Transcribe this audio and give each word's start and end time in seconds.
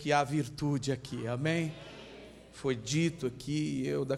que 0.00 0.12
há 0.12 0.22
virtude 0.22 0.92
aqui, 0.92 1.26
amém? 1.26 1.74
Foi 2.52 2.76
dito 2.76 3.26
aqui, 3.26 3.84
eu 3.84 4.04
da, 4.04 4.16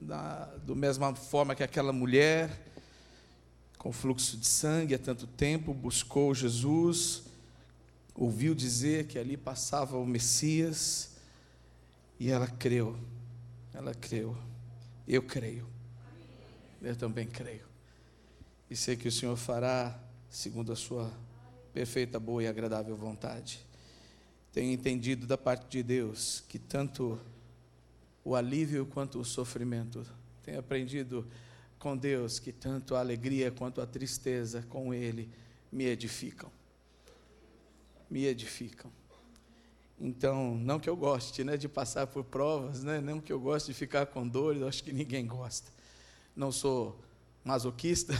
da 0.00 0.44
do 0.58 0.76
mesma 0.76 1.12
forma 1.16 1.52
que 1.52 1.64
aquela 1.64 1.92
mulher 1.92 2.64
com 3.76 3.92
fluxo 3.92 4.36
de 4.36 4.46
sangue 4.46 4.94
há 4.94 4.98
tanto 5.00 5.26
tempo 5.26 5.74
buscou 5.74 6.32
Jesus, 6.32 7.24
ouviu 8.14 8.54
dizer 8.54 9.08
que 9.08 9.18
ali 9.18 9.36
passava 9.36 9.98
o 9.98 10.06
Messias 10.06 11.16
e 12.20 12.30
ela 12.30 12.46
creu. 12.46 12.96
Ela 13.74 13.92
creu. 13.92 14.36
Eu 15.08 15.24
creio. 15.24 15.66
Eu 16.80 16.94
também 16.94 17.26
creio. 17.26 17.66
E 18.70 18.76
sei 18.76 18.94
que 18.94 19.08
o 19.08 19.12
Senhor 19.12 19.36
fará 19.36 19.98
segundo 20.28 20.70
a 20.70 20.76
sua 20.76 21.12
perfeita, 21.74 22.20
boa 22.20 22.44
e 22.44 22.46
agradável 22.46 22.96
vontade 22.96 23.68
tenho 24.52 24.72
entendido 24.72 25.26
da 25.26 25.38
parte 25.38 25.68
de 25.68 25.82
Deus 25.82 26.42
que 26.48 26.58
tanto 26.58 27.20
o 28.24 28.34
alívio 28.34 28.84
quanto 28.86 29.20
o 29.20 29.24
sofrimento, 29.24 30.04
tenho 30.42 30.58
aprendido 30.58 31.26
com 31.78 31.96
Deus 31.96 32.38
que 32.38 32.52
tanto 32.52 32.94
a 32.94 33.00
alegria 33.00 33.50
quanto 33.50 33.80
a 33.80 33.86
tristeza 33.86 34.62
com 34.68 34.92
Ele 34.92 35.30
me 35.72 35.84
edificam. 35.84 36.50
Me 38.10 38.26
edificam. 38.26 38.90
Então, 39.98 40.54
não 40.56 40.80
que 40.80 40.88
eu 40.88 40.96
goste 40.96 41.44
né, 41.44 41.56
de 41.56 41.68
passar 41.68 42.06
por 42.06 42.24
provas, 42.24 42.82
né, 42.82 43.00
não 43.00 43.20
que 43.20 43.32
eu 43.32 43.38
goste 43.38 43.72
de 43.72 43.78
ficar 43.78 44.06
com 44.06 44.26
dores, 44.26 44.62
acho 44.62 44.82
que 44.82 44.92
ninguém 44.92 45.26
gosta. 45.26 45.70
Não 46.34 46.50
sou 46.50 46.98
masoquista, 47.44 48.14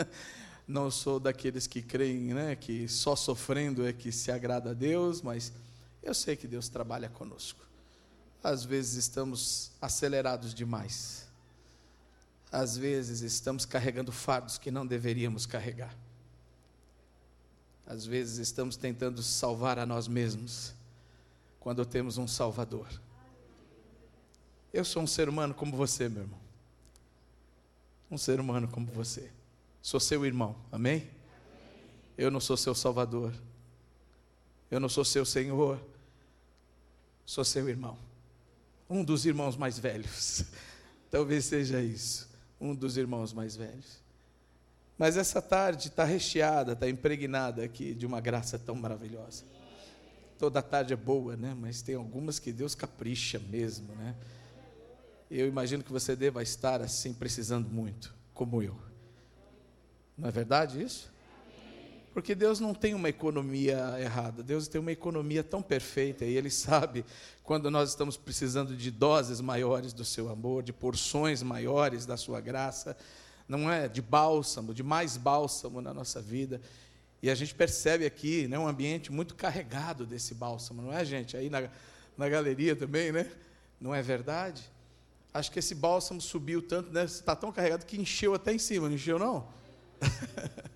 não 0.66 0.90
sou 0.90 1.20
daqueles 1.20 1.66
que 1.66 1.82
creem 1.82 2.32
né, 2.32 2.56
que 2.56 2.88
só 2.88 3.14
sofrendo 3.14 3.86
é 3.86 3.92
que 3.92 4.10
se 4.10 4.32
agrada 4.32 4.70
a 4.70 4.74
Deus, 4.74 5.20
mas 5.20 5.52
eu 6.02 6.14
sei 6.14 6.36
que 6.36 6.46
Deus 6.46 6.68
trabalha 6.68 7.08
conosco. 7.08 7.60
Às 8.42 8.64
vezes 8.64 8.94
estamos 8.94 9.72
acelerados 9.80 10.54
demais. 10.54 11.28
Às 12.50 12.76
vezes 12.76 13.20
estamos 13.20 13.64
carregando 13.64 14.12
fardos 14.12 14.58
que 14.58 14.70
não 14.70 14.86
deveríamos 14.86 15.44
carregar. 15.44 15.96
Às 17.86 18.06
vezes 18.06 18.38
estamos 18.38 18.76
tentando 18.76 19.22
salvar 19.22 19.78
a 19.78 19.84
nós 19.84 20.08
mesmos, 20.08 20.74
quando 21.60 21.84
temos 21.84 22.16
um 22.16 22.26
Salvador. 22.26 22.88
Eu 24.72 24.84
sou 24.84 25.02
um 25.02 25.06
ser 25.06 25.28
humano 25.28 25.54
como 25.54 25.76
você, 25.76 26.08
meu 26.08 26.22
irmão. 26.22 26.40
Um 28.10 28.18
ser 28.18 28.40
humano 28.40 28.68
como 28.68 28.86
você. 28.86 29.30
Sou 29.84 30.00
seu 30.00 30.24
irmão, 30.24 30.56
amém? 30.72 31.06
Eu 32.16 32.30
não 32.30 32.40
sou 32.40 32.56
seu 32.56 32.74
Salvador. 32.74 33.34
Eu 34.70 34.80
não 34.80 34.88
sou 34.88 35.04
seu 35.04 35.26
Senhor 35.26 35.78
sou 37.26 37.44
seu 37.44 37.68
irmão. 37.68 37.98
Um 38.88 39.04
dos 39.04 39.26
irmãos 39.26 39.58
mais 39.58 39.78
velhos. 39.78 40.46
Talvez 41.10 41.44
seja 41.44 41.82
isso. 41.82 42.30
Um 42.58 42.74
dos 42.74 42.96
irmãos 42.96 43.34
mais 43.34 43.56
velhos. 43.56 44.02
Mas 44.96 45.18
essa 45.18 45.42
tarde 45.42 45.88
está 45.88 46.04
recheada, 46.04 46.72
está 46.72 46.88
impregnada 46.88 47.62
aqui 47.62 47.92
de 47.92 48.06
uma 48.06 48.22
graça 48.22 48.58
tão 48.58 48.74
maravilhosa. 48.76 49.44
Toda 50.38 50.62
tarde 50.62 50.94
é 50.94 50.96
boa, 50.96 51.36
né? 51.36 51.54
Mas 51.54 51.82
tem 51.82 51.94
algumas 51.94 52.38
que 52.38 52.50
Deus 52.50 52.74
capricha 52.74 53.38
mesmo, 53.38 53.94
né? 53.96 54.16
Eu 55.30 55.46
imagino 55.46 55.84
que 55.84 55.92
você 55.92 56.16
deva 56.16 56.42
estar 56.42 56.80
assim 56.80 57.12
precisando 57.12 57.68
muito, 57.68 58.14
como 58.32 58.62
eu. 58.62 58.93
Não 60.16 60.28
é 60.28 60.32
verdade 60.32 60.82
isso? 60.82 61.12
Porque 62.14 62.32
Deus 62.32 62.60
não 62.60 62.72
tem 62.72 62.94
uma 62.94 63.08
economia 63.08 63.96
errada, 63.98 64.40
Deus 64.40 64.68
tem 64.68 64.80
uma 64.80 64.92
economia 64.92 65.42
tão 65.42 65.60
perfeita 65.60 66.24
e 66.24 66.36
Ele 66.36 66.48
sabe 66.48 67.04
quando 67.42 67.68
nós 67.72 67.88
estamos 67.88 68.16
precisando 68.16 68.76
de 68.76 68.88
doses 68.88 69.40
maiores 69.40 69.92
do 69.92 70.04
seu 70.04 70.28
amor, 70.28 70.62
de 70.62 70.72
porções 70.72 71.42
maiores 71.42 72.06
da 72.06 72.16
sua 72.16 72.40
graça, 72.40 72.96
não 73.48 73.68
é? 73.70 73.88
De 73.88 74.00
bálsamo, 74.00 74.72
de 74.72 74.84
mais 74.84 75.16
bálsamo 75.16 75.80
na 75.80 75.92
nossa 75.92 76.22
vida. 76.22 76.60
E 77.20 77.28
a 77.28 77.34
gente 77.34 77.52
percebe 77.52 78.06
aqui 78.06 78.46
né, 78.46 78.56
um 78.56 78.68
ambiente 78.68 79.10
muito 79.10 79.34
carregado 79.34 80.06
desse 80.06 80.34
bálsamo, 80.34 80.82
não 80.82 80.92
é, 80.92 81.04
gente? 81.04 81.36
Aí 81.36 81.50
na, 81.50 81.68
na 82.16 82.28
galeria 82.28 82.76
também, 82.76 83.10
né? 83.10 83.28
Não 83.80 83.92
é 83.92 84.00
verdade? 84.00 84.62
Acho 85.32 85.50
que 85.50 85.58
esse 85.58 85.74
bálsamo 85.74 86.20
subiu 86.20 86.62
tanto, 86.62 86.92
né? 86.92 87.02
Está 87.04 87.34
tão 87.34 87.50
carregado 87.50 87.84
que 87.84 88.00
encheu 88.00 88.34
até 88.34 88.52
em 88.52 88.58
cima, 88.58 88.88
não 88.88 88.94
encheu, 88.94 89.18
não? 89.18 89.48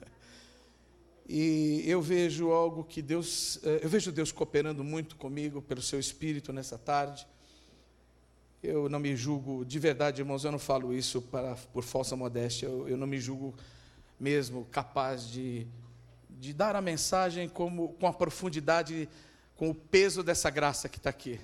E 1.28 1.84
eu 1.86 2.00
vejo 2.00 2.50
algo 2.52 2.82
que 2.82 3.02
Deus, 3.02 3.60
eh, 3.62 3.80
eu 3.82 3.88
vejo 3.90 4.10
Deus 4.10 4.32
cooperando 4.32 4.82
muito 4.82 5.14
comigo 5.14 5.60
pelo 5.60 5.82
seu 5.82 6.00
espírito 6.00 6.54
nessa 6.54 6.78
tarde. 6.78 7.26
Eu 8.62 8.88
não 8.88 8.98
me 8.98 9.14
julgo, 9.14 9.62
de 9.62 9.78
verdade, 9.78 10.22
irmãos, 10.22 10.44
eu 10.44 10.50
não 10.50 10.58
falo 10.58 10.94
isso 10.94 11.20
para, 11.20 11.54
por 11.70 11.84
falsa 11.84 12.16
modéstia, 12.16 12.64
eu, 12.64 12.88
eu 12.88 12.96
não 12.96 13.06
me 13.06 13.20
julgo 13.20 13.54
mesmo 14.18 14.66
capaz 14.70 15.28
de, 15.28 15.66
de 16.30 16.54
dar 16.54 16.74
a 16.74 16.80
mensagem 16.80 17.46
como, 17.46 17.90
com 18.00 18.06
a 18.06 18.12
profundidade, 18.12 19.06
com 19.54 19.68
o 19.68 19.74
peso 19.74 20.22
dessa 20.22 20.48
graça 20.48 20.88
que 20.88 20.96
está 20.96 21.10
aqui. 21.10 21.38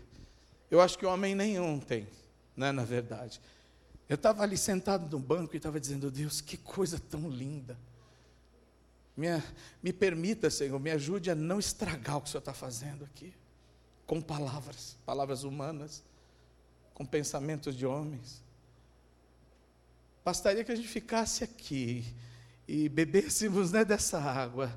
Eu 0.70 0.80
acho 0.80 0.98
que 0.98 1.04
homem 1.04 1.34
nenhum 1.34 1.78
tem, 1.78 2.08
né, 2.56 2.72
na 2.72 2.84
verdade. 2.84 3.38
Eu 4.09 4.16
estava 4.16 4.42
ali 4.42 4.56
sentado 4.56 5.10
no 5.10 5.22
banco 5.22 5.54
e 5.54 5.56
estava 5.56 5.81
dizendo, 5.81 6.10
Deus, 6.10 6.41
que 6.41 6.56
coisa 6.56 6.98
tão 6.98 7.28
linda. 7.31 7.78
Me, 9.16 9.28
me 9.82 9.92
permita, 9.92 10.50
Senhor, 10.50 10.78
me 10.78 10.91
ajude 10.91 11.31
a 11.31 11.34
não 11.34 11.59
estragar 11.59 12.16
o 12.16 12.20
que 12.20 12.28
o 12.28 12.31
Senhor 12.31 12.41
está 12.41 12.53
fazendo 12.53 13.04
aqui, 13.04 13.32
com 14.06 14.20
palavras, 14.20 14.97
palavras 15.06 15.44
humanas, 15.44 16.03
com 16.93 17.06
pensamentos 17.06 17.75
de 17.76 17.87
homens. 17.87 18.43
Bastaria 20.25 20.64
que 20.64 20.72
a 20.72 20.76
gente 20.76 20.88
ficasse 20.88 21.44
aqui 21.44 22.04
e 22.66 22.88
bebêssemos 22.88 23.72
né, 23.72 23.84
dessa 23.84 24.19
água 24.19 24.72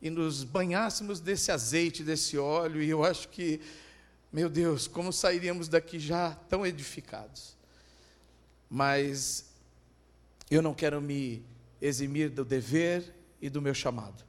e 0.00 0.10
nos 0.10 0.44
banhássemos 0.44 1.20
desse 1.20 1.52
azeite, 1.52 2.02
desse 2.02 2.36
óleo, 2.36 2.82
e 2.82 2.90
eu 2.90 3.04
acho 3.04 3.28
que, 3.28 3.60
meu 4.32 4.50
Deus, 4.50 4.88
como 4.88 5.12
sairíamos 5.12 5.68
daqui 5.68 5.98
já 5.98 6.34
tão 6.48 6.66
edificados. 6.66 7.56
Mas 8.74 9.52
eu 10.50 10.62
não 10.62 10.72
quero 10.72 10.98
me 10.98 11.44
eximir 11.78 12.30
do 12.30 12.42
dever 12.42 13.14
e 13.38 13.50
do 13.50 13.60
meu 13.60 13.74
chamado. 13.74 14.24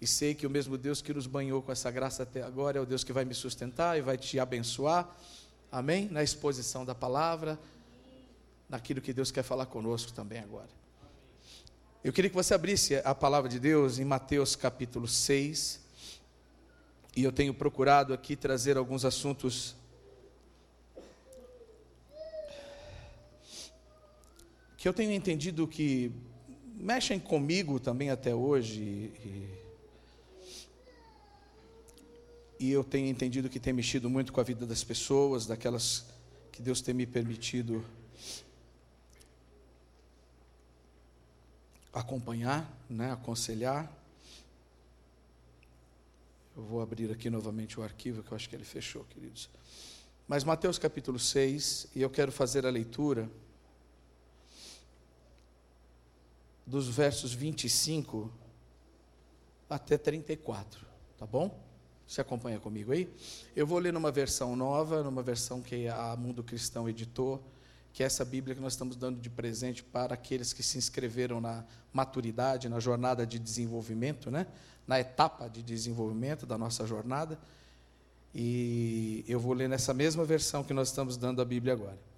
E 0.00 0.06
sei 0.06 0.34
que 0.34 0.46
o 0.46 0.50
mesmo 0.50 0.78
Deus 0.78 1.02
que 1.02 1.12
nos 1.12 1.26
banhou 1.26 1.60
com 1.60 1.70
essa 1.70 1.90
graça 1.90 2.22
até 2.22 2.42
agora 2.42 2.78
é 2.78 2.80
o 2.80 2.86
Deus 2.86 3.04
que 3.04 3.12
vai 3.12 3.22
me 3.22 3.34
sustentar 3.34 3.98
e 3.98 4.00
vai 4.00 4.16
te 4.16 4.40
abençoar. 4.40 5.14
Amém? 5.70 6.08
Na 6.08 6.22
exposição 6.22 6.86
da 6.86 6.94
palavra, 6.94 7.60
naquilo 8.66 9.02
que 9.02 9.12
Deus 9.12 9.30
quer 9.30 9.42
falar 9.42 9.66
conosco 9.66 10.10
também 10.10 10.38
agora. 10.38 10.70
Eu 12.02 12.14
queria 12.14 12.30
que 12.30 12.36
você 12.36 12.54
abrisse 12.54 12.96
a 13.04 13.14
palavra 13.14 13.50
de 13.50 13.60
Deus 13.60 13.98
em 13.98 14.06
Mateus 14.06 14.56
capítulo 14.56 15.06
6. 15.06 15.80
E 17.14 17.22
eu 17.22 17.30
tenho 17.30 17.52
procurado 17.52 18.14
aqui 18.14 18.36
trazer 18.36 18.78
alguns 18.78 19.04
assuntos 19.04 19.76
que 24.80 24.88
eu 24.88 24.94
tenho 24.94 25.12
entendido 25.12 25.68
que 25.68 26.10
mexem 26.74 27.20
comigo 27.20 27.78
também 27.78 28.08
até 28.08 28.34
hoje. 28.34 28.80
E, 28.80 29.48
e 32.58 32.70
eu 32.70 32.82
tenho 32.82 33.06
entendido 33.06 33.50
que 33.50 33.60
tem 33.60 33.74
mexido 33.74 34.08
muito 34.08 34.32
com 34.32 34.40
a 34.40 34.42
vida 34.42 34.64
das 34.64 34.82
pessoas, 34.82 35.44
daquelas 35.44 36.06
que 36.50 36.62
Deus 36.62 36.80
tem 36.80 36.94
me 36.94 37.04
permitido 37.04 37.84
acompanhar, 41.92 42.66
né, 42.88 43.12
aconselhar. 43.12 43.92
Eu 46.56 46.62
vou 46.62 46.80
abrir 46.80 47.12
aqui 47.12 47.28
novamente 47.28 47.78
o 47.78 47.82
arquivo, 47.82 48.22
que 48.22 48.32
eu 48.32 48.36
acho 48.36 48.48
que 48.48 48.56
ele 48.56 48.64
fechou, 48.64 49.04
queridos. 49.10 49.50
Mas 50.26 50.42
Mateus 50.42 50.78
capítulo 50.78 51.18
6, 51.18 51.88
e 51.94 52.00
eu 52.00 52.08
quero 52.08 52.32
fazer 52.32 52.64
a 52.64 52.70
leitura 52.70 53.30
dos 56.66 56.88
versos 56.88 57.32
25 57.32 58.30
até 59.68 59.96
34, 59.96 60.86
tá 61.16 61.26
bom? 61.26 61.58
Você 62.06 62.20
acompanha 62.20 62.58
comigo 62.58 62.92
aí? 62.92 63.08
Eu 63.54 63.66
vou 63.66 63.78
ler 63.78 63.92
numa 63.92 64.10
versão 64.10 64.56
nova, 64.56 65.02
numa 65.02 65.22
versão 65.22 65.62
que 65.62 65.86
a 65.86 66.16
Mundo 66.16 66.42
Cristão 66.42 66.88
editou, 66.88 67.40
que 67.92 68.02
é 68.02 68.06
essa 68.06 68.24
Bíblia 68.24 68.54
que 68.54 68.60
nós 68.60 68.72
estamos 68.72 68.96
dando 68.96 69.20
de 69.20 69.30
presente 69.30 69.82
para 69.82 70.14
aqueles 70.14 70.52
que 70.52 70.62
se 70.62 70.76
inscreveram 70.76 71.40
na 71.40 71.64
maturidade, 71.92 72.68
na 72.68 72.80
jornada 72.80 73.26
de 73.26 73.38
desenvolvimento, 73.38 74.30
né? 74.30 74.46
na 74.86 74.98
etapa 74.98 75.48
de 75.48 75.62
desenvolvimento 75.62 76.44
da 76.44 76.58
nossa 76.58 76.84
jornada. 76.84 77.38
E 78.34 79.24
eu 79.28 79.38
vou 79.38 79.52
ler 79.52 79.68
nessa 79.68 79.94
mesma 79.94 80.24
versão 80.24 80.64
que 80.64 80.72
nós 80.72 80.88
estamos 80.88 81.16
dando 81.16 81.40
a 81.40 81.44
Bíblia 81.44 81.74
agora. 81.74 82.09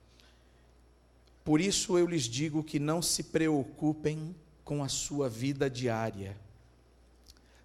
Por 1.44 1.60
isso 1.60 1.98
eu 1.98 2.06
lhes 2.06 2.24
digo 2.24 2.62
que 2.62 2.78
não 2.78 3.02
se 3.02 3.24
preocupem 3.24 4.34
com 4.64 4.82
a 4.82 4.88
sua 4.88 5.28
vida 5.28 5.68
diária, 5.68 6.36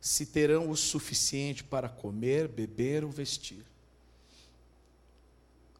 se 0.01 0.25
terão 0.25 0.69
o 0.69 0.75
suficiente 0.75 1.63
para 1.63 1.87
comer, 1.87 2.47
beber 2.47 3.03
ou 3.03 3.11
vestir. 3.11 3.63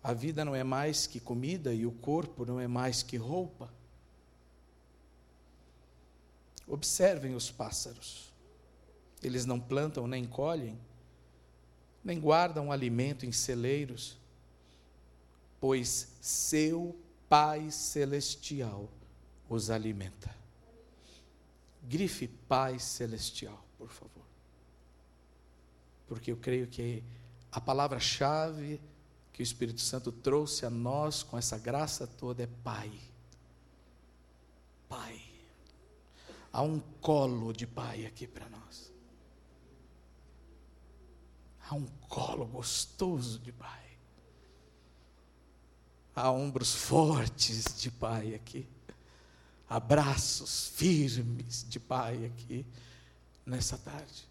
A 0.03 0.13
vida 0.13 0.45
não 0.45 0.55
é 0.55 0.63
mais 0.63 1.07
que 1.07 1.19
comida 1.19 1.73
e 1.73 1.85
o 1.85 1.91
corpo 1.91 2.45
não 2.45 2.59
é 2.59 2.67
mais 2.67 3.01
que 3.01 3.17
roupa. 3.17 3.71
Observem 6.67 7.35
os 7.35 7.49
pássaros. 7.49 8.31
Eles 9.23 9.45
não 9.45 9.59
plantam 9.59 10.07
nem 10.07 10.25
colhem, 10.25 10.77
nem 12.03 12.19
guardam 12.19 12.71
alimento 12.71 13.25
em 13.25 13.31
celeiros, 13.31 14.17
pois 15.59 16.09
seu 16.21 16.95
Pai 17.29 17.69
Celestial 17.71 18.89
os 19.50 19.69
alimenta. 19.69 20.35
Grife 21.83 22.27
Pai 22.27 22.79
Celestial, 22.79 23.63
por 23.77 23.89
favor. 23.89 24.25
Porque 26.07 26.31
eu 26.31 26.38
creio 26.38 26.68
que 26.68 27.03
a 27.51 27.59
palavra-chave 27.59 28.79
que 29.31 29.41
o 29.41 29.44
Espírito 29.44 29.81
Santo 29.81 30.12
trouxe 30.12 30.65
a 30.65 30.69
nós 30.69 31.21
com 31.21 31.38
essa 31.38 31.57
graça 31.57 32.07
toda 32.07 32.44
é 32.44 32.47
Pai. 32.63 32.91
Pai. 34.89 35.21
Há 36.51 36.62
um 36.62 36.80
colo 36.80 37.53
de 37.53 37.68
Pai 37.68 38.06
aqui 38.06 38.25
para 38.25 38.50
nós. 38.50 38.91
Há 41.69 41.75
um 41.75 41.85
colo 42.09 42.45
gostoso 42.45 43.39
de 43.39 43.51
Pai. 43.51 43.86
Há 46.17 46.31
ombros 46.31 46.73
fortes 46.73 47.79
de 47.79 47.91
Pai 47.91 48.33
aqui. 48.33 48.65
Abraços 49.69 50.71
firmes 50.73 51.63
de 51.69 51.79
Pai 51.79 52.25
aqui 52.25 52.65
nessa 53.45 53.77
tarde. 53.77 54.27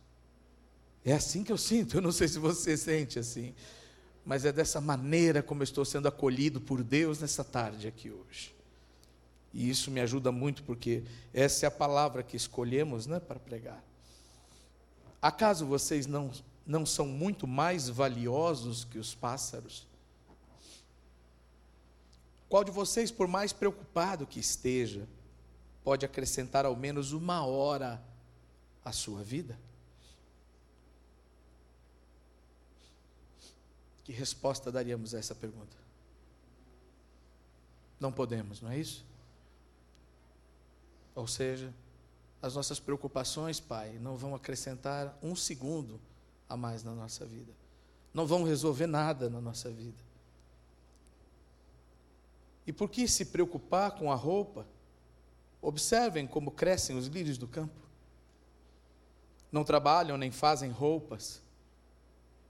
É 1.05 1.13
assim 1.13 1.45
que 1.45 1.53
eu 1.53 1.57
sinto. 1.57 1.99
Eu 1.99 2.03
não 2.03 2.11
sei 2.11 2.27
se 2.27 2.41
você 2.41 2.77
sente 2.77 3.21
assim, 3.21 3.55
mas 4.25 4.45
é 4.45 4.51
dessa 4.51 4.81
maneira 4.81 5.45
como 5.45 5.63
eu 5.63 5.65
estou 5.65 5.85
sendo 5.85 6.09
acolhido 6.09 6.61
por 6.61 6.83
Deus 6.83 7.21
nessa 7.21 7.45
tarde 7.45 7.87
aqui 7.87 8.11
hoje. 8.11 8.53
E 9.55 9.71
isso 9.71 9.89
me 9.89 10.01
ajuda 10.01 10.33
muito 10.33 10.65
porque 10.65 11.05
essa 11.33 11.67
é 11.67 11.69
a 11.69 11.71
palavra 11.71 12.25
que 12.25 12.37
escolhemos, 12.37 13.07
né, 13.07 13.21
para 13.21 13.39
pregar. 13.39 13.81
Acaso 15.23 15.65
vocês 15.65 16.05
não 16.05 16.33
não 16.67 16.85
são 16.85 17.07
muito 17.07 17.47
mais 17.47 17.89
valiosos 17.89 18.83
que 18.83 18.99
os 18.99 19.15
pássaros? 19.15 19.87
Qual 22.57 22.65
de 22.65 22.71
vocês, 22.71 23.11
por 23.11 23.29
mais 23.29 23.53
preocupado 23.53 24.27
que 24.27 24.41
esteja, 24.41 25.07
pode 25.85 26.07
acrescentar 26.07 26.65
ao 26.65 26.75
menos 26.75 27.13
uma 27.13 27.45
hora 27.45 28.03
à 28.83 28.93
sua 28.93 29.23
vida? 29.23 29.59
Que 34.05 34.11
resposta 34.11 34.73
daríamos 34.73 35.15
a 35.15 35.19
essa 35.19 35.35
pergunta? 35.35 35.77
Não 38.01 38.11
podemos, 38.11 38.63
não 38.63 38.71
é 38.71 38.79
isso? 38.79 39.05
Ou 41.15 41.27
seja, 41.27 41.75
as 42.41 42.55
nossas 42.55 42.81
preocupações, 42.81 43.61
Pai, 43.61 43.99
não 43.99 44.17
vão 44.17 44.35
acrescentar 44.35 45.15
um 45.23 45.37
segundo 45.37 46.01
a 46.49 46.57
mais 46.57 46.83
na 46.83 46.93
nossa 46.93 47.27
vida. 47.27 47.53
Não 48.15 48.27
vão 48.27 48.45
resolver 48.45 48.87
nada 48.87 49.29
na 49.29 49.43
nossa 49.43 49.71
vida. 49.71 50.06
E 52.67 52.73
por 52.73 52.91
que 52.91 53.07
se 53.07 53.27
preocupar 53.27 53.93
com 53.93 54.11
a 54.11 54.15
roupa? 54.15 54.67
Observem 55.63 56.27
como 56.27 56.51
crescem 56.51 56.97
os 56.97 57.07
lírios 57.07 57.39
do 57.39 57.47
campo. 57.47 57.81
Não 59.53 59.65
trabalham 59.65 60.19
nem 60.19 60.31
fazem 60.31 60.71
roupas. 60.71 61.41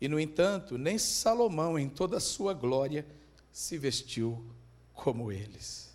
E, 0.00 0.08
no 0.08 0.18
entanto, 0.18 0.76
nem 0.78 0.98
Salomão, 0.98 1.78
em 1.78 1.88
toda 1.88 2.16
a 2.16 2.20
sua 2.20 2.54
glória, 2.54 3.06
se 3.52 3.78
vestiu 3.78 4.44
como 4.92 5.30
eles. 5.30 5.94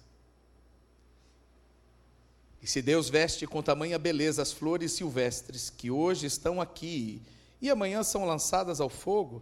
E 2.61 2.67
se 2.67 2.81
Deus 2.81 3.09
veste 3.09 3.47
com 3.47 3.61
tamanha 3.61 3.97
beleza 3.97 4.41
as 4.41 4.51
flores 4.51 4.91
silvestres 4.91 5.69
que 5.69 5.89
hoje 5.89 6.27
estão 6.27 6.61
aqui 6.61 7.21
e 7.59 7.69
amanhã 7.69 8.03
são 8.03 8.23
lançadas 8.25 8.79
ao 8.79 8.89
fogo, 8.89 9.41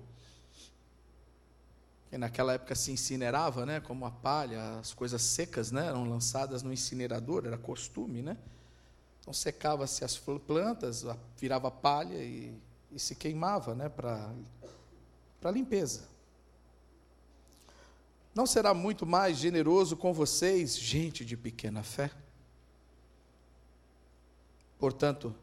que 2.10 2.18
naquela 2.18 2.54
época 2.54 2.74
se 2.74 2.92
incinerava, 2.92 3.66
né, 3.66 3.80
como 3.80 4.06
a 4.06 4.12
palha, 4.12 4.80
as 4.80 4.94
coisas 4.94 5.22
secas, 5.22 5.72
né, 5.72 5.88
eram 5.88 6.10
lançadas 6.10 6.64
no 6.64 6.74
incinerador, 6.74 7.46
era 7.46 7.58
costume, 7.58 8.22
né? 8.22 8.36
Então 9.22 9.32
secava-se 9.32 10.04
as 10.04 10.18
plantas, 10.18 11.06
virava 11.38 11.70
palha 11.70 12.16
e, 12.16 12.58
e 12.92 13.00
se 13.00 13.16
queimava, 13.16 13.76
né, 13.76 13.90
para 13.90 14.34
para 15.40 15.52
limpeza. 15.52 16.08
Não 18.36 18.46
será 18.46 18.74
muito 18.74 19.06
mais 19.06 19.38
generoso 19.38 19.96
com 19.96 20.14
vocês, 20.14 20.78
gente 20.78 21.24
de 21.24 21.38
pequena 21.38 21.82
fé? 21.82 22.12
Portanto, 24.78 25.36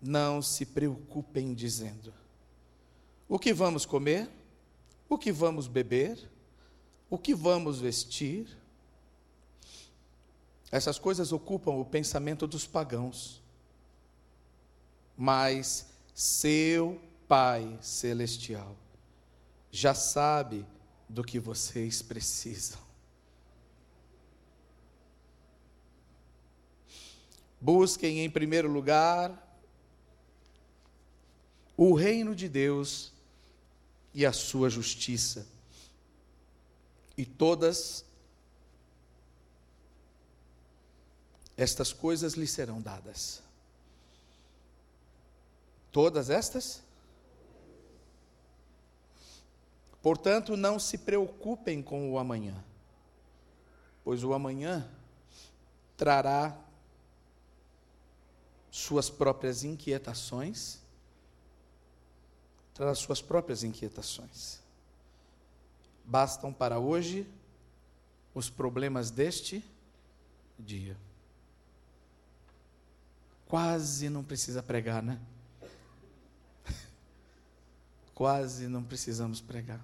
não 0.00 0.42
se 0.42 0.66
preocupem 0.66 1.54
dizendo: 1.54 2.12
o 3.28 3.38
que 3.38 3.52
vamos 3.52 3.84
comer? 3.86 4.28
O 5.08 5.16
que 5.16 5.30
vamos 5.32 5.66
beber, 5.66 6.18
o 7.08 7.18
que 7.18 7.34
vamos 7.34 7.80
vestir. 7.80 8.46
Essas 10.70 10.98
coisas 10.98 11.32
ocupam 11.32 11.72
o 11.72 11.84
pensamento 11.84 12.46
dos 12.46 12.66
pagãos. 12.66 13.42
Mas 15.16 15.86
seu 16.14 17.00
Pai 17.28 17.78
Celestial 17.80 18.76
já 19.70 19.94
sabe 19.94 20.66
do 21.08 21.22
que 21.22 21.38
vocês 21.38 22.02
precisam. 22.02 22.78
Busquem 27.60 28.20
em 28.20 28.30
primeiro 28.30 28.70
lugar 28.70 29.42
o 31.76 31.94
reino 31.94 32.34
de 32.34 32.48
Deus 32.48 33.12
e 34.16 34.24
a 34.24 34.32
sua 34.32 34.70
justiça. 34.70 35.46
E 37.18 37.26
todas 37.26 38.02
estas 41.54 41.92
coisas 41.92 42.32
lhe 42.32 42.46
serão 42.46 42.80
dadas. 42.80 43.42
Todas 45.92 46.30
estas? 46.30 46.82
Portanto, 50.00 50.56
não 50.56 50.78
se 50.78 50.96
preocupem 50.96 51.82
com 51.82 52.10
o 52.10 52.18
amanhã, 52.18 52.64
pois 54.02 54.24
o 54.24 54.32
amanhã 54.32 54.90
trará 55.94 56.56
suas 58.70 59.10
próprias 59.10 59.62
inquietações 59.62 60.85
traz 62.76 62.98
suas 62.98 63.22
próprias 63.22 63.64
inquietações. 63.64 64.60
Bastam 66.04 66.52
para 66.52 66.78
hoje 66.78 67.26
os 68.34 68.50
problemas 68.50 69.10
deste 69.10 69.64
dia. 70.58 70.96
Quase 73.48 74.10
não 74.10 74.22
precisa 74.22 74.62
pregar, 74.62 75.02
né? 75.02 75.18
Quase 78.14 78.68
não 78.68 78.84
precisamos 78.84 79.40
pregar. 79.40 79.80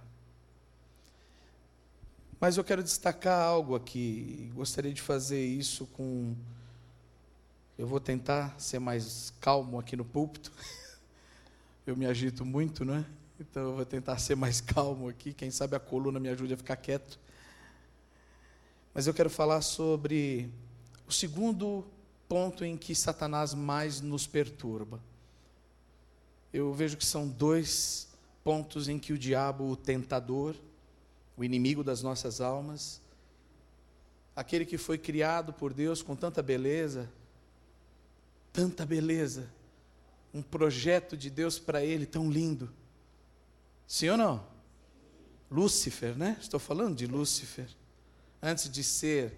Mas 2.38 2.58
eu 2.58 2.64
quero 2.64 2.82
destacar 2.82 3.40
algo 3.40 3.74
aqui. 3.74 4.50
Gostaria 4.54 4.92
de 4.92 5.00
fazer 5.00 5.42
isso 5.42 5.86
com. 5.86 6.36
Eu 7.78 7.86
vou 7.86 8.00
tentar 8.00 8.60
ser 8.60 8.80
mais 8.80 9.32
calmo 9.40 9.78
aqui 9.78 9.96
no 9.96 10.04
púlpito. 10.04 10.52
eu 11.86 11.96
me 11.96 12.06
agito 12.06 12.44
muito, 12.44 12.84
não 12.84 12.94
é? 12.94 13.04
Então 13.40 13.62
eu 13.62 13.76
vou 13.76 13.84
tentar 13.84 14.18
ser 14.18 14.36
mais 14.36 14.60
calmo 14.62 15.08
aqui. 15.08 15.32
Quem 15.32 15.50
sabe 15.50 15.74
a 15.74 15.80
coluna 15.80 16.20
me 16.20 16.28
ajude 16.28 16.54
a 16.54 16.56
ficar 16.56 16.76
quieto. 16.76 17.18
Mas 18.94 19.06
eu 19.06 19.14
quero 19.14 19.30
falar 19.30 19.62
sobre 19.62 20.50
o 21.08 21.12
segundo 21.12 21.84
ponto 22.28 22.64
em 22.64 22.76
que 22.76 22.94
Satanás 22.94 23.52
mais 23.52 24.00
nos 24.00 24.26
perturba. 24.26 25.00
Eu 26.52 26.72
vejo 26.72 26.96
que 26.96 27.04
são 27.04 27.26
dois 27.26 28.08
pontos 28.44 28.88
em 28.88 28.98
que 28.98 29.12
o 29.12 29.18
diabo, 29.18 29.68
o 29.68 29.76
tentador, 29.76 30.54
o 31.36 31.42
inimigo 31.42 31.82
das 31.82 32.02
nossas 32.02 32.40
almas, 32.40 33.00
aquele 34.36 34.64
que 34.66 34.78
foi 34.78 34.98
criado 34.98 35.52
por 35.52 35.72
Deus 35.72 36.02
com 36.02 36.14
tanta 36.14 36.42
beleza, 36.42 37.10
tanta 38.52 38.84
beleza, 38.84 39.50
um 40.32 40.42
projeto 40.42 41.16
de 41.16 41.28
Deus 41.28 41.58
para 41.58 41.84
ele 41.84 42.06
tão 42.06 42.30
lindo. 42.30 42.72
Sim 43.86 44.10
ou 44.10 44.16
não? 44.16 44.46
Lúcifer, 45.50 46.16
né? 46.16 46.36
Estou 46.40 46.58
falando 46.58 46.96
de 46.96 47.06
Lúcifer. 47.06 47.68
Antes 48.40 48.70
de 48.70 48.82
ser 48.82 49.34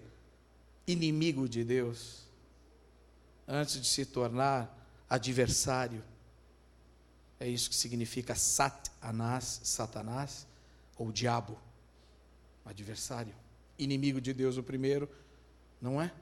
inimigo 0.87 1.49
de 1.49 1.63
Deus, 1.63 2.25
antes 3.47 3.79
de 3.79 3.87
se 3.87 4.05
tornar 4.05 4.75
adversário. 5.09 6.03
É 7.39 7.47
isso 7.47 7.69
que 7.69 7.75
significa 7.75 8.33
Satanás, 8.35 9.61
Satanás, 9.63 10.47
ou 10.97 11.11
diabo, 11.11 11.59
adversário. 12.63 13.33
Inimigo 13.77 14.21
de 14.21 14.33
Deus, 14.33 14.57
o 14.57 14.63
primeiro, 14.63 15.09
não 15.81 16.01
é? 16.01 16.13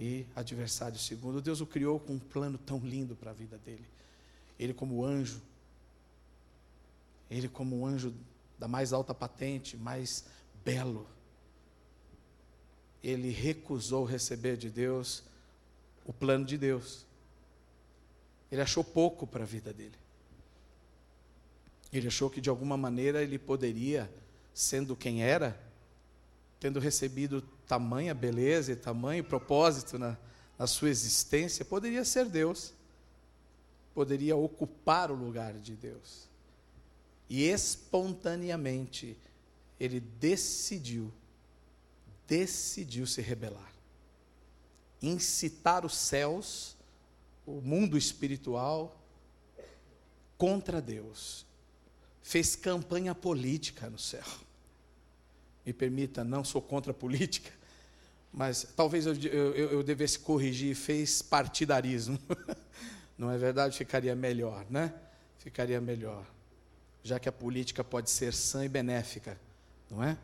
E 0.00 0.26
adversário, 0.34 0.98
segundo. 0.98 1.42
Deus 1.42 1.60
o 1.60 1.66
criou 1.66 2.00
com 2.00 2.14
um 2.14 2.18
plano 2.18 2.56
tão 2.56 2.78
lindo 2.78 3.14
para 3.14 3.32
a 3.32 3.34
vida 3.34 3.58
dele. 3.58 3.84
Ele, 4.58 4.72
como 4.72 5.04
anjo, 5.04 5.42
ele, 7.30 7.48
como 7.48 7.78
um 7.78 7.86
anjo 7.86 8.14
da 8.58 8.66
mais 8.66 8.94
alta 8.94 9.14
patente, 9.14 9.76
mais 9.76 10.24
belo, 10.64 11.06
ele 13.04 13.28
recusou 13.28 14.04
receber 14.04 14.56
de 14.56 14.70
Deus 14.70 15.22
o 16.06 16.14
plano 16.14 16.46
de 16.46 16.56
Deus. 16.56 17.04
Ele 18.50 18.62
achou 18.62 18.82
pouco 18.82 19.26
para 19.26 19.44
a 19.44 19.46
vida 19.46 19.70
dele. 19.70 19.96
Ele 21.92 22.08
achou 22.08 22.30
que 22.30 22.40
de 22.40 22.48
alguma 22.48 22.76
maneira 22.76 23.22
ele 23.22 23.38
poderia, 23.38 24.10
sendo 24.54 24.96
quem 24.96 25.22
era, 25.22 25.60
tendo 26.58 26.80
recebido 26.80 27.46
tamanha 27.70 28.12
beleza 28.12 28.72
e 28.72 28.76
tamanho 28.76 29.22
propósito 29.22 29.96
na, 29.96 30.18
na 30.58 30.66
sua 30.66 30.90
existência, 30.90 31.64
poderia 31.64 32.04
ser 32.04 32.24
Deus, 32.24 32.74
poderia 33.94 34.34
ocupar 34.34 35.08
o 35.08 35.14
lugar 35.14 35.54
de 35.54 35.76
Deus. 35.76 36.28
E 37.28 37.44
espontaneamente 37.44 39.16
ele 39.78 40.00
decidiu, 40.00 41.12
decidiu 42.26 43.06
se 43.06 43.22
rebelar, 43.22 43.72
incitar 45.00 45.86
os 45.86 45.96
céus, 45.96 46.76
o 47.46 47.60
mundo 47.60 47.96
espiritual, 47.96 49.00
contra 50.36 50.82
Deus. 50.82 51.46
Fez 52.20 52.56
campanha 52.56 53.14
política 53.14 53.88
no 53.88 53.98
céu. 53.98 54.26
Me 55.64 55.72
permita, 55.72 56.24
não 56.24 56.42
sou 56.42 56.60
contra 56.60 56.90
a 56.90 56.94
política, 56.94 57.59
mas 58.32 58.66
talvez 58.76 59.06
eu, 59.06 59.14
eu, 59.14 59.54
eu 59.54 59.82
devesse 59.82 60.18
corrigir, 60.18 60.74
fez 60.74 61.22
partidarismo. 61.22 62.18
Não 63.18 63.30
é 63.30 63.36
verdade? 63.36 63.76
Ficaria 63.76 64.14
melhor, 64.14 64.64
né? 64.70 64.94
Ficaria 65.38 65.80
melhor 65.80 66.24
já 67.02 67.18
que 67.18 67.28
a 67.28 67.32
política 67.32 67.82
pode 67.82 68.10
ser 68.10 68.32
sã 68.32 68.64
e 68.64 68.68
benéfica, 68.68 69.38
não 69.90 70.02
é? 70.02 70.16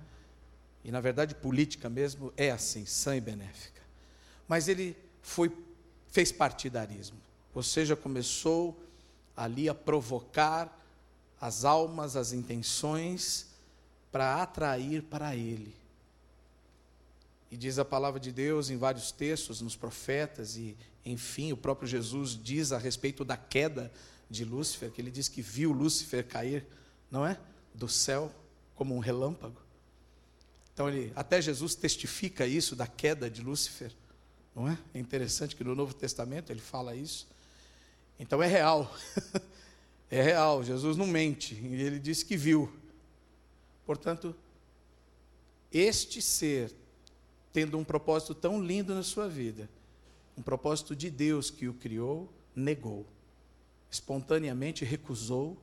E 0.84 0.90
na 0.90 1.00
verdade, 1.00 1.34
política 1.34 1.88
mesmo 1.88 2.32
é 2.36 2.50
assim, 2.50 2.84
sã 2.86 3.16
e 3.16 3.20
benéfica. 3.20 3.80
Mas 4.46 4.68
ele 4.68 4.96
foi 5.22 5.50
fez 6.08 6.32
partidarismo, 6.32 7.18
ou 7.54 7.62
seja, 7.62 7.96
começou 7.96 8.78
ali 9.36 9.68
a 9.68 9.74
provocar 9.74 10.72
as 11.38 11.64
almas, 11.64 12.16
as 12.16 12.32
intenções 12.32 13.48
para 14.10 14.42
atrair 14.42 15.02
para 15.02 15.36
ele. 15.36 15.74
E 17.50 17.56
diz 17.56 17.78
a 17.78 17.84
palavra 17.84 18.18
de 18.18 18.32
Deus 18.32 18.70
em 18.70 18.76
vários 18.76 19.12
textos, 19.12 19.60
nos 19.60 19.76
profetas, 19.76 20.56
e 20.56 20.76
enfim, 21.04 21.52
o 21.52 21.56
próprio 21.56 21.86
Jesus 21.86 22.38
diz 22.40 22.72
a 22.72 22.78
respeito 22.78 23.24
da 23.24 23.36
queda 23.36 23.92
de 24.28 24.44
Lúcifer, 24.44 24.90
que 24.90 25.00
ele 25.00 25.10
diz 25.10 25.28
que 25.28 25.40
viu 25.40 25.72
Lúcifer 25.72 26.26
cair, 26.26 26.66
não 27.10 27.24
é? 27.24 27.38
Do 27.74 27.88
céu 27.88 28.32
como 28.74 28.94
um 28.94 28.98
relâmpago. 28.98 29.60
Então 30.74 30.88
ele, 30.88 31.12
até 31.14 31.40
Jesus 31.40 31.74
testifica 31.74 32.46
isso 32.46 32.74
da 32.74 32.86
queda 32.86 33.30
de 33.30 33.40
Lúcifer, 33.40 33.92
não 34.54 34.68
é? 34.68 34.76
É 34.92 34.98
interessante 34.98 35.54
que 35.54 35.62
no 35.62 35.74
Novo 35.74 35.94
Testamento 35.94 36.50
ele 36.50 36.60
fala 36.60 36.94
isso. 36.94 37.28
Então 38.18 38.42
é 38.42 38.46
real. 38.46 38.92
é 40.10 40.20
real, 40.20 40.64
Jesus 40.64 40.96
não 40.96 41.06
mente, 41.06 41.54
ele 41.54 41.98
disse 41.98 42.24
que 42.24 42.36
viu. 42.36 42.70
Portanto, 43.86 44.34
este 45.72 46.20
ser 46.20 46.74
tendo 47.56 47.78
um 47.78 47.84
propósito 47.84 48.34
tão 48.34 48.62
lindo 48.62 48.94
na 48.94 49.02
sua 49.02 49.30
vida, 49.30 49.66
um 50.36 50.42
propósito 50.42 50.94
de 50.94 51.10
Deus 51.10 51.48
que 51.50 51.66
o 51.66 51.72
criou, 51.72 52.30
negou 52.54 53.06
espontaneamente 53.90 54.84
recusou 54.84 55.56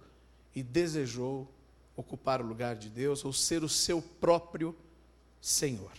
e 0.55 0.63
desejou 0.63 1.47
ocupar 1.95 2.41
o 2.41 2.45
lugar 2.45 2.75
de 2.75 2.89
Deus 2.89 3.23
ou 3.23 3.31
ser 3.31 3.63
o 3.63 3.69
seu 3.69 4.01
próprio 4.01 4.75
Senhor. 5.39 5.91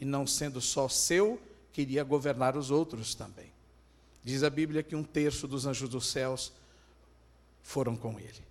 E 0.00 0.04
não 0.04 0.26
sendo 0.26 0.60
só 0.60 0.88
seu, 0.88 1.40
queria 1.72 2.02
governar 2.02 2.56
os 2.56 2.72
outros 2.72 3.14
também. 3.14 3.52
Diz 4.24 4.42
a 4.42 4.50
Bíblia 4.50 4.82
que 4.82 4.96
um 4.96 5.04
terço 5.04 5.46
dos 5.46 5.64
anjos 5.64 5.88
dos 5.88 6.08
céus 6.08 6.52
foram 7.62 7.94
com 7.94 8.18
ele. 8.18 8.42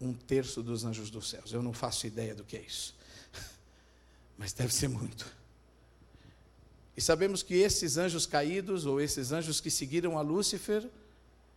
Um 0.00 0.12
terço 0.12 0.64
dos 0.64 0.84
anjos 0.84 1.10
dos 1.10 1.28
céus. 1.30 1.52
Eu 1.52 1.62
não 1.62 1.72
faço 1.72 2.08
ideia 2.08 2.34
do 2.34 2.42
que 2.42 2.56
é 2.56 2.62
isso. 2.62 2.96
Mas 4.36 4.52
deve 4.52 4.74
ser 4.74 4.88
muito. 4.88 5.39
E 6.96 7.00
sabemos 7.00 7.42
que 7.42 7.54
esses 7.54 7.96
anjos 7.96 8.26
caídos, 8.26 8.86
ou 8.86 9.00
esses 9.00 9.32
anjos 9.32 9.60
que 9.60 9.70
seguiram 9.70 10.18
a 10.18 10.22
Lúcifer, 10.22 10.88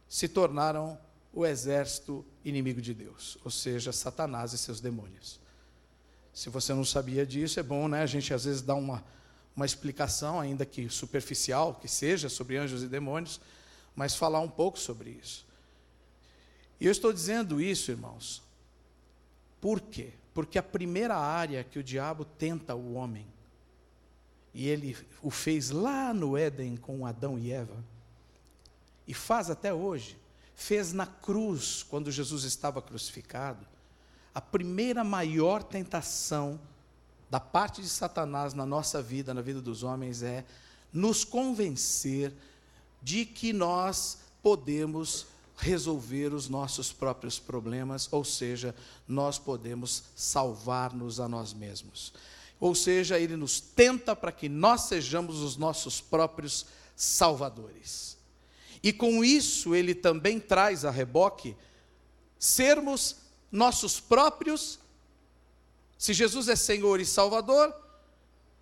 se 0.08 0.28
tornaram 0.28 0.98
o 1.34 1.46
exército 1.46 2.24
inimigo 2.46 2.80
de 2.80 2.94
Deus, 2.94 3.38
ou 3.44 3.50
seja, 3.50 3.92
Satanás 3.92 4.54
e 4.54 4.58
seus 4.58 4.80
demônios. 4.80 5.40
Se 6.32 6.50
você 6.50 6.74
não 6.74 6.86
sabia 6.86 7.26
disso, 7.26 7.60
é 7.60 7.64
bom, 7.64 7.88
né? 7.88 8.04
A 8.04 8.06
gente 8.06 8.34
às 8.34 8.46
vezes 8.46 8.62
dá 8.62 8.76
uma, 8.76 9.04
uma 9.56 9.66
explicação, 9.66 10.40
ainda 10.40 10.66
que 10.66 10.90
superficial, 10.90 11.76
que 11.76 11.88
seja, 11.88 12.30
sobre 12.30 12.58
anjos 12.58 12.84
e 12.84 12.88
demônios, 12.88 13.42
mas 13.96 14.16
falar 14.16 14.40
um 14.40 14.50
pouco 14.50 14.78
sobre 14.80 15.12
isso. 15.12 15.46
E 16.80 16.86
eu 16.86 16.92
estou 16.92 17.12
dizendo 17.12 17.62
isso, 17.62 17.92
irmãos, 17.92 18.44
por 19.60 19.80
quê? 19.80 20.12
Porque 20.34 20.60
a 20.60 20.64
primeira 20.64 21.16
área 21.16 21.64
que 21.64 21.80
o 21.80 21.84
diabo 21.84 22.26
tenta 22.26 22.76
o 22.76 22.94
homem, 22.94 23.26
e 24.54 24.68
ele 24.68 24.96
o 25.22 25.32
fez 25.32 25.70
lá 25.70 26.14
no 26.14 26.38
Éden 26.38 26.78
com 26.78 27.06
Adão 27.06 27.40
e 27.40 27.52
Eva, 27.52 27.84
e 29.08 29.14
faz 29.14 29.50
até 29.50 29.74
hoje, 29.74 30.18
fez 30.56 30.94
na 30.94 31.06
cruz, 31.06 31.84
quando 31.84 32.12
Jesus 32.12 32.44
estava 32.44 32.82
crucificado, 32.82 33.66
a 34.34 34.42
primeira 34.42 35.04
maior 35.04 35.64
tentação 35.64 36.60
da 37.30 37.40
parte 37.40 37.82
de 37.82 37.90
Satanás 37.90 38.54
na 38.54 38.66
nossa 38.66 39.02
vida, 39.02 39.34
na 39.34 39.42
vida 39.42 39.62
dos 39.62 39.84
homens, 39.84 40.22
é 40.22 40.46
nos 40.92 41.24
convencer 41.24 42.32
de 43.02 43.26
que 43.26 43.52
nós 43.52 44.20
podemos 44.42 45.26
resolver 45.58 46.34
os 46.34 46.50
nossos 46.50 46.92
próprios 46.92 47.40
problemas, 47.40 48.08
ou 48.12 48.24
seja, 48.24 48.76
nós 49.08 49.38
podemos 49.38 50.04
salvar-nos 50.16 51.20
a 51.20 51.28
nós 51.28 51.54
mesmos. 51.54 52.14
Ou 52.64 52.74
seja, 52.74 53.20
ele 53.20 53.36
nos 53.36 53.60
tenta 53.60 54.16
para 54.16 54.32
que 54.32 54.48
nós 54.48 54.84
sejamos 54.84 55.42
os 55.42 55.58
nossos 55.58 56.00
próprios 56.00 56.66
salvadores. 56.96 58.18
E 58.82 58.94
com 58.94 59.22
isso 59.22 59.76
ele 59.76 59.94
também 59.94 60.40
traz 60.40 60.86
a 60.86 60.90
reboque 60.90 61.58
sermos 62.40 63.18
nossos 63.52 64.00
próprios. 64.00 64.80
Se 65.98 66.14
Jesus 66.14 66.48
é 66.48 66.56
Senhor 66.56 67.02
e 67.02 67.06
Salvador, 67.06 67.76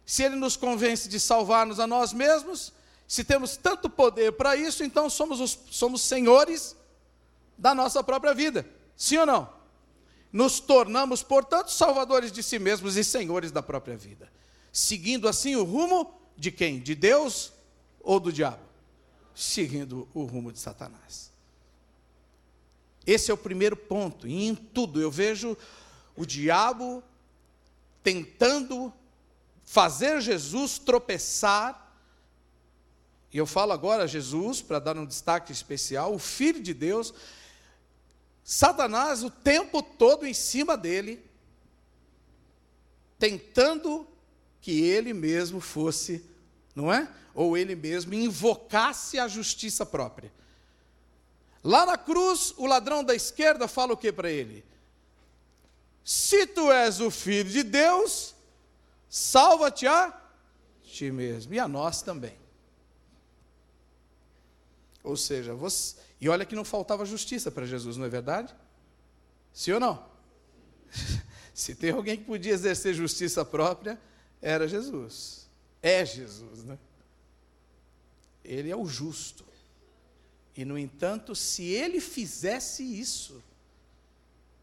se 0.04 0.24
ele 0.24 0.36
nos 0.36 0.58
convence 0.58 1.08
de 1.08 1.20
salvar-nos 1.20 1.80
a 1.80 1.86
nós 1.86 2.12
mesmos, 2.12 2.74
se 3.08 3.24
temos 3.24 3.56
tanto 3.56 3.88
poder 3.88 4.32
para 4.32 4.56
isso, 4.56 4.84
então 4.84 5.12
somos, 5.12 5.40
os, 5.40 5.60
somos 5.70 6.02
senhores 6.02 6.76
da 7.56 7.76
nossa 7.76 8.04
própria 8.04 8.34
vida. 8.34 8.68
Sim 8.98 9.18
ou 9.18 9.26
não? 9.28 9.61
Nos 10.32 10.60
tornamos, 10.60 11.22
portanto, 11.24 11.72
salvadores 11.72 12.32
de 12.32 12.42
si 12.42 12.58
mesmos 12.58 12.96
e 12.96 13.04
senhores 13.04 13.52
da 13.52 13.62
própria 13.62 13.98
vida. 13.98 14.32
Seguindo 14.72 15.28
assim 15.28 15.56
o 15.56 15.64
rumo 15.64 16.14
de 16.38 16.52
quem? 16.52 16.80
De 16.80 16.96
Deus 16.96 17.52
ou 18.00 18.20
do 18.20 18.32
diabo? 18.32 18.72
seguindo 19.36 20.08
o 20.14 20.24
rumo 20.24 20.52
de 20.52 20.60
Satanás. 20.60 21.32
Esse 23.06 23.32
é 23.32 23.34
o 23.34 23.38
primeiro 23.38 23.76
ponto. 23.76 24.28
E 24.28 24.48
em 24.48 24.56
tudo 24.56 25.02
eu 25.02 25.10
vejo 25.10 25.58
o 26.16 26.26
diabo 26.26 27.04
tentando 28.04 28.94
fazer 29.64 30.22
Jesus 30.22 30.78
tropeçar. 30.78 31.96
E 33.34 33.38
eu 33.38 33.46
falo 33.46 33.72
agora 33.72 34.08
Jesus, 34.08 34.62
para 34.62 34.80
dar 34.80 34.98
um 34.98 35.06
destaque 35.06 35.52
especial, 35.52 36.14
o 36.14 36.20
Filho 36.20 36.62
de 36.62 36.74
Deus, 36.74 37.14
Satanás 38.52 39.24
o 39.24 39.32
tempo 39.32 39.82
todo 39.82 40.28
em 40.28 40.34
cima 40.34 40.76
dele, 40.76 41.26
tentando 43.18 44.06
que 44.60 44.82
ele 44.82 45.14
mesmo 45.14 45.62
fosse, 45.62 46.22
não 46.76 46.92
é? 46.92 47.10
ou 47.34 47.56
ele 47.58 47.78
mesmo 47.78 48.14
invocasse 48.14 49.18
a 49.18 49.26
justiça 49.26 49.86
própria. 49.86 50.34
Lá 51.64 51.86
na 51.86 51.98
cruz, 51.98 52.54
o 52.58 52.66
ladrão 52.66 53.06
da 53.06 53.16
esquerda 53.16 53.70
fala 53.70 53.94
o 53.94 53.98
que 53.98 54.12
para 54.12 54.30
ele? 54.30 54.66
Se 56.04 56.46
tu 56.46 56.70
és 56.74 57.00
o 57.00 57.10
filho 57.10 57.50
de 57.50 57.64
Deus, 57.64 58.36
salva-te 59.10 59.88
a 59.88 60.14
ti 60.84 61.10
mesmo 61.10 61.54
e 61.54 61.60
a 61.60 61.70
nós 61.70 62.02
também. 62.02 62.41
Ou 65.04 65.18
seja, 65.18 65.54
você, 65.54 65.96
e 66.20 66.30
olha 66.30 66.46
que 66.46 66.56
não 66.56 66.64
faltava 66.64 67.06
justiça 67.06 67.52
para 67.52 67.66
Jesus, 67.66 67.98
não 67.98 68.06
é 68.06 68.10
verdade? 68.10 68.56
Sim 69.54 69.74
ou 69.74 69.80
não? 69.80 70.06
Se 71.54 71.76
tem 71.76 71.92
alguém 71.92 72.18
que 72.18 72.24
podia 72.24 72.54
exercer 72.54 72.94
justiça 72.94 73.44
própria, 73.44 74.00
era 74.42 74.68
Jesus. 74.68 75.48
É 75.82 76.06
Jesus, 76.06 76.64
né? 76.64 76.78
Ele 78.44 78.70
é 78.70 78.76
o 78.76 78.86
justo. 78.86 79.44
E, 80.56 80.66
no 80.66 80.78
entanto, 80.78 81.36
se 81.36 81.64
ele 81.64 82.00
fizesse 82.00 82.84
isso, 82.84 83.42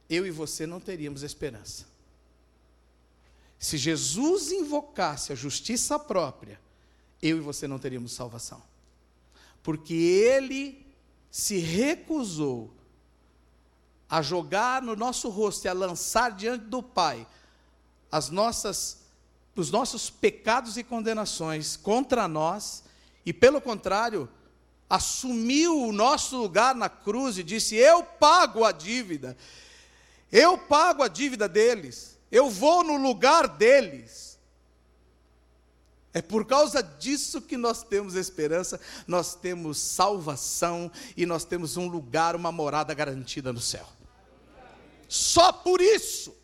eu 0.08 0.26
e 0.26 0.30
você 0.30 0.66
não 0.66 0.80
teríamos 0.80 1.22
esperança. 1.22 1.86
Se 3.58 3.76
Jesus 3.76 4.52
invocasse 4.52 5.32
a 5.32 5.36
justiça 5.36 5.98
própria, 5.98 6.60
eu 7.20 7.38
e 7.38 7.40
você 7.40 7.66
não 7.66 7.78
teríamos 7.78 8.12
salvação. 8.12 8.62
Porque 9.68 9.92
ele 9.92 10.82
se 11.30 11.58
recusou 11.58 12.72
a 14.08 14.22
jogar 14.22 14.80
no 14.80 14.96
nosso 14.96 15.28
rosto 15.28 15.66
e 15.66 15.68
a 15.68 15.74
lançar 15.74 16.32
diante 16.32 16.64
do 16.64 16.82
Pai 16.82 17.26
as 18.10 18.30
nossas 18.30 19.02
os 19.54 19.70
nossos 19.70 20.08
pecados 20.08 20.78
e 20.78 20.82
condenações 20.82 21.76
contra 21.76 22.26
nós, 22.26 22.82
e 23.26 23.32
pelo 23.34 23.60
contrário, 23.60 24.26
assumiu 24.88 25.82
o 25.82 25.92
nosso 25.92 26.38
lugar 26.38 26.74
na 26.74 26.88
cruz 26.88 27.36
e 27.36 27.42
disse: 27.42 27.74
Eu 27.74 28.02
pago 28.02 28.64
a 28.64 28.72
dívida, 28.72 29.36
eu 30.32 30.56
pago 30.56 31.02
a 31.02 31.08
dívida 31.08 31.46
deles, 31.46 32.18
eu 32.32 32.48
vou 32.48 32.82
no 32.82 32.96
lugar 32.96 33.46
deles. 33.46 34.27
É 36.18 36.22
por 36.22 36.44
causa 36.44 36.82
disso 36.82 37.40
que 37.40 37.56
nós 37.56 37.84
temos 37.84 38.16
esperança, 38.16 38.80
nós 39.06 39.36
temos 39.36 39.78
salvação 39.78 40.90
e 41.16 41.24
nós 41.24 41.44
temos 41.44 41.76
um 41.76 41.86
lugar, 41.86 42.34
uma 42.34 42.50
morada 42.50 42.92
garantida 42.92 43.52
no 43.52 43.60
céu. 43.60 43.86
Só 45.08 45.52
por 45.52 45.80
isso. 45.80 46.36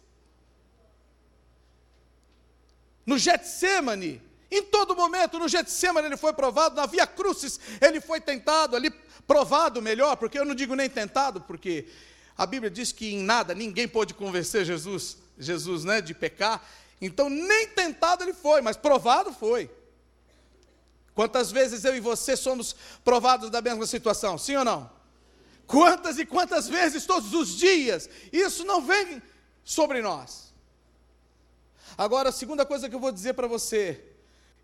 No 3.05 3.19
Getsemane, 3.19 4.23
em 4.49 4.63
todo 4.63 4.95
momento, 4.95 5.41
no 5.41 5.49
Getsemane 5.49 6.07
ele 6.07 6.17
foi 6.17 6.33
provado, 6.33 6.77
na 6.77 6.87
Via 6.87 7.05
Crucis 7.05 7.59
ele 7.81 8.01
foi 8.01 8.21
tentado, 8.21 8.77
ali 8.77 8.93
provado 9.27 9.83
melhor, 9.83 10.15
porque 10.15 10.39
eu 10.39 10.45
não 10.45 10.55
digo 10.55 10.77
nem 10.77 10.89
tentado, 10.89 11.41
porque 11.41 11.89
a 12.39 12.47
Bíblia 12.47 12.71
diz 12.71 12.93
que 12.93 13.13
em 13.13 13.25
nada 13.25 13.57
ninguém 13.57 13.89
pôde 13.89 14.15
convencer 14.15 14.65
Jesus, 14.65 15.19
Jesus, 15.37 15.83
né, 15.83 16.01
de 16.01 16.15
pecar. 16.15 16.65
Então 17.05 17.29
nem 17.29 17.69
tentado 17.69 18.25
ele 18.25 18.33
foi, 18.33 18.63
mas 18.63 18.79
provado 18.79 19.31
foi. 19.31 19.71
Quantas 21.15 21.53
vezes 21.53 21.85
eu 21.85 21.95
e 21.95 22.01
você 22.01 22.35
somos 22.35 22.75
provados 23.05 23.51
da 23.51 23.61
mesma 23.61 23.87
situação? 23.87 24.39
Sim 24.39 24.57
ou 24.57 24.65
não? 24.65 24.91
Quantas 25.67 26.19
e 26.19 26.25
quantas 26.25 26.67
vezes 26.67 27.05
todos 27.05 27.35
os 27.35 27.57
dias? 27.59 28.09
Isso 28.33 28.65
não 28.65 28.81
vem 28.81 29.23
sobre 29.63 30.01
nós. 30.01 30.55
Agora, 31.97 32.31
a 32.31 32.33
segunda 32.33 32.65
coisa 32.65 32.89
que 32.89 32.95
eu 32.95 33.01
vou 33.01 33.13
dizer 33.13 33.35
para 33.35 33.47
você, 33.47 34.03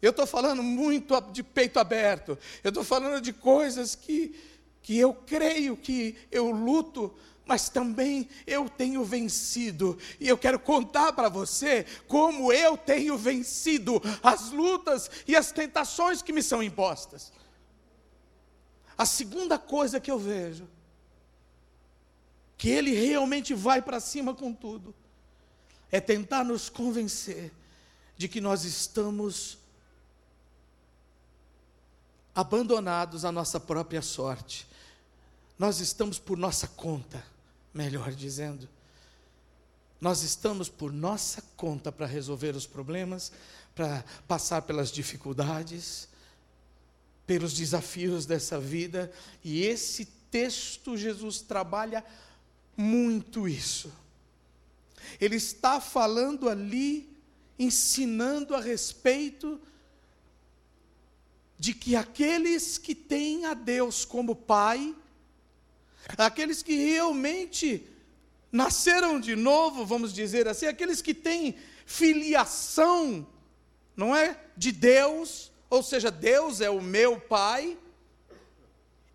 eu 0.00 0.11
estou 0.11 0.26
falando 0.26 0.62
muito 0.62 1.20
de 1.32 1.42
peito 1.42 1.78
aberto, 1.78 2.38
eu 2.64 2.70
estou 2.70 2.82
falando 2.82 3.20
de 3.20 3.35
coisas 3.35 3.94
que, 3.94 4.35
que 4.82 4.99
eu 4.99 5.12
creio 5.12 5.76
que 5.76 6.16
eu 6.32 6.50
luto, 6.50 7.14
mas 7.50 7.69
também 7.69 8.28
eu 8.47 8.69
tenho 8.69 9.04
vencido, 9.04 9.99
e 10.21 10.28
eu 10.28 10.38
quero 10.38 10.57
contar 10.57 11.12
para 11.12 11.28
você 11.28 11.85
como 12.07 12.52
eu 12.52 12.76
tenho 12.76 13.19
vencido 13.19 14.00
as 14.23 14.52
lutas 14.52 15.11
e 15.26 15.35
as 15.35 15.50
tentações 15.50 16.23
que 16.23 16.33
me 16.33 16.45
são 16.45 16.62
impostas. 16.62 17.33
A 18.97 19.04
segunda 19.04 19.59
coisa 19.59 19.99
que 19.99 20.12
eu 20.12 20.19
vejo 20.19 20.69
que 22.57 22.69
ele 22.69 22.92
realmente 22.92 23.54
vai 23.54 23.80
para 23.80 23.99
cima 23.99 24.35
com 24.35 24.52
tudo, 24.52 24.95
é 25.90 25.99
tentar 25.99 26.45
nos 26.45 26.69
convencer 26.69 27.50
de 28.19 28.28
que 28.28 28.38
nós 28.38 28.64
estamos 28.64 29.57
abandonados 32.35 33.24
à 33.24 33.33
nossa 33.33 33.59
própria 33.59 34.03
sorte. 34.03 34.68
Nós 35.59 35.81
estamos 35.81 36.18
por 36.18 36.37
nossa 36.37 36.68
conta, 36.68 37.24
melhor 37.72 38.12
dizendo. 38.12 38.68
Nós 40.00 40.22
estamos 40.22 40.68
por 40.68 40.92
nossa 40.92 41.42
conta 41.56 41.92
para 41.92 42.06
resolver 42.06 42.56
os 42.56 42.66
problemas, 42.66 43.30
para 43.74 44.04
passar 44.26 44.62
pelas 44.62 44.90
dificuldades, 44.90 46.09
pelos 47.26 47.52
desafios 47.52 48.26
dessa 48.26 48.59
vida, 48.59 49.12
e 49.44 49.62
esse 49.62 50.06
texto 50.30 50.96
Jesus 50.96 51.40
trabalha 51.40 52.04
muito 52.76 53.46
isso. 53.46 53.92
Ele 55.20 55.37
está 55.37 55.80
falando 55.80 56.48
ali, 56.48 57.14
ensinando 57.59 58.54
a 58.54 58.61
respeito 58.61 59.61
de 61.59 61.74
que 61.74 61.94
aqueles 61.94 62.78
que 62.78 62.94
têm 62.94 63.44
a 63.44 63.52
Deus 63.52 64.04
como 64.04 64.35
Pai, 64.35 64.94
aqueles 66.16 66.62
que 66.62 66.74
realmente 66.74 67.86
nasceram 68.50 69.20
de 69.20 69.36
novo, 69.36 69.86
vamos 69.86 70.12
dizer 70.12 70.48
assim, 70.48 70.66
aqueles 70.66 71.00
que 71.00 71.14
têm 71.14 71.56
filiação, 71.86 73.26
não 73.96 74.14
é? 74.14 74.38
De 74.56 74.72
Deus, 74.72 75.50
ou 75.68 75.82
seja, 75.82 76.10
Deus 76.10 76.60
é 76.60 76.70
o 76.70 76.80
meu 76.80 77.20
Pai, 77.20 77.78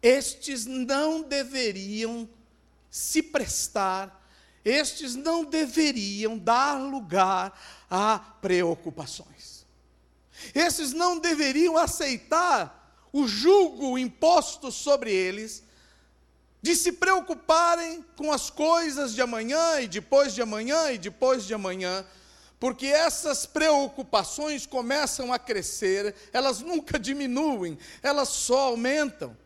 estes 0.02 0.66
não 0.66 1.22
deveriam 1.22 2.30
se 2.90 3.22
prestar, 3.22 4.24
estes 4.64 5.16
não 5.16 5.44
deveriam 5.44 6.38
dar 6.38 6.76
lugar 6.76 7.60
a 7.90 8.20
preocupações. 8.20 9.66
Estes 10.54 10.94
não 10.94 11.20
deveriam 11.20 11.78
aceitar 11.78 13.08
o 13.12 13.28
julgo 13.28 13.98
imposto 13.98 14.72
sobre 14.72 15.12
eles 15.14 15.64
de 16.66 16.76
se 16.76 16.94
preocuparem 16.94 18.04
com 18.18 18.32
as 18.32 18.50
coisas 18.50 19.14
de 19.14 19.22
amanhã 19.22 19.80
e 19.82 19.88
depois 19.88 20.34
de 20.34 20.42
amanhã 20.42 20.92
e 20.92 20.98
depois 20.98 21.46
de 21.46 21.54
amanhã, 21.54 22.04
porque 22.60 22.88
essas 22.88 23.46
preocupações 23.46 24.66
começam 24.66 25.32
a 25.32 25.38
crescer, 25.38 26.16
elas 26.34 26.62
nunca 26.62 26.98
diminuem, 26.98 27.78
elas 28.02 28.30
só 28.30 28.62
aumentam. 28.62 29.38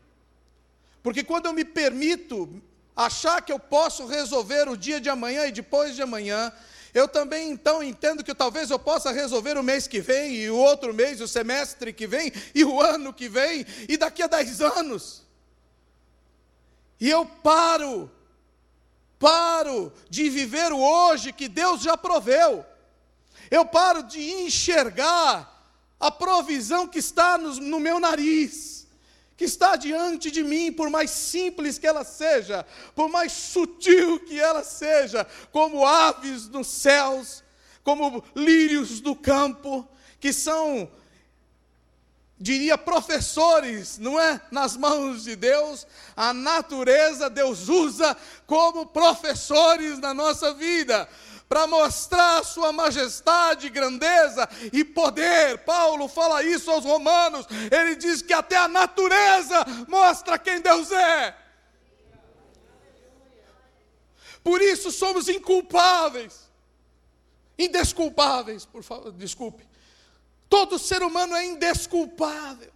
Porque 1.04 1.22
quando 1.22 1.48
eu 1.48 1.52
me 1.52 1.66
permito 1.66 2.62
achar 2.96 3.42
que 3.42 3.52
eu 3.52 3.60
posso 3.60 4.06
resolver 4.06 4.70
o 4.70 4.78
dia 4.78 5.02
de 5.02 5.10
amanhã 5.10 5.46
e 5.46 5.52
depois 5.52 5.98
de 5.98 6.02
amanhã, 6.02 6.54
eu 6.94 7.06
também 7.06 7.52
então 7.52 7.84
entendo 7.84 8.24
que 8.24 8.34
talvez 8.34 8.72
eu 8.72 8.80
possa 8.80 9.12
resolver 9.12 9.58
o 9.58 9.64
mês 9.64 9.90
que 9.90 10.00
vem, 10.00 10.36
e 10.36 10.50
o 10.50 10.56
outro 10.56 10.94
mês, 10.94 11.20
o 11.20 11.28
semestre 11.28 11.92
que 11.92 12.08
vem, 12.08 12.32
e 12.56 12.64
o 12.64 12.82
ano 12.82 13.12
que 13.12 13.28
vem, 13.28 13.66
e 13.90 13.98
daqui 13.98 14.24
a 14.24 14.28
dez 14.28 14.62
anos. 14.62 15.28
E 17.00 17.10
eu 17.10 17.26
paro, 17.26 18.12
paro 19.18 19.92
de 20.10 20.30
viver 20.30 20.72
o 20.72 20.80
hoje 20.80 21.32
que 21.32 21.48
Deus 21.48 21.82
já 21.82 21.96
proveu. 21.96 22.66
Eu 23.50 23.66
paro 23.66 24.04
de 24.04 24.22
enxergar 24.44 25.58
a 26.00 26.12
provisão 26.12 26.88
que 26.88 27.00
está 27.00 27.38
no, 27.38 27.56
no 27.56 27.80
meu 27.80 28.00
nariz 28.00 28.80
que 29.40 29.46
está 29.46 29.78
diante 29.78 30.30
de 30.30 30.44
mim, 30.44 30.70
por 30.70 30.90
mais 30.90 31.12
simples 31.12 31.80
que 31.80 31.88
ela 31.88 32.04
seja, 32.04 32.66
por 32.94 33.08
mais 33.08 33.32
sutil 33.32 34.20
que 34.20 34.38
ela 34.38 34.66
seja, 34.66 35.26
como 35.50 35.86
aves 35.86 36.50
nos 36.50 36.68
céus, 36.68 37.42
como 37.82 38.22
lírios 38.36 39.00
do 39.00 39.16
campo, 39.16 39.88
que 40.20 40.34
são, 40.34 40.92
diria, 42.40 42.78
professores, 42.78 43.98
não 43.98 44.20
é? 44.20 44.40
Nas 44.50 44.78
mãos 44.78 45.24
de 45.24 45.36
Deus, 45.36 45.86
a 46.16 46.34
natureza 46.34 47.30
Deus 47.30 47.68
usa 47.68 48.16
como 48.48 48.86
professores 48.86 50.00
na 50.00 50.14
nossa 50.14 50.54
vida 50.54 51.08
para 51.50 51.66
mostrar 51.66 52.40
a 52.40 52.44
sua 52.44 52.72
majestade, 52.72 53.70
grandeza 53.70 54.48
e 54.72 54.86
poder. 54.86 55.58
Paulo 55.60 56.08
fala 56.08 56.44
isso 56.44 56.70
aos 56.70 56.86
romanos. 56.86 57.48
Ele 57.72 57.96
diz 57.96 58.22
que 58.22 58.32
até 58.32 58.56
a 58.56 58.68
natureza 58.68 59.66
mostra 59.88 60.38
quem 60.38 60.62
Deus 60.62 60.92
é. 60.92 61.36
Por 64.44 64.62
isso 64.62 64.92
somos 64.92 65.28
inculpáveis. 65.28 66.48
Indesculpáveis, 67.58 68.66
por 68.66 68.84
favor, 68.84 69.12
desculpe. 69.12 69.69
Todo 70.50 70.80
ser 70.80 71.04
humano 71.04 71.36
é 71.36 71.46
indesculpável. 71.46 72.72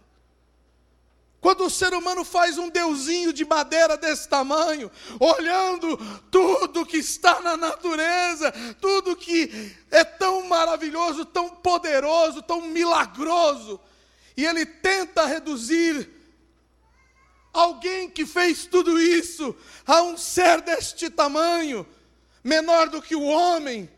Quando 1.44 1.66
o 1.66 1.70
ser 1.70 1.92
humano 1.92 2.24
faz 2.24 2.56
um 2.56 2.70
deusinho 2.70 3.30
de 3.30 3.44
madeira 3.44 3.98
desse 3.98 4.26
tamanho, 4.26 4.90
olhando 5.20 5.98
tudo 6.30 6.86
que 6.86 6.96
está 6.96 7.38
na 7.40 7.54
natureza, 7.54 8.50
tudo 8.80 9.14
que 9.14 9.76
é 9.90 10.02
tão 10.02 10.46
maravilhoso, 10.46 11.26
tão 11.26 11.50
poderoso, 11.50 12.40
tão 12.40 12.62
milagroso, 12.62 13.78
e 14.34 14.46
ele 14.46 14.64
tenta 14.64 15.26
reduzir 15.26 16.08
alguém 17.52 18.08
que 18.08 18.24
fez 18.24 18.64
tudo 18.64 18.98
isso 18.98 19.54
a 19.86 20.00
um 20.00 20.16
ser 20.16 20.62
deste 20.62 21.10
tamanho, 21.10 21.86
menor 22.42 22.88
do 22.88 23.02
que 23.02 23.14
o 23.14 23.22
homem, 23.22 23.90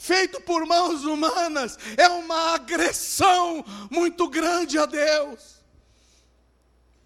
feito 0.00 0.40
por 0.40 0.64
mãos 0.64 1.04
humanas, 1.04 1.78
é 1.98 2.08
uma 2.08 2.54
agressão 2.54 3.62
muito 3.90 4.26
grande 4.28 4.78
a 4.78 4.86
Deus. 4.86 5.60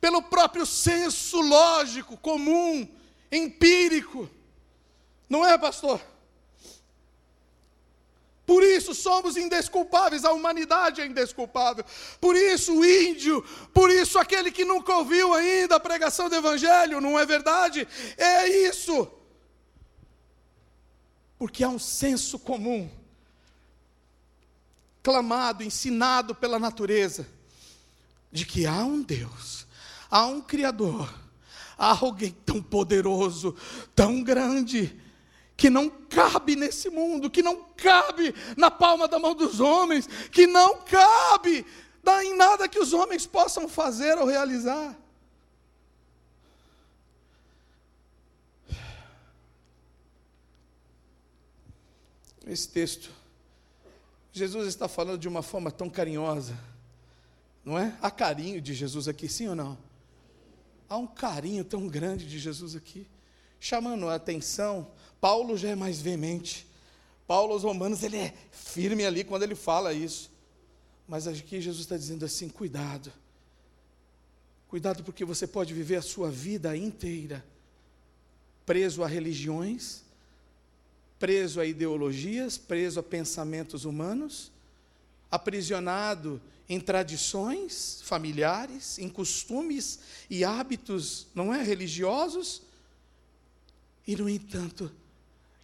Pelo 0.01 0.23
próprio 0.23 0.65
senso 0.65 1.41
lógico, 1.41 2.17
comum, 2.17 2.89
empírico. 3.33 4.31
Não 5.29 5.45
é, 5.45 5.59
pastor? 5.59 6.01
Por 8.47 8.63
isso 8.63 8.95
somos 8.95 9.37
indesculpáveis, 9.37 10.25
a 10.25 10.33
humanidade 10.33 11.01
é 11.01 11.07
indesculpável. 11.07 11.85
Por 12.21 12.37
isso 12.37 12.79
o 12.79 12.85
índio, 12.85 13.43
por 13.73 13.91
isso 13.91 14.21
aquele 14.21 14.53
que 14.53 14.65
nunca 14.65 14.95
ouviu 14.95 15.35
ainda 15.35 15.77
a 15.77 15.81
pregação 15.81 16.29
do 16.29 16.37
Evangelho, 16.37 17.01
não 17.01 17.19
é 17.19 17.27
verdade? 17.27 17.89
É 18.17 18.47
isso. 18.69 19.11
Porque 21.45 21.63
há 21.63 21.69
um 21.69 21.79
senso 21.79 22.39
comum, 22.39 22.89
clamado, 25.03 25.63
ensinado 25.63 26.35
pela 26.35 26.59
natureza, 26.59 27.29
de 28.33 28.47
que 28.47 28.65
há 28.65 28.83
um 28.83 29.03
Deus, 29.03 29.67
há 30.11 30.25
um 30.25 30.41
Criador, 30.41 31.07
há 31.77 31.99
alguém 32.03 32.35
tão 32.47 32.63
poderoso, 32.63 33.55
tão 33.95 34.23
grande, 34.23 34.99
que 35.55 35.69
não 35.69 35.91
cabe 35.91 36.57
nesse 36.57 36.89
mundo, 36.89 37.29
que 37.29 37.43
não 37.43 37.63
cabe 37.77 38.35
na 38.57 38.71
palma 38.71 39.07
da 39.07 39.19
mão 39.19 39.35
dos 39.35 39.61
homens, 39.61 40.07
que 40.33 40.47
não 40.47 40.79
cabe 40.79 41.67
em 42.23 42.35
nada 42.39 42.71
que 42.71 42.79
os 42.79 42.95
homens 42.95 43.27
possam 43.27 43.69
fazer 43.69 44.17
ou 44.17 44.25
realizar. 44.25 44.97
Esse 52.47 52.69
texto, 52.69 53.11
Jesus 54.33 54.67
está 54.67 54.89
falando 54.89 55.19
de 55.19 55.29
uma 55.29 55.43
forma 55.43 55.71
tão 55.71 55.89
carinhosa, 55.89 56.59
não 57.65 57.79
é? 57.79 57.97
Há 58.03 58.11
carinho 58.11 58.61
de 58.61 58.75
Jesus 58.75 59.09
aqui, 59.09 59.29
sim 59.29 59.49
ou 59.49 59.55
não? 59.55 59.79
Há 60.89 60.97
um 60.97 61.07
carinho 61.07 61.65
tão 61.65 61.89
grande 61.89 62.27
de 62.29 62.39
Jesus 62.39 62.77
aqui, 62.77 63.07
chamando 63.59 64.09
a 64.09 64.15
atenção 64.15 64.91
Paulo 65.25 65.57
já 65.57 65.71
é 65.71 65.75
mais 65.75 66.03
veemente. 66.03 66.67
Paulo 67.27 67.55
aos 67.55 67.63
Romanos, 67.63 68.03
ele 68.03 68.19
é 68.19 68.35
firme 68.53 69.07
ali 69.07 69.25
quando 69.25 69.43
ele 69.43 69.55
fala 69.55 69.95
isso. 69.95 70.31
Mas 71.09 71.27
aqui 71.27 71.63
Jesus 71.63 71.85
está 71.85 71.97
dizendo 71.97 72.27
assim: 72.27 72.47
cuidado. 72.47 73.11
Cuidado, 74.69 75.03
porque 75.03 75.25
você 75.25 75.47
pode 75.47 75.73
viver 75.73 75.97
a 75.97 76.03
sua 76.03 76.31
vida 76.31 76.77
inteira 76.77 77.43
preso 78.67 79.03
a 79.03 79.07
religiões, 79.07 80.04
preso 81.25 81.59
a 81.59 81.65
ideologias, 81.65 82.59
preso 82.59 83.01
a 83.01 83.03
pensamentos 83.03 83.87
humanos, 83.87 84.53
aprisionado 85.31 86.39
em 86.69 86.79
tradições 86.79 88.03
familiares, 88.03 88.99
em 88.99 89.09
costumes 89.09 90.01
e 90.29 90.45
hábitos, 90.45 91.27
não 91.35 91.55
é 91.55 91.63
religiosos, 91.63 92.61
e 94.07 94.15
no 94.15 94.29
entanto, 94.29 94.93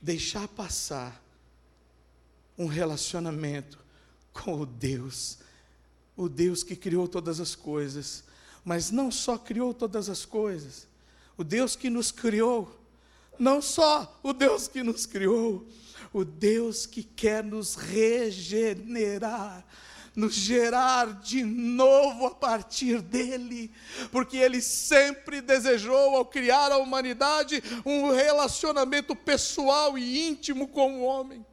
deixar 0.01 0.49
passar 0.49 1.23
um 2.57 2.65
relacionamento 2.65 3.79
com 4.33 4.63
o 4.63 4.65
Deus, 4.65 5.41
o 6.17 6.27
Deus 6.27 6.63
que 6.63 6.75
criou 6.75 7.07
todas 7.07 7.39
as 7.39 7.55
coisas, 7.55 8.25
mas 8.65 8.91
não 8.91 9.11
só 9.11 9.37
criou 9.37 9.75
todas 9.75 10.09
as 10.09 10.25
coisas, 10.25 10.89
o 11.37 11.45
Deus 11.45 11.77
que 11.77 11.91
nos 11.91 12.11
criou, 12.11 12.80
não 13.41 13.63
só 13.63 14.21
o 14.23 14.35
Deus 14.35 14.69
que 14.69 14.83
nos 14.83 15.07
criou, 15.07 15.67
o 16.13 16.25
Deus 16.25 16.85
que 16.85 17.03
quer 17.03 17.43
nos 17.43 17.75
regenerar, 17.75 19.65
nos 20.15 20.35
gerar 20.35 21.21
de 21.21 21.43
novo 21.43 22.27
a 22.27 22.35
partir 22.35 23.01
dele, 23.01 23.73
porque 24.13 24.37
ele 24.37 24.61
sempre 24.61 25.41
desejou, 25.41 26.17
ao 26.17 26.27
criar 26.27 26.71
a 26.71 26.77
humanidade, 26.77 27.63
um 27.87 28.11
relacionamento 28.11 29.17
pessoal 29.17 29.97
e 29.97 30.29
íntimo 30.29 30.69
com 30.69 31.01
o 31.01 31.03
homem. 31.03 31.45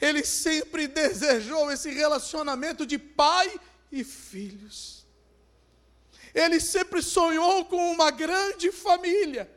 Ele 0.00 0.24
sempre 0.24 0.88
desejou 0.88 1.70
esse 1.70 1.90
relacionamento 1.92 2.84
de 2.84 2.98
pai 2.98 3.60
e 3.92 4.02
filhos. 4.02 5.06
Ele 6.34 6.58
sempre 6.58 7.00
sonhou 7.00 7.64
com 7.66 7.92
uma 7.92 8.10
grande 8.10 8.72
família, 8.72 9.48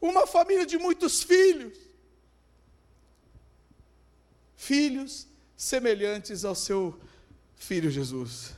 uma 0.00 0.26
família 0.26 0.64
de 0.64 0.78
muitos 0.78 1.22
filhos. 1.22 1.76
Filhos 4.56 5.26
semelhantes 5.56 6.44
ao 6.44 6.54
seu 6.54 6.98
filho 7.56 7.90
Jesus. 7.90 8.52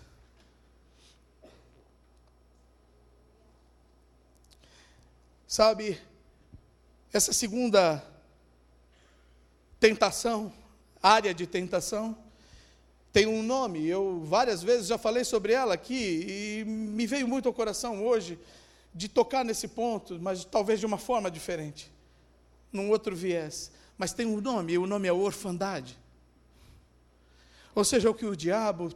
Sabe, 5.47 6.01
essa 7.13 7.33
segunda 7.33 8.03
tentação, 9.79 10.53
área 11.03 11.35
de 11.35 11.47
tentação, 11.47 12.17
tem 13.13 13.27
um 13.27 13.43
nome, 13.43 13.87
eu 13.87 14.25
várias 14.25 14.63
vezes 14.63 14.87
já 14.87 14.97
falei 14.97 15.25
sobre 15.25 15.53
ela 15.53 15.75
aqui 15.75 16.63
e 16.63 16.65
me 16.65 17.07
veio 17.07 17.29
muito 17.29 17.47
ao 17.47 17.53
coração 17.53 18.03
hoje 18.03 18.39
de 18.95 19.09
tocar 19.09 19.45
nesse 19.45 19.69
ponto, 19.69 20.19
mas 20.21 20.45
talvez 20.45 20.81
de 20.81 20.87
uma 20.87 20.99
forma 20.99 21.31
diferente, 21.31 21.91
num 22.73 22.91
outro 22.91 23.15
viés 23.17 23.71
mas 24.03 24.13
tem 24.13 24.27
um 24.27 24.41
nome, 24.41 24.73
e 24.73 24.79
o 24.79 24.85
nome 24.87 25.07
é 25.07 25.13
orfandade. 25.13 25.97
Ou 27.73 27.85
seja, 27.85 28.11
o 28.11 28.15
que 28.15 28.27
o 28.27 28.37
diabo 28.37 28.93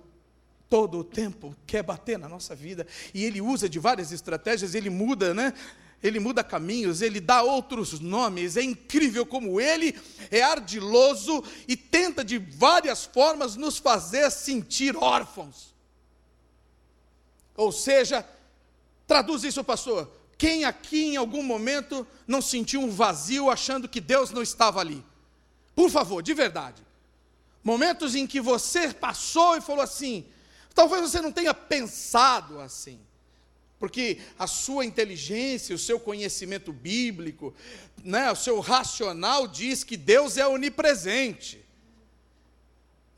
todo 0.68 0.98
o 0.98 1.04
tempo 1.04 1.54
quer 1.64 1.84
bater 1.84 2.18
na 2.18 2.28
nossa 2.28 2.56
vida, 2.56 2.84
e 3.14 3.24
ele 3.24 3.40
usa 3.40 3.68
de 3.68 3.78
várias 3.78 4.10
estratégias, 4.10 4.74
ele 4.74 4.90
muda, 4.90 5.32
né? 5.32 5.52
Ele 6.02 6.18
muda 6.18 6.42
caminhos, 6.42 7.02
ele 7.02 7.20
dá 7.20 7.40
outros 7.42 8.00
nomes. 8.00 8.56
É 8.56 8.62
incrível 8.62 9.24
como 9.24 9.60
ele 9.60 9.96
é 10.28 10.42
ardiloso 10.42 11.42
e 11.68 11.76
tenta 11.76 12.24
de 12.24 12.38
várias 12.38 13.04
formas 13.04 13.54
nos 13.54 13.78
fazer 13.78 14.28
sentir 14.32 14.96
órfãos. 14.96 15.72
Ou 17.56 17.70
seja, 17.70 18.28
traduz 19.06 19.44
isso, 19.44 19.62
pastor. 19.62 20.10
Quem 20.38 20.64
aqui 20.64 21.04
em 21.04 21.16
algum 21.16 21.42
momento 21.42 22.06
não 22.26 22.42
sentiu 22.42 22.80
um 22.80 22.90
vazio 22.90 23.50
achando 23.50 23.88
que 23.88 24.00
Deus 24.00 24.30
não 24.30 24.42
estava 24.42 24.80
ali? 24.80 25.04
Por 25.74 25.90
favor, 25.90 26.22
de 26.22 26.34
verdade. 26.34 26.82
Momentos 27.62 28.14
em 28.14 28.26
que 28.26 28.40
você 28.40 28.92
passou 28.92 29.56
e 29.56 29.60
falou 29.60 29.82
assim, 29.82 30.26
talvez 30.74 31.02
você 31.02 31.20
não 31.20 31.32
tenha 31.32 31.52
pensado 31.52 32.60
assim, 32.60 33.00
porque 33.78 34.18
a 34.38 34.46
sua 34.46 34.84
inteligência, 34.84 35.74
o 35.74 35.78
seu 35.78 35.98
conhecimento 35.98 36.72
bíblico, 36.72 37.54
né, 38.04 38.30
o 38.30 38.36
seu 38.36 38.60
racional 38.60 39.46
diz 39.46 39.82
que 39.82 39.96
Deus 39.96 40.36
é 40.36 40.46
onipresente. 40.46 41.64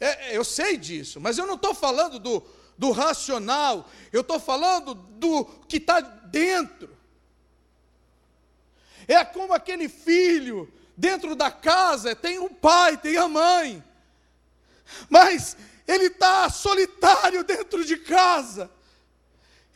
É, 0.00 0.36
eu 0.36 0.44
sei 0.44 0.76
disso, 0.76 1.20
mas 1.20 1.38
eu 1.38 1.46
não 1.46 1.54
estou 1.54 1.74
falando 1.74 2.18
do, 2.18 2.42
do 2.78 2.92
racional, 2.92 3.90
eu 4.12 4.20
estou 4.20 4.38
falando 4.38 4.94
do 4.94 5.44
que 5.66 5.78
está 5.78 6.00
dentro. 6.00 6.96
É 9.08 9.24
como 9.24 9.52
aquele 9.52 9.88
filho 9.88 10.72
dentro 10.96 11.34
da 11.34 11.50
casa, 11.50 12.14
tem 12.14 12.38
o 12.38 12.48
pai, 12.48 12.96
tem 12.96 13.16
a 13.16 13.28
mãe, 13.28 13.82
mas 15.10 15.56
ele 15.86 16.06
está 16.06 16.48
solitário 16.48 17.42
dentro 17.42 17.84
de 17.84 17.96
casa. 17.96 18.70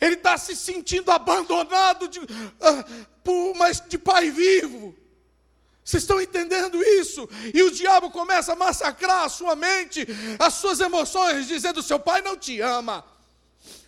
Ele 0.00 0.14
está 0.14 0.36
se 0.36 0.54
sentindo 0.56 1.10
abandonado 1.10 2.08
de, 2.08 2.18
uh, 2.18 3.06
por, 3.22 3.54
mas 3.54 3.80
de 3.80 3.96
pai 3.96 4.30
vivo. 4.30 4.96
Vocês 5.84 6.04
estão 6.04 6.20
entendendo 6.20 6.80
isso? 6.82 7.28
E 7.52 7.62
o 7.62 7.70
diabo 7.70 8.10
começa 8.10 8.52
a 8.52 8.56
massacrar 8.56 9.24
a 9.24 9.28
sua 9.28 9.56
mente, 9.56 10.06
as 10.38 10.54
suas 10.54 10.78
emoções, 10.78 11.48
dizendo: 11.48 11.82
seu 11.82 11.98
pai 11.98 12.22
não 12.22 12.36
te 12.36 12.60
ama, 12.60 13.04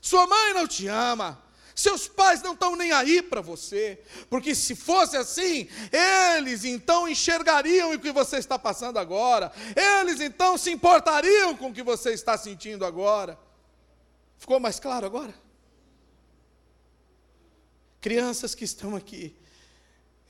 sua 0.01 0.27
mãe 0.27 0.53
não 0.55 0.67
te 0.67 0.89
ama, 0.89 1.41
seus 1.75 2.09
pais 2.09 2.43
não 2.43 2.55
estão 2.55 2.75
nem 2.75 2.91
aí 2.91 3.23
para 3.23 3.41
você, 3.41 4.01
porque 4.29 4.57
se 4.57 4.75
fosse 4.75 5.17
assim, 5.17 5.69
eles 6.37 6.65
então 6.65 7.09
enxergariam 7.09 7.93
o 7.93 7.99
que 7.99 8.11
você 8.11 8.39
está 8.39 8.59
passando 8.59 8.99
agora, 8.99 9.53
eles 9.77 10.21
então 10.21 10.59
se 10.59 10.73
importariam 10.73 11.57
com 11.57 11.69
o 11.69 11.73
que 11.73 11.83
você 11.83 12.13
está 12.13 12.37
sentindo 12.37 12.85
agora. 12.85 13.39
Ficou 14.37 14.59
mais 14.59 14.81
claro 14.81 15.07
agora? 15.07 15.35
Crianças 18.01 18.53
que 18.53 18.65
estão 18.65 18.97
aqui, 18.97 19.35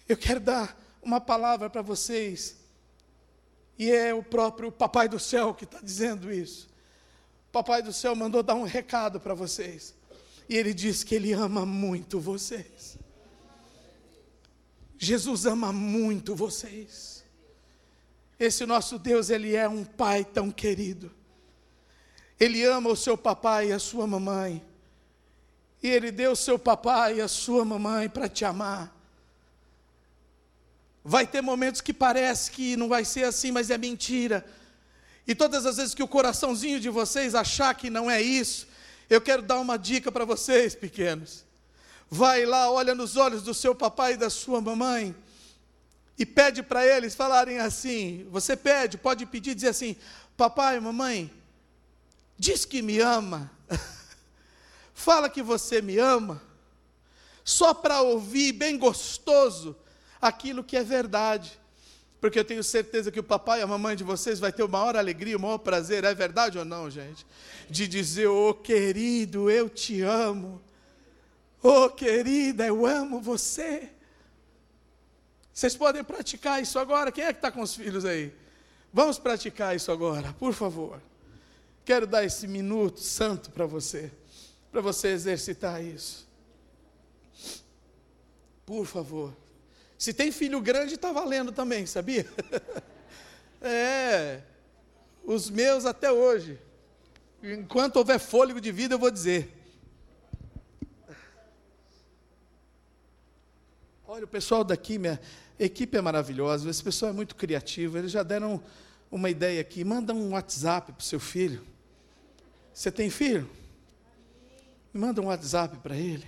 eu 0.06 0.16
quero 0.16 0.40
dar 0.40 0.83
uma 1.04 1.20
palavra 1.20 1.68
para 1.68 1.82
vocês, 1.82 2.56
e 3.78 3.90
é 3.90 4.14
o 4.14 4.22
próprio 4.22 4.72
Papai 4.72 5.08
do 5.08 5.18
Céu 5.18 5.54
que 5.54 5.64
está 5.64 5.80
dizendo 5.80 6.32
isso. 6.32 6.68
Papai 7.54 7.82
do 7.82 7.92
céu 7.92 8.16
mandou 8.16 8.42
dar 8.42 8.56
um 8.56 8.64
recado 8.64 9.20
para 9.20 9.32
vocês. 9.32 9.94
E 10.48 10.56
ele 10.56 10.74
diz 10.74 11.04
que 11.04 11.14
ele 11.14 11.32
ama 11.32 11.64
muito 11.64 12.18
vocês. 12.18 12.98
Jesus 14.98 15.46
ama 15.46 15.72
muito 15.72 16.34
vocês. 16.34 17.24
Esse 18.40 18.66
nosso 18.66 18.98
Deus, 18.98 19.30
ele 19.30 19.54
é 19.54 19.68
um 19.68 19.84
pai 19.84 20.24
tão 20.24 20.50
querido. 20.50 21.12
Ele 22.40 22.64
ama 22.64 22.90
o 22.90 22.96
seu 22.96 23.16
papai 23.16 23.68
e 23.68 23.72
a 23.72 23.78
sua 23.78 24.04
mamãe. 24.04 24.60
E 25.80 25.88
ele 25.88 26.10
deu 26.10 26.32
o 26.32 26.36
seu 26.36 26.58
papai 26.58 27.18
e 27.18 27.20
a 27.20 27.28
sua 27.28 27.64
mamãe 27.64 28.08
para 28.08 28.28
te 28.28 28.44
amar. 28.44 28.93
Vai 31.04 31.26
ter 31.26 31.42
momentos 31.42 31.82
que 31.82 31.92
parece 31.92 32.50
que 32.50 32.76
não 32.76 32.88
vai 32.88 33.04
ser 33.04 33.24
assim, 33.24 33.52
mas 33.52 33.68
é 33.68 33.76
mentira. 33.76 34.44
E 35.26 35.34
todas 35.34 35.66
as 35.66 35.76
vezes 35.76 35.94
que 35.94 36.02
o 36.02 36.08
coraçãozinho 36.08 36.80
de 36.80 36.88
vocês 36.88 37.34
achar 37.34 37.74
que 37.74 37.90
não 37.90 38.10
é 38.10 38.22
isso, 38.22 38.66
eu 39.10 39.20
quero 39.20 39.42
dar 39.42 39.60
uma 39.60 39.76
dica 39.76 40.10
para 40.10 40.24
vocês, 40.24 40.74
pequenos. 40.74 41.44
Vai 42.10 42.46
lá, 42.46 42.70
olha 42.70 42.94
nos 42.94 43.16
olhos 43.16 43.42
do 43.42 43.52
seu 43.52 43.74
papai 43.74 44.14
e 44.14 44.16
da 44.16 44.30
sua 44.30 44.60
mamãe 44.60 45.14
e 46.18 46.24
pede 46.24 46.62
para 46.62 46.86
eles 46.86 47.14
falarem 47.14 47.58
assim. 47.58 48.26
Você 48.30 48.56
pede, 48.56 48.96
pode 48.96 49.26
pedir, 49.26 49.54
dizer 49.54 49.68
assim: 49.68 49.96
Papai, 50.36 50.78
mamãe, 50.80 51.30
diz 52.38 52.64
que 52.64 52.80
me 52.82 53.00
ama. 53.00 53.50
Fala 54.94 55.28
que 55.28 55.42
você 55.42 55.82
me 55.82 55.98
ama. 55.98 56.40
Só 57.44 57.74
para 57.74 58.00
ouvir 58.00 58.52
bem 58.52 58.78
gostoso 58.78 59.76
aquilo 60.26 60.64
que 60.64 60.76
é 60.76 60.82
verdade 60.82 61.58
porque 62.24 62.38
eu 62.38 62.44
tenho 62.44 62.64
certeza 62.64 63.12
que 63.12 63.20
o 63.20 63.22
papai 63.22 63.60
e 63.60 63.62
a 63.62 63.66
mamãe 63.66 63.94
de 63.94 64.02
vocês 64.02 64.40
vai 64.40 64.50
ter 64.50 64.62
o 64.62 64.68
maior 64.68 64.96
alegria, 64.96 65.36
o 65.36 65.40
maior 65.40 65.58
prazer, 65.58 66.04
é 66.04 66.14
verdade 66.14 66.58
ou 66.58 66.64
não, 66.64 66.88
gente? 66.88 67.26
De 67.68 67.86
dizer, 67.86 68.28
ô 68.28 68.48
oh, 68.48 68.54
querido, 68.54 69.50
eu 69.50 69.68
te 69.68 70.00
amo. 70.00 70.58
Ô 71.62 71.68
oh, 71.68 71.90
querida, 71.90 72.64
eu 72.64 72.86
amo 72.86 73.20
você. 73.20 73.90
Vocês 75.52 75.76
podem 75.76 76.02
praticar 76.02 76.62
isso 76.62 76.78
agora? 76.78 77.12
Quem 77.12 77.24
é 77.24 77.30
que 77.30 77.40
está 77.40 77.52
com 77.52 77.60
os 77.60 77.74
filhos 77.74 78.06
aí? 78.06 78.32
Vamos 78.90 79.18
praticar 79.18 79.76
isso 79.76 79.92
agora, 79.92 80.32
por 80.38 80.54
favor. 80.54 81.02
Quero 81.84 82.06
dar 82.06 82.24
esse 82.24 82.48
minuto 82.48 83.00
santo 83.00 83.50
para 83.50 83.66
você, 83.66 84.10
para 84.72 84.80
você 84.80 85.08
exercitar 85.08 85.84
isso. 85.84 86.26
Por 88.64 88.86
favor. 88.86 89.43
Se 90.04 90.12
tem 90.12 90.30
filho 90.30 90.60
grande, 90.60 90.96
está 90.96 91.12
valendo 91.12 91.50
também, 91.50 91.86
sabia? 91.86 92.26
é, 93.58 94.42
os 95.24 95.48
meus 95.48 95.86
até 95.86 96.12
hoje. 96.12 96.58
Enquanto 97.42 97.96
houver 97.96 98.18
fôlego 98.18 98.60
de 98.60 98.70
vida, 98.70 98.96
eu 98.96 98.98
vou 98.98 99.10
dizer. 99.10 99.50
Olha, 104.06 104.26
o 104.26 104.28
pessoal 104.28 104.62
daqui, 104.62 104.98
minha 104.98 105.18
equipe 105.58 105.96
é 105.96 106.02
maravilhosa, 106.02 106.68
esse 106.68 106.84
pessoal 106.84 107.10
é 107.10 107.14
muito 107.14 107.34
criativo, 107.34 107.96
eles 107.96 108.12
já 108.12 108.22
deram 108.22 108.62
uma 109.10 109.30
ideia 109.30 109.62
aqui. 109.62 109.82
Manda 109.84 110.12
um 110.12 110.32
WhatsApp 110.32 110.92
para 110.92 111.00
o 111.00 111.02
seu 111.02 111.18
filho. 111.18 111.64
Você 112.74 112.92
tem 112.92 113.08
filho? 113.08 113.48
Manda 114.92 115.22
um 115.22 115.28
WhatsApp 115.28 115.78
para 115.78 115.96
ele. 115.96 116.26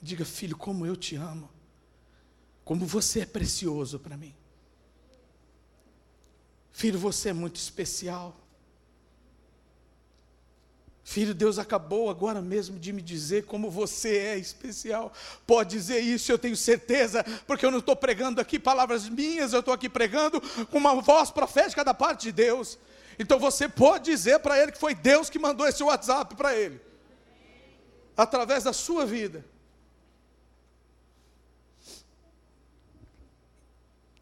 Diga, 0.00 0.24
filho, 0.24 0.56
como 0.56 0.86
eu 0.86 0.96
te 0.96 1.16
amo 1.16 1.57
como 2.68 2.84
você 2.84 3.20
é 3.20 3.24
precioso 3.24 3.98
para 3.98 4.14
mim. 4.14 4.34
Filho, 6.70 6.98
você 6.98 7.30
é 7.30 7.32
muito 7.32 7.56
especial. 7.56 8.36
Filho, 11.02 11.34
Deus 11.34 11.58
acabou 11.58 12.10
agora 12.10 12.42
mesmo 12.42 12.78
de 12.78 12.92
me 12.92 13.00
dizer 13.00 13.46
como 13.46 13.70
você 13.70 14.18
é 14.18 14.36
especial. 14.36 15.14
Pode 15.46 15.70
dizer 15.70 16.00
isso, 16.00 16.30
eu 16.30 16.38
tenho 16.38 16.54
certeza, 16.54 17.24
porque 17.46 17.64
eu 17.64 17.70
não 17.70 17.78
estou 17.78 17.96
pregando 17.96 18.38
aqui 18.38 18.58
palavras 18.58 19.08
minhas, 19.08 19.54
eu 19.54 19.60
estou 19.60 19.72
aqui 19.72 19.88
pregando 19.88 20.38
com 20.66 20.76
uma 20.76 21.00
voz 21.00 21.30
profética 21.30 21.82
da 21.82 21.94
parte 21.94 22.24
de 22.24 22.32
Deus. 22.32 22.78
Então 23.18 23.38
você 23.38 23.66
pode 23.66 24.10
dizer 24.10 24.40
para 24.40 24.62
ele 24.62 24.72
que 24.72 24.78
foi 24.78 24.94
Deus 24.94 25.30
que 25.30 25.38
mandou 25.38 25.66
esse 25.66 25.82
WhatsApp 25.82 26.36
para 26.36 26.54
ele, 26.54 26.78
através 28.14 28.64
da 28.64 28.74
sua 28.74 29.06
vida. 29.06 29.42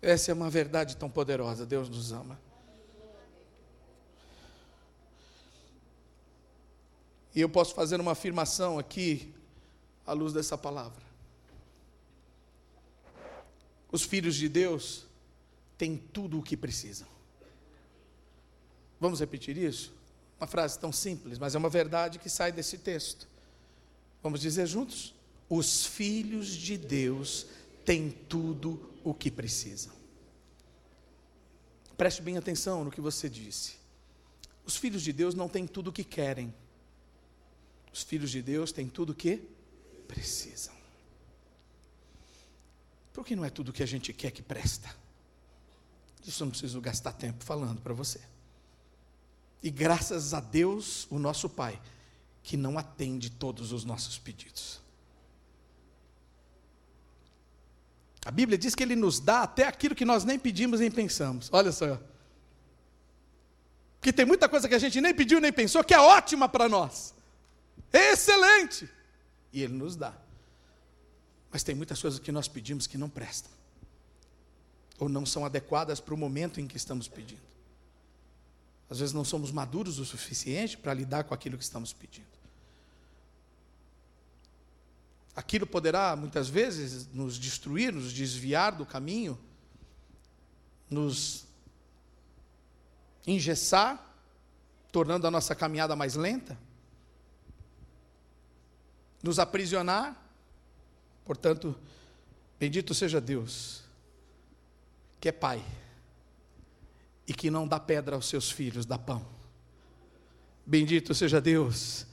Essa 0.07 0.31
é 0.31 0.35
uma 0.35 0.49
verdade 0.49 0.97
tão 0.97 1.11
poderosa. 1.11 1.67
Deus 1.67 1.89
nos 1.89 2.13
ama. 2.13 2.39
E 7.35 7.41
eu 7.41 7.49
posso 7.49 7.75
fazer 7.75 8.01
uma 8.01 8.13
afirmação 8.13 8.79
aqui, 8.79 9.35
à 10.07 10.13
luz 10.13 10.33
dessa 10.33 10.57
palavra. 10.57 11.03
Os 13.91 14.05
filhos 14.05 14.37
de 14.37 14.49
Deus 14.49 15.07
têm 15.77 15.97
tudo 15.97 16.39
o 16.39 16.43
que 16.43 16.57
precisam. 16.57 17.09
Vamos 19.01 19.19
repetir 19.19 19.59
isso? 19.59 19.93
Uma 20.39 20.47
frase 20.47 20.79
tão 20.79 20.93
simples, 20.93 21.37
mas 21.37 21.57
é 21.57 21.59
uma 21.59 21.69
verdade 21.69 22.21
que 22.21 22.31
sai 22.31 22.53
desse 22.53 22.79
texto. 22.79 23.27
Vamos 24.23 24.41
dizer 24.41 24.67
juntos? 24.67 25.13
Os 25.51 25.85
filhos 25.85 26.47
de 26.47 26.79
Deus 26.79 27.49
têm 27.85 28.09
tudo 28.29 28.81
o 29.03 29.13
que 29.13 29.33
precisam. 29.33 29.96
Preste 31.97 32.23
bem 32.23 32.37
atenção 32.37 32.85
no 32.85 32.91
que 32.91 33.01
você 33.01 33.29
disse. 33.29 33.77
Os 34.65 34.77
filhos 34.77 35.03
de 35.03 35.13
Deus 35.13 35.35
não 35.35 35.49
têm 35.49 35.67
tudo 35.67 35.89
o 35.89 35.93
que 35.93 36.05
querem. 36.05 36.53
Os 37.93 38.03
filhos 38.03 38.31
de 38.31 38.43
Deus 38.43 38.73
têm 38.73 38.89
tudo 38.89 39.11
o 39.11 39.15
que 39.15 39.41
precisam. 40.07 40.75
Porque 43.13 43.35
não 43.35 43.45
é 43.45 43.51
tudo 43.51 43.71
o 43.71 43.73
que 43.73 43.83
a 43.83 43.87
gente 43.87 44.13
quer 44.13 44.31
que 44.31 44.43
presta. 44.43 44.95
Isso 46.27 46.43
eu 46.43 46.47
não 46.47 46.51
preciso 46.51 46.81
gastar 46.81 47.13
tempo 47.13 47.45
falando 47.45 47.81
para 47.81 47.95
você. 47.95 48.21
E 49.63 49.71
graças 49.71 50.35
a 50.35 50.41
Deus, 50.41 51.07
o 51.11 51.19
nosso 51.19 51.49
Pai, 51.49 51.81
que 52.43 52.57
não 52.57 52.77
atende 52.77 53.31
todos 53.31 53.73
os 53.73 53.85
nossos 53.85 54.19
pedidos. 54.19 54.81
A 58.27 58.31
Bíblia 58.33 58.59
diz 58.59 58.75
que 58.75 58.83
Ele 58.83 58.97
nos 58.97 59.21
dá 59.21 59.43
até 59.43 59.69
aquilo 59.69 59.95
que 59.95 60.05
nós 60.05 60.25
nem 60.25 60.37
pedimos 60.37 60.81
nem 60.81 60.91
pensamos. 60.91 61.49
Olha 61.53 61.71
só. 61.71 61.97
Que 64.01 64.13
tem 64.13 64.27
muita 64.27 64.49
coisa 64.49 64.69
que 64.69 64.75
a 64.75 64.81
gente 64.81 65.01
nem 65.01 65.15
pediu 65.15 65.41
nem 65.41 65.53
pensou, 65.53 65.85
que 65.85 65.95
é 65.95 66.01
ótima 66.01 66.49
para 66.49 66.69
nós. 66.69 67.15
É 67.93 68.11
excelente. 68.11 68.91
E 69.53 69.63
Ele 69.63 69.75
nos 69.75 69.95
dá. 69.95 70.13
Mas 71.53 71.63
tem 71.63 71.77
muitas 71.77 72.03
coisas 72.03 72.19
que 72.19 72.33
nós 72.33 72.49
pedimos 72.49 72.89
que 72.89 72.99
não 72.99 73.09
prestam. 73.09 73.53
Ou 74.99 75.09
não 75.09 75.25
são 75.25 75.45
adequadas 75.45 76.01
para 76.01 76.13
o 76.13 76.17
momento 76.17 76.61
em 76.61 76.67
que 76.67 76.77
estamos 76.77 77.07
pedindo. 77.07 77.47
Às 78.91 78.99
vezes 78.99 79.15
não 79.15 79.25
somos 79.25 79.53
maduros 79.53 80.01
o 80.01 80.05
suficiente 80.05 80.77
para 80.77 80.93
lidar 80.93 81.23
com 81.23 81.33
aquilo 81.33 81.57
que 81.57 81.63
estamos 81.63 81.93
pedindo. 81.93 82.36
Aquilo 85.37 85.67
poderá, 85.67 86.17
muitas 86.17 86.49
vezes, 86.49 87.07
nos 87.13 87.39
destruir, 87.39 87.93
nos 87.93 88.11
desviar 88.11 88.75
do 88.75 88.87
caminho, 88.87 89.39
nos 90.89 91.45
engessar, 93.27 94.03
tornando 94.91 95.27
a 95.27 95.31
nossa 95.31 95.55
caminhada 95.55 95.95
mais 95.95 96.15
lenta, 96.15 96.59
nos 99.23 99.39
aprisionar. 99.39 100.17
Portanto, 101.23 101.79
bendito 102.59 102.95
seja 102.95 103.21
Deus, 103.21 103.83
que 105.21 105.29
é 105.29 105.33
Pai 105.33 105.63
e 107.27 107.35
que 107.35 107.51
não 107.51 107.69
dá 107.69 107.79
pedra 107.79 108.17
aos 108.17 108.27
seus 108.27 108.51
filhos, 108.51 108.87
dá 108.87 108.97
pão. 108.97 109.27
Bendito 110.65 111.15
seja 111.15 111.43
Deus 111.43 112.07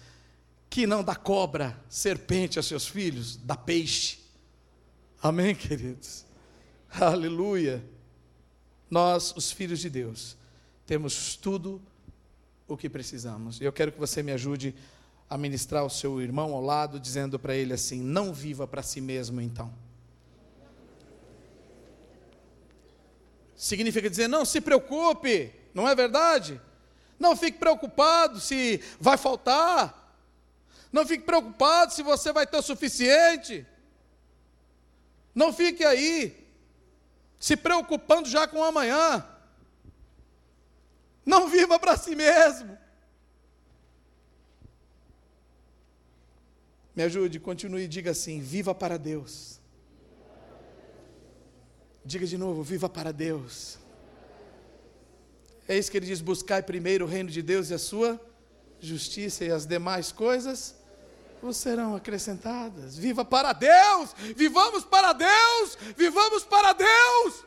que 0.74 0.88
não 0.88 1.04
dá 1.04 1.14
cobra, 1.14 1.80
serpente 1.88 2.58
a 2.58 2.64
seus 2.64 2.88
filhos, 2.88 3.38
dá 3.38 3.56
peixe. 3.56 4.18
Amém, 5.22 5.54
queridos? 5.54 6.26
Aleluia. 6.90 7.86
Nós, 8.90 9.36
os 9.38 9.52
filhos 9.52 9.80
de 9.82 9.88
Deus, 9.88 10.36
temos 10.88 11.36
tudo 11.36 11.80
o 12.68 12.76
que 12.76 12.90
precisamos. 12.90 13.62
E 13.62 13.66
eu 13.66 13.72
quero 13.72 13.92
que 13.92 14.00
você 14.00 14.24
me 14.24 14.32
ajude 14.32 14.74
a 15.30 15.38
ministrar 15.38 15.86
o 15.86 15.92
seu 15.92 16.20
irmão 16.20 16.56
ao 16.56 16.62
lado, 16.62 17.00
dizendo 17.00 17.38
para 17.38 17.56
ele 17.56 17.74
assim: 17.74 18.02
não 18.02 18.34
viva 18.34 18.66
para 18.66 18.82
si 18.82 19.00
mesmo, 19.00 19.40
então. 19.40 19.72
Significa 23.56 24.10
dizer, 24.10 24.28
não 24.28 24.44
se 24.44 24.60
preocupe, 24.60 25.54
não 25.72 25.88
é 25.88 25.94
verdade? 25.94 26.60
Não 27.20 27.38
fique 27.38 27.60
preocupado 27.60 28.40
se 28.40 28.82
vai 29.00 29.18
faltar. 29.18 30.03
Não 30.94 31.08
fique 31.08 31.24
preocupado 31.24 31.92
se 31.92 32.04
você 32.04 32.32
vai 32.32 32.46
ter 32.46 32.56
o 32.56 32.62
suficiente. 32.62 33.66
Não 35.34 35.52
fique 35.52 35.84
aí 35.84 36.48
se 37.40 37.58
preocupando 37.58 38.30
já 38.30 38.48
com 38.48 38.64
amanhã. 38.64 39.28
Não 41.26 41.50
viva 41.50 41.80
para 41.80 41.98
si 41.98 42.16
mesmo. 42.16 42.78
Me 46.96 47.02
ajude, 47.02 47.40
continue 47.40 47.86
e 47.86 47.88
diga 47.88 48.12
assim: 48.12 48.40
viva 48.40 48.76
para 48.76 49.00
Deus. 49.00 49.60
Diga 52.06 52.28
de 52.28 52.38
novo: 52.38 52.62
viva 52.62 52.88
para 52.88 53.12
Deus. 53.12 53.80
É 55.68 55.76
isso 55.76 55.90
que 55.90 55.98
ele 55.98 56.06
diz: 56.06 56.22
buscai 56.22 56.62
primeiro 56.62 57.06
o 57.06 57.08
reino 57.08 57.32
de 57.32 57.42
Deus 57.42 57.72
e 57.72 57.74
a 57.74 57.80
sua 57.80 58.22
justiça, 58.80 59.44
e 59.44 59.50
as 59.50 59.66
demais 59.66 60.12
coisas 60.12 60.83
vos 61.44 61.58
serão 61.58 61.94
acrescentadas. 61.94 62.98
Viva 62.98 63.26
para 63.26 63.52
Deus! 63.52 64.16
Vivamos 64.36 64.86
para 64.86 65.12
Deus! 65.12 65.78
Vivamos 65.98 66.46
para 66.46 66.72
Deus! 66.72 67.46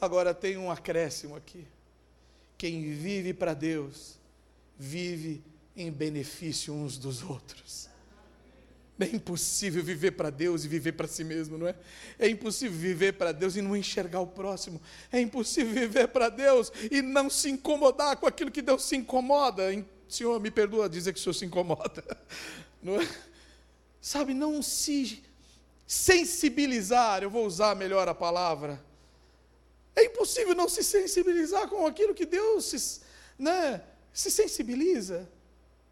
Agora 0.00 0.34
tem 0.34 0.56
um 0.56 0.68
acréscimo 0.68 1.36
aqui. 1.36 1.64
Quem 2.58 2.92
vive 2.92 3.32
para 3.32 3.54
Deus, 3.54 4.18
vive 4.76 5.44
em 5.76 5.92
benefício 5.92 6.74
uns 6.74 6.98
dos 6.98 7.22
outros. 7.22 7.88
É 9.02 9.06
impossível 9.16 9.82
viver 9.82 10.12
para 10.12 10.30
Deus 10.30 10.64
e 10.64 10.68
viver 10.68 10.92
para 10.92 11.08
si 11.08 11.24
mesmo, 11.24 11.58
não 11.58 11.66
é? 11.66 11.74
É 12.18 12.28
impossível 12.28 12.78
viver 12.78 13.14
para 13.14 13.32
Deus 13.32 13.56
e 13.56 13.62
não 13.62 13.76
enxergar 13.76 14.20
o 14.20 14.26
próximo. 14.26 14.80
É 15.10 15.20
impossível 15.20 15.72
viver 15.72 16.08
para 16.08 16.28
Deus 16.28 16.72
e 16.90 17.02
não 17.02 17.28
se 17.28 17.50
incomodar 17.50 18.16
com 18.16 18.26
aquilo 18.26 18.50
que 18.50 18.62
Deus 18.62 18.84
se 18.84 18.96
incomoda. 18.96 19.64
Senhor, 20.08 20.38
me 20.40 20.50
perdoa 20.50 20.88
dizer 20.88 21.12
que 21.12 21.18
o 21.18 21.22
Senhor 21.22 21.34
se 21.34 21.44
incomoda. 21.44 22.04
Não 22.82 23.00
é? 23.00 23.08
Sabe, 24.00 24.34
não 24.34 24.60
se 24.60 25.22
sensibilizar, 25.86 27.22
eu 27.22 27.30
vou 27.30 27.46
usar 27.46 27.76
melhor 27.76 28.08
a 28.08 28.14
palavra. 28.14 28.82
É 29.94 30.04
impossível 30.06 30.56
não 30.56 30.68
se 30.68 30.82
sensibilizar 30.82 31.68
com 31.68 31.86
aquilo 31.86 32.12
que 32.12 32.26
Deus 32.26 32.64
se, 32.64 33.00
né, 33.38 33.80
se 34.12 34.28
sensibiliza. 34.28 35.28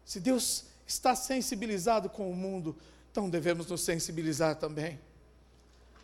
Se 0.03 0.19
Deus 0.19 0.65
está 0.85 1.15
sensibilizado 1.15 2.09
com 2.09 2.29
o 2.29 2.35
mundo, 2.35 2.75
então 3.11 3.29
devemos 3.29 3.67
nos 3.67 3.81
sensibilizar 3.81 4.55
também. 4.55 4.99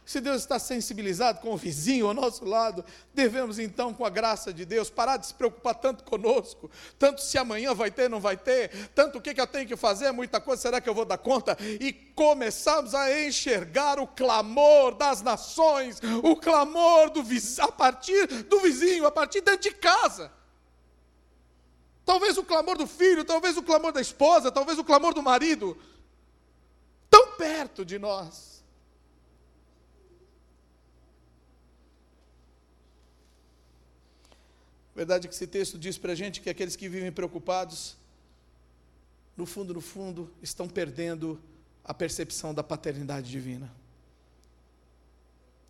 Se 0.07 0.21
Deus 0.21 0.37
está 0.37 0.57
sensibilizado 0.57 1.41
com 1.41 1.53
o 1.53 1.57
vizinho 1.57 2.07
ao 2.07 2.13
nosso 2.13 2.45
lado, 2.45 2.83
devemos 3.13 3.59
então, 3.59 3.93
com 3.93 4.05
a 4.05 4.09
graça 4.09 4.53
de 4.53 4.63
Deus, 4.63 4.89
parar 4.89 5.17
de 5.17 5.27
se 5.27 5.33
preocupar 5.33 5.75
tanto 5.75 6.05
conosco, 6.05 6.71
tanto 6.97 7.21
se 7.21 7.37
amanhã 7.37 7.73
vai 7.73 7.91
ter, 7.91 8.09
não 8.09 8.21
vai 8.21 8.37
ter, 8.37 8.89
tanto 8.95 9.17
o 9.17 9.21
que, 9.21 9.39
eu 9.39 9.47
tenho 9.47 9.67
que 9.67 9.75
fazer, 9.75 10.13
muita 10.13 10.39
coisa, 10.39 10.61
será 10.61 10.79
que 10.79 10.87
eu 10.87 10.93
vou 10.93 11.03
dar 11.03 11.17
conta? 11.17 11.57
E 11.59 11.91
começarmos 11.91 12.95
a 12.95 13.21
enxergar 13.21 13.99
o 13.99 14.07
clamor 14.07 14.95
das 14.95 15.21
nações, 15.21 15.99
o 16.23 16.37
clamor 16.37 17.09
do 17.09 17.21
a 17.61 17.71
partir 17.73 18.27
do 18.43 18.61
vizinho, 18.61 19.05
a 19.05 19.11
partir 19.11 19.41
dentro 19.41 19.69
de 19.69 19.71
casa. 19.71 20.31
Talvez 22.05 22.37
o 22.37 22.45
clamor 22.45 22.77
do 22.77 22.87
filho, 22.87 23.25
talvez 23.25 23.57
o 23.57 23.61
clamor 23.61 23.91
da 23.91 23.99
esposa, 23.99 24.49
talvez 24.49 24.79
o 24.79 24.85
clamor 24.85 25.13
do 25.13 25.21
marido, 25.21 25.77
perto 27.37 27.85
de 27.85 27.99
nós. 27.99 28.57
Verdade 34.95 35.27
que 35.27 35.33
esse 35.35 35.45
texto 35.45 35.77
diz 35.77 35.95
para 35.97 36.13
a 36.13 36.15
gente 36.15 36.41
que 36.41 36.49
aqueles 36.49 36.75
que 36.75 36.89
vivem 36.89 37.11
preocupados, 37.11 37.95
no 39.35 39.45
fundo, 39.45 39.75
no 39.75 39.81
fundo, 39.81 40.33
estão 40.41 40.67
perdendo 40.67 41.39
a 41.83 41.93
percepção 41.93 42.51
da 42.51 42.63
paternidade 42.63 43.29
divina. 43.29 43.71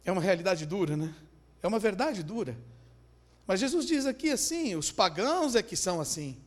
É 0.05 0.11
uma 0.13 0.21
realidade 0.21 0.65
dura, 0.65 0.95
né? 0.95 1.13
É 1.61 1.67
uma 1.67 1.77
verdade 1.77 2.23
dura. 2.23 2.57
Mas 3.45 3.59
Jesus 3.59 3.85
diz 3.85 4.05
aqui 4.05 4.29
assim: 4.29 4.75
os 4.75 4.91
pagãos 4.91 5.55
é 5.55 5.61
que 5.61 5.75
são 5.75 5.99
assim. 5.99 6.37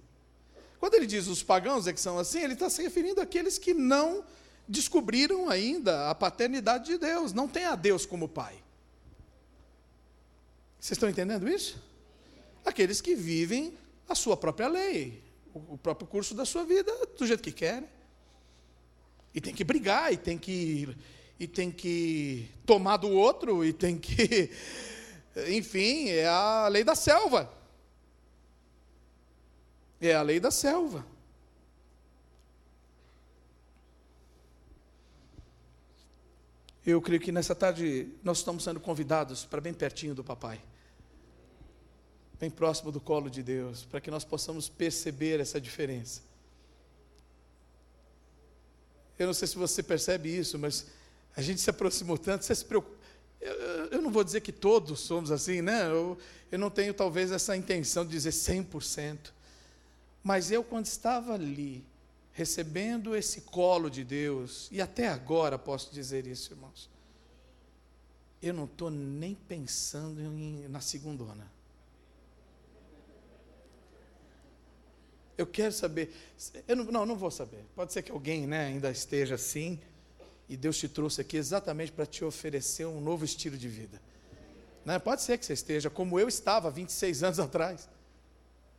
Quando 0.78 0.94
ele 0.94 1.06
diz 1.06 1.26
os 1.26 1.42
pagãos 1.42 1.87
é 1.87 1.92
que 1.92 2.00
são 2.00 2.18
assim, 2.18 2.40
ele 2.40 2.54
está 2.54 2.70
se 2.70 2.83
referindo 2.83 3.20
àqueles 3.20 3.59
que 3.59 3.74
não 3.74 4.24
descobriram 4.70 5.48
ainda 5.48 6.09
a 6.09 6.14
paternidade 6.14 6.87
de 6.87 6.96
Deus, 6.96 7.33
não 7.33 7.48
tem 7.48 7.64
a 7.64 7.74
Deus 7.74 8.06
como 8.06 8.28
Pai. 8.28 8.54
Vocês 10.78 10.92
estão 10.92 11.11
entendendo 11.11 11.48
isso? 11.48 11.83
Aqueles 12.64 13.00
que 13.00 13.14
vivem 13.14 13.76
a 14.09 14.14
sua 14.14 14.37
própria 14.37 14.68
lei, 14.68 15.22
o 15.52 15.76
próprio 15.76 16.06
curso 16.06 16.35
da 16.35 16.44
sua 16.44 16.64
vida, 16.64 16.90
do 17.18 17.26
jeito 17.26 17.42
que 17.42 17.52
querem. 17.52 17.88
E 19.35 19.40
tem 19.40 19.52
que 19.52 19.64
brigar, 19.64 20.12
e 20.12 20.16
tem 20.16 20.38
que, 20.38 20.96
e 21.38 21.46
tem 21.46 21.70
que 21.70 22.48
tomar 22.64 22.96
do 22.96 23.11
outro, 23.11 23.64
e 23.64 23.72
tem 23.72 23.98
que 23.98 24.50
enfim, 25.48 26.09
é 26.09 26.26
a 26.26 26.68
lei 26.68 26.85
da 26.85 26.94
selva. 26.94 27.52
É 30.00 30.14
a 30.14 30.22
lei 30.22 30.40
da 30.40 30.50
selva. 30.50 31.04
Eu 36.85 37.01
creio 37.01 37.21
que 37.21 37.31
nessa 37.31 37.55
tarde 37.55 38.09
nós 38.23 38.38
estamos 38.38 38.64
sendo 38.64 38.81
convidados 38.81 39.45
para 39.45 39.61
bem 39.61 39.75
pertinho 39.75 40.14
do 40.14 40.25
papai. 40.25 40.61
Bem 42.38 42.51
próximo 42.51 42.90
do 42.90 43.01
colo 43.01 43.29
de 43.29 43.43
Deus, 43.43 43.85
para 43.85 44.01
que 44.01 44.11
nós 44.11 44.25
possamos 44.25 44.69
perceber 44.69 45.40
essa 45.40 45.61
diferença. 45.61 46.23
Eu 49.19 49.27
não 49.27 49.35
sei 49.35 49.47
se 49.47 49.57
você 49.57 49.83
percebe 49.83 50.35
isso, 50.35 50.59
mas 50.59 50.87
a 51.37 51.43
gente 51.43 51.61
se 51.61 51.69
aproximou 51.69 52.16
tanto, 52.16 52.45
você 52.45 52.55
se 52.55 52.64
preocupa 52.64 53.01
eu, 53.40 53.55
eu, 53.87 54.03
não 54.03 54.11
vou 54.11 54.23
dizer 54.23 54.43
que 54.43 54.53
todos 54.53 55.01
somos 55.01 55.31
assim, 55.31 55.62
né? 55.62 55.87
Eu, 55.87 56.19
eu 56.53 56.59
não 56.59 56.69
tenho 56.69 56.93
talvez 56.93 57.33
essa 57.33 57.57
intenção 57.57 58.05
de 58.05 58.11
dizer 58.11 58.31
100%. 58.31 59.33
Mas 60.23 60.51
eu, 60.51 60.62
quando 60.62 60.85
estava 60.85 61.33
ali, 61.33 61.83
recebendo 62.40 63.14
esse 63.14 63.42
colo 63.42 63.90
de 63.90 64.03
Deus, 64.03 64.66
e 64.72 64.81
até 64.81 65.09
agora 65.09 65.59
posso 65.59 65.92
dizer 65.92 66.26
isso, 66.26 66.55
irmãos, 66.55 66.88
eu 68.40 68.55
não 68.55 68.64
estou 68.64 68.90
nem 68.90 69.35
pensando 69.35 70.18
em, 70.22 70.66
na 70.68 70.81
segundona. 70.81 71.46
Eu 75.37 75.46
quero 75.46 75.72
saber. 75.72 76.14
Eu 76.66 76.76
não, 76.76 76.85
não, 76.85 77.07
não 77.07 77.16
vou 77.16 77.31
saber. 77.31 77.62
Pode 77.74 77.92
ser 77.92 78.00
que 78.00 78.11
alguém 78.11 78.46
né, 78.46 78.68
ainda 78.68 78.90
esteja 78.90 79.35
assim, 79.35 79.79
e 80.48 80.57
Deus 80.57 80.79
te 80.79 80.88
trouxe 80.88 81.20
aqui 81.20 81.37
exatamente 81.37 81.92
para 81.92 82.07
te 82.07 82.24
oferecer 82.24 82.87
um 82.87 83.03
novo 83.03 83.22
estilo 83.22 83.59
de 83.59 83.68
vida. 83.68 84.00
Né? 84.83 84.98
Pode 84.98 85.20
ser 85.20 85.37
que 85.37 85.44
você 85.44 85.53
esteja 85.53 85.90
como 85.90 86.18
eu 86.18 86.26
estava 86.26 86.68
há 86.68 86.70
26 86.70 87.22
anos 87.22 87.38
atrás. 87.38 87.87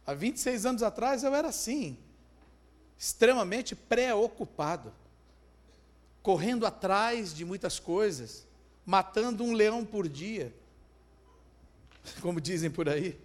Há 0.04 0.16
26 0.16 0.66
anos 0.66 0.82
atrás 0.82 1.24
eu 1.24 1.36
era 1.36 1.50
assim, 1.50 1.96
extremamente 3.02 3.76
preocupado, 3.76 4.94
correndo 6.22 6.68
atrás 6.68 7.34
de 7.34 7.44
muitas 7.44 7.80
coisas, 7.80 8.46
matando 8.86 9.44
um 9.44 9.54
leão 9.54 9.84
por 9.84 10.08
dia, 10.08 10.54
como 12.22 12.40
dizem 12.40 12.70
por 12.70 12.88
aí. 12.88 13.20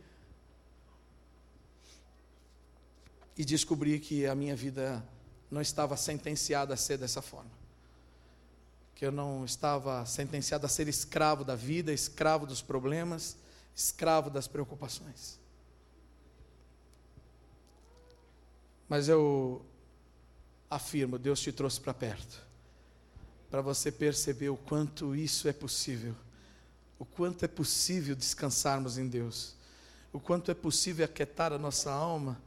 E 3.36 3.44
descobri 3.44 4.00
que 4.00 4.24
a 4.24 4.34
minha 4.34 4.56
vida 4.56 5.04
não 5.50 5.60
estava 5.60 5.94
sentenciada 5.94 6.72
a 6.72 6.76
ser 6.78 6.96
dessa 6.96 7.20
forma 7.20 7.50
que 8.94 9.04
eu 9.04 9.12
não 9.12 9.44
estava 9.44 10.06
sentenciado 10.06 10.64
a 10.64 10.70
ser 10.70 10.88
escravo 10.88 11.44
da 11.44 11.54
vida, 11.54 11.92
escravo 11.92 12.46
dos 12.46 12.62
problemas, 12.62 13.36
escravo 13.74 14.30
das 14.30 14.48
preocupações. 14.48 15.38
Mas 18.88 19.08
eu 19.08 19.64
afirmo, 20.70 21.18
Deus 21.18 21.40
te 21.40 21.52
trouxe 21.52 21.80
para 21.80 21.94
perto, 21.94 22.42
para 23.50 23.60
você 23.60 23.90
perceber 23.90 24.48
o 24.48 24.56
quanto 24.56 25.14
isso 25.14 25.48
é 25.48 25.52
possível, 25.52 26.14
o 26.98 27.04
quanto 27.04 27.44
é 27.44 27.48
possível 27.48 28.14
descansarmos 28.14 28.98
em 28.98 29.08
Deus, 29.08 29.54
o 30.12 30.20
quanto 30.20 30.50
é 30.50 30.54
possível 30.54 31.04
aquietar 31.04 31.52
a 31.52 31.58
nossa 31.58 31.90
alma 31.90 32.40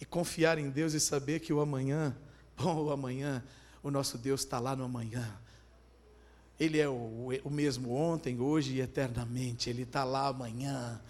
e 0.00 0.04
confiar 0.04 0.58
em 0.58 0.70
Deus 0.70 0.92
e 0.92 1.00
saber 1.00 1.40
que 1.40 1.52
o 1.52 1.60
amanhã, 1.60 2.16
bom, 2.56 2.84
o 2.84 2.90
amanhã, 2.90 3.42
o 3.82 3.90
nosso 3.90 4.18
Deus 4.18 4.40
está 4.40 4.58
lá 4.58 4.74
no 4.74 4.84
amanhã 4.84 5.38
ele 6.62 6.78
é 6.78 6.88
o, 6.88 7.28
o 7.42 7.50
mesmo 7.50 7.92
ontem, 7.92 8.40
hoje 8.40 8.74
e 8.74 8.80
eternamente. 8.80 9.68
Ele 9.68 9.82
está 9.82 10.04
lá 10.04 10.28
amanhã. 10.28 11.00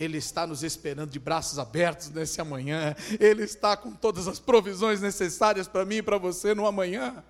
Ele 0.00 0.16
está 0.16 0.46
nos 0.46 0.62
esperando 0.62 1.10
de 1.10 1.18
braços 1.18 1.58
abertos 1.58 2.08
nesse 2.08 2.40
amanhã. 2.40 2.96
Ele 3.20 3.42
está 3.42 3.76
com 3.76 3.92
todas 3.92 4.26
as 4.26 4.38
provisões 4.38 5.02
necessárias 5.02 5.68
para 5.68 5.84
mim 5.84 5.96
e 5.96 6.02
para 6.02 6.16
você 6.16 6.54
no 6.54 6.66
amanhã. 6.66 7.22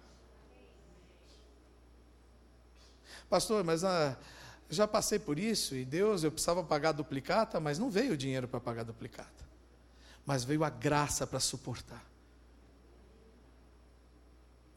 Pastor, 3.29 3.65
mas 3.65 3.83
ah, 3.83 4.17
já 4.71 4.87
passei 4.87 5.19
por 5.19 5.37
isso 5.37 5.75
e 5.75 5.85
Deus, 5.85 6.23
eu 6.23 6.31
precisava 6.31 6.63
pagar 6.63 6.93
duplicata, 6.93 7.59
mas 7.59 7.81
não 7.81 7.91
veio 7.91 8.13
o 8.13 8.17
dinheiro 8.17 8.47
para 8.47 8.61
pagar 8.61 8.85
duplicata. 8.85 9.43
Mas 10.25 10.45
veio 10.45 10.63
a 10.63 10.71
graça 10.71 11.27
para 11.27 11.41
suportar. 11.41 12.07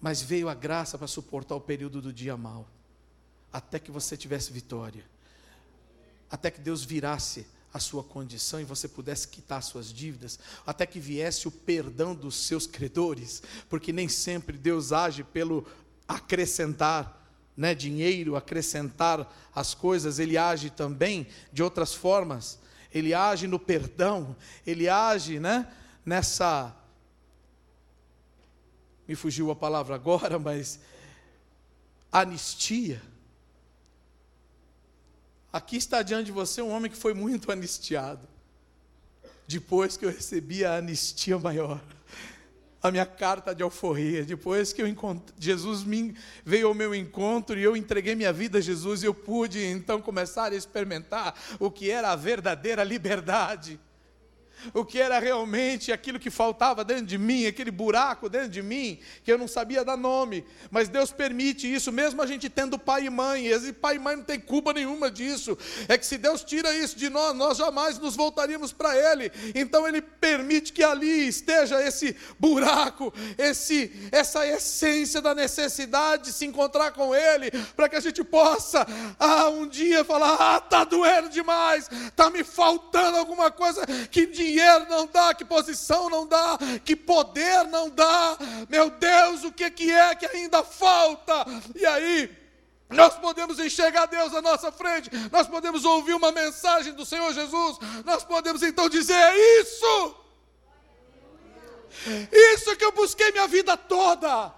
Mas 0.01 0.23
veio 0.23 0.49
a 0.49 0.55
graça 0.55 0.97
para 0.97 1.05
suportar 1.05 1.53
o 1.53 1.61
período 1.61 2.01
do 2.01 2.11
dia 2.11 2.35
mau 2.35 2.65
até 3.55 3.79
que 3.79 3.89
você 3.89 4.17
tivesse 4.17 4.51
vitória, 4.51 5.05
até 6.29 6.51
que 6.51 6.59
Deus 6.59 6.83
virasse 6.83 7.47
a 7.73 7.79
sua 7.79 8.03
condição 8.03 8.59
e 8.59 8.65
você 8.65 8.85
pudesse 8.85 9.29
quitar 9.29 9.63
suas 9.63 9.93
dívidas, 9.93 10.37
até 10.67 10.85
que 10.85 10.99
viesse 10.99 11.47
o 11.47 11.51
perdão 11.51 12.13
dos 12.13 12.35
seus 12.35 12.67
credores, 12.67 13.41
porque 13.69 13.93
nem 13.93 14.09
sempre 14.09 14.57
Deus 14.57 14.91
age 14.91 15.23
pelo 15.23 15.65
acrescentar 16.05 17.25
né, 17.55 17.73
dinheiro, 17.73 18.35
acrescentar 18.35 19.33
as 19.55 19.73
coisas, 19.73 20.19
ele 20.19 20.37
age 20.37 20.69
também 20.69 21.25
de 21.53 21.63
outras 21.63 21.93
formas. 21.93 22.59
Ele 22.93 23.13
age 23.13 23.47
no 23.47 23.57
perdão, 23.57 24.35
ele 24.67 24.89
age 24.89 25.39
né, 25.39 25.65
nessa. 26.05 26.75
Me 29.07 29.15
fugiu 29.15 29.49
a 29.49 29.55
palavra 29.55 29.95
agora, 29.95 30.37
mas 30.39 30.77
anistia. 32.11 33.14
Aqui 35.55 35.77
está 35.77 36.01
diante 36.01 36.25
de 36.25 36.31
você 36.33 36.61
um 36.61 36.69
homem 36.69 36.91
que 36.91 36.97
foi 36.97 37.13
muito 37.13 37.47
anistiado. 37.49 38.27
Depois 39.47 39.95
que 39.95 40.03
eu 40.03 40.09
recebi 40.09 40.65
a 40.65 40.75
anistia 40.75 41.39
maior, 41.39 41.81
a 42.83 42.91
minha 42.91 43.05
carta 43.05 43.55
de 43.55 43.63
alforria, 43.63 44.25
depois 44.25 44.73
que 44.73 44.81
eu 44.81 44.97
Jesus 45.39 45.85
me, 45.85 46.13
veio 46.43 46.67
ao 46.67 46.73
meu 46.73 46.93
encontro 46.93 47.57
e 47.57 47.63
eu 47.63 47.77
entreguei 47.77 48.15
minha 48.15 48.33
vida 48.33 48.57
a 48.57 48.61
Jesus, 48.61 49.01
eu 49.01 49.13
pude 49.13 49.63
então 49.63 50.01
começar 50.01 50.51
a 50.51 50.55
experimentar 50.55 51.33
o 51.57 51.71
que 51.71 51.89
era 51.89 52.11
a 52.11 52.17
verdadeira 52.17 52.83
liberdade 52.83 53.79
o 54.73 54.83
que 54.83 54.99
era 54.99 55.19
realmente 55.19 55.91
aquilo 55.91 56.19
que 56.19 56.29
faltava 56.29 56.83
dentro 56.83 57.05
de 57.05 57.17
mim, 57.17 57.45
aquele 57.45 57.71
buraco 57.71 58.29
dentro 58.29 58.49
de 58.49 58.61
mim, 58.61 58.99
que 59.23 59.31
eu 59.31 59.37
não 59.37 59.47
sabia 59.47 59.85
dar 59.85 59.97
nome. 59.97 60.45
Mas 60.71 60.89
Deus 60.89 61.11
permite 61.11 61.71
isso, 61.71 61.91
mesmo 61.91 62.21
a 62.21 62.27
gente 62.27 62.49
tendo 62.49 62.77
pai 62.77 63.05
e 63.05 63.09
mãe, 63.09 63.47
e 63.47 63.73
pai 63.73 63.95
e 63.95 63.99
mãe 63.99 64.15
não 64.15 64.23
tem 64.23 64.39
culpa 64.39 64.73
nenhuma 64.73 65.09
disso. 65.11 65.57
É 65.87 65.97
que 65.97 66.05
se 66.05 66.17
Deus 66.17 66.43
tira 66.43 66.75
isso 66.75 66.97
de 66.97 67.09
nós, 67.09 67.35
nós 67.35 67.57
jamais 67.57 67.99
nos 67.99 68.15
voltaríamos 68.15 68.73
para 68.73 68.95
Ele. 68.95 69.31
Então 69.53 69.87
Ele 69.87 70.01
permite 70.01 70.73
que 70.73 70.83
ali 70.83 71.27
esteja 71.27 71.81
esse 71.81 72.15
buraco, 72.39 73.13
esse, 73.37 74.09
essa 74.11 74.45
essência 74.45 75.21
da 75.21 75.35
necessidade 75.35 76.25
de 76.25 76.33
se 76.33 76.45
encontrar 76.45 76.91
com 76.91 77.13
Ele, 77.13 77.51
para 77.75 77.87
que 77.87 77.95
a 77.95 77.99
gente 77.99 78.23
possa, 78.23 78.85
ah, 79.19 79.49
um 79.49 79.67
dia 79.67 80.03
falar: 80.03 80.35
ah, 80.39 80.57
está 80.57 80.83
doendo 80.83 81.29
demais, 81.29 81.89
está 82.07 82.29
me 82.29 82.43
faltando 82.43 83.17
alguma 83.17 83.51
coisa 83.51 83.85
que 84.09 84.25
dinheiro 84.25 84.54
dinheiro 84.55 84.85
não 84.87 85.05
dá, 85.05 85.33
que 85.33 85.43
posição 85.43 86.09
não 86.09 86.25
dá, 86.25 86.57
que 86.83 86.95
poder 86.95 87.65
não 87.65 87.89
dá. 87.89 88.37
Meu 88.69 88.89
Deus, 88.89 89.43
o 89.43 89.51
que, 89.51 89.69
que 89.69 89.91
é 89.91 90.15
que 90.15 90.25
ainda 90.25 90.63
falta? 90.63 91.45
E 91.75 91.85
aí, 91.85 92.35
nós 92.89 93.15
podemos 93.15 93.59
enxergar 93.59 94.05
Deus 94.05 94.33
à 94.33 94.41
nossa 94.41 94.71
frente, 94.71 95.09
nós 95.31 95.47
podemos 95.47 95.83
ouvir 95.83 96.13
uma 96.13 96.31
mensagem 96.31 96.93
do 96.93 97.05
Senhor 97.05 97.33
Jesus, 97.33 97.77
nós 98.05 98.23
podemos 98.23 98.63
então 98.63 98.87
dizer: 98.87 99.13
é 99.13 99.61
isso, 99.61 100.15
isso 102.31 102.75
que 102.77 102.85
eu 102.85 102.93
busquei 102.93 103.31
minha 103.31 103.47
vida 103.47 103.75
toda, 103.75 104.53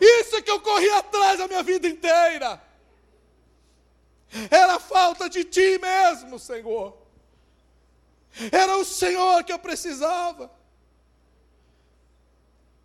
isso 0.00 0.40
que 0.42 0.50
eu 0.50 0.60
corri 0.60 0.90
atrás 0.90 1.40
a 1.40 1.48
minha 1.48 1.62
vida 1.64 1.88
inteira, 1.88 2.62
era 4.50 4.78
falta 4.78 5.28
de 5.28 5.42
Ti 5.42 5.78
mesmo, 5.80 6.38
Senhor. 6.38 7.07
Era 8.52 8.76
o 8.76 8.84
Senhor 8.84 9.42
que 9.44 9.52
eu 9.52 9.58
precisava. 9.58 10.50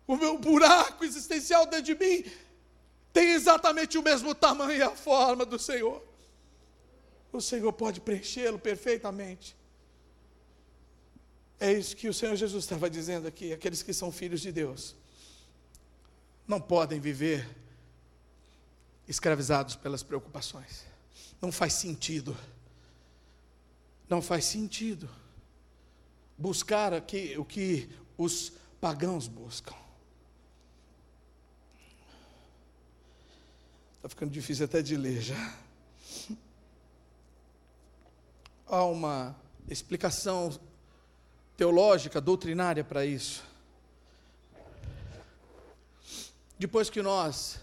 O 0.06 0.16
meu 0.16 0.38
buraco 0.38 1.04
existencial 1.04 1.66
dentro 1.66 1.86
de 1.86 1.94
mim 1.94 2.30
tem 3.12 3.30
exatamente 3.30 3.96
o 3.96 4.02
mesmo 4.02 4.34
tamanho 4.34 4.78
e 4.78 4.82
a 4.82 4.90
forma 4.90 5.46
do 5.46 5.58
Senhor. 5.58 6.02
O 7.32 7.40
Senhor 7.40 7.72
pode 7.72 8.00
preenchê-lo 8.00 8.58
perfeitamente. 8.58 9.56
É 11.58 11.72
isso 11.72 11.96
que 11.96 12.08
o 12.08 12.14
Senhor 12.14 12.36
Jesus 12.36 12.64
estava 12.64 12.90
dizendo 12.90 13.26
aqui. 13.26 13.52
Aqueles 13.52 13.82
que 13.82 13.92
são 13.92 14.12
filhos 14.12 14.40
de 14.40 14.52
Deus 14.52 14.94
não 16.46 16.60
podem 16.60 17.00
viver 17.00 17.48
escravizados 19.08 19.76
pelas 19.76 20.02
preocupações. 20.02 20.84
Não 21.40 21.50
faz 21.50 21.72
sentido. 21.74 22.36
Não 24.08 24.20
faz 24.20 24.44
sentido 24.44 25.08
buscar 26.44 26.92
aqui 26.92 27.34
o 27.38 27.44
que 27.44 27.88
os 28.18 28.52
pagãos 28.78 29.26
buscam. 29.26 29.74
Está 33.96 34.10
ficando 34.10 34.30
difícil 34.30 34.66
até 34.66 34.82
de 34.82 34.94
ler 34.94 35.22
já. 35.22 35.56
Há 38.66 38.84
uma 38.84 39.34
explicação 39.66 40.60
teológica, 41.56 42.20
doutrinária 42.20 42.84
para 42.84 43.06
isso. 43.06 43.42
Depois 46.58 46.90
que 46.90 47.00
nós 47.00 47.58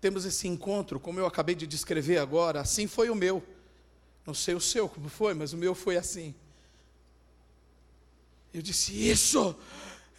temos 0.00 0.24
esse 0.24 0.48
encontro, 0.48 0.98
como 0.98 1.20
eu 1.20 1.26
acabei 1.26 1.54
de 1.54 1.68
descrever 1.68 2.18
agora, 2.18 2.60
assim 2.62 2.88
foi 2.88 3.08
o 3.10 3.14
meu. 3.14 3.40
Não 4.26 4.34
sei 4.34 4.56
o 4.56 4.60
seu 4.60 4.88
como 4.88 5.08
foi, 5.08 5.34
mas 5.34 5.52
o 5.52 5.56
meu 5.56 5.72
foi 5.72 5.96
assim. 5.96 6.34
Eu 8.54 8.62
disse: 8.62 8.92
Isso! 9.10 9.56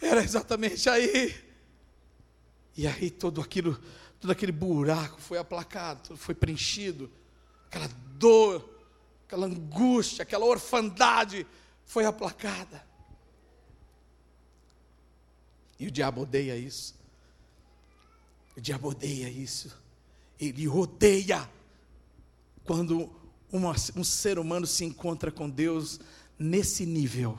Era 0.00 0.22
exatamente 0.22 0.88
aí. 0.90 1.34
E 2.76 2.86
aí 2.86 3.10
todo 3.10 3.40
aquilo, 3.40 3.80
todo 4.20 4.30
aquele 4.30 4.52
buraco 4.52 5.18
foi 5.18 5.38
aplacado, 5.38 6.14
foi 6.18 6.34
preenchido. 6.34 7.10
Aquela 7.66 7.88
dor, 8.18 8.68
aquela 9.24 9.46
angústia, 9.46 10.22
aquela 10.22 10.44
orfandade 10.44 11.46
foi 11.86 12.04
aplacada. 12.04 12.86
E 15.80 15.86
o 15.86 15.90
diabo 15.90 16.22
odeia 16.22 16.56
isso. 16.56 16.94
O 18.54 18.60
diabo 18.60 18.90
odeia 18.90 19.30
isso. 19.30 19.74
Ele 20.38 20.68
odeia 20.68 21.48
quando 22.64 23.10
uma, 23.50 23.74
um 23.96 24.04
ser 24.04 24.38
humano 24.38 24.66
se 24.66 24.84
encontra 24.84 25.32
com 25.32 25.48
Deus 25.48 25.98
nesse 26.38 26.84
nível 26.84 27.38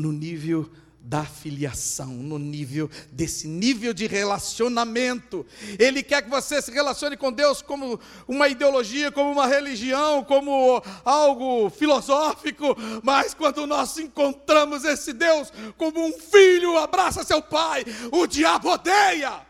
no 0.00 0.12
nível 0.12 0.68
da 1.02 1.24
filiação, 1.24 2.08
no 2.08 2.38
nível 2.38 2.90
desse 3.10 3.48
nível 3.48 3.92
de 3.92 4.06
relacionamento. 4.06 5.46
Ele 5.78 6.02
quer 6.02 6.22
que 6.22 6.30
você 6.30 6.60
se 6.60 6.70
relacione 6.70 7.16
com 7.16 7.32
Deus 7.32 7.62
como 7.62 7.98
uma 8.28 8.48
ideologia, 8.48 9.10
como 9.10 9.32
uma 9.32 9.46
religião, 9.46 10.22
como 10.22 10.82
algo 11.04 11.70
filosófico, 11.70 12.76
mas 13.02 13.32
quando 13.32 13.66
nós 13.66 13.96
encontramos 13.98 14.84
esse 14.84 15.12
Deus 15.12 15.50
como 15.76 16.04
um 16.04 16.12
filho, 16.12 16.76
abraça 16.76 17.24
seu 17.24 17.40
pai, 17.40 17.84
o 18.12 18.26
diabo 18.26 18.70
odeia. 18.70 19.48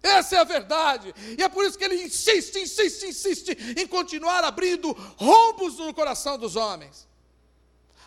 Essa 0.00 0.36
é 0.36 0.38
a 0.38 0.44
verdade. 0.44 1.12
E 1.36 1.42
é 1.42 1.48
por 1.48 1.64
isso 1.64 1.76
que 1.76 1.84
ele 1.84 2.04
insiste, 2.04 2.56
insiste, 2.60 3.06
insiste 3.06 3.74
em 3.76 3.86
continuar 3.86 4.44
abrindo 4.44 4.92
rombos 5.16 5.76
no 5.78 5.92
coração 5.92 6.38
dos 6.38 6.54
homens 6.54 7.07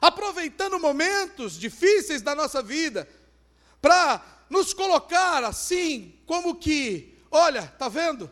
aproveitando 0.01 0.79
momentos 0.79 1.53
difíceis 1.53 2.23
da 2.23 2.33
nossa 2.33 2.63
vida, 2.63 3.07
para 3.79 4.19
nos 4.49 4.73
colocar 4.73 5.43
assim, 5.43 6.19
como 6.25 6.55
que, 6.55 7.17
olha, 7.29 7.67
tá 7.77 7.87
vendo? 7.87 8.29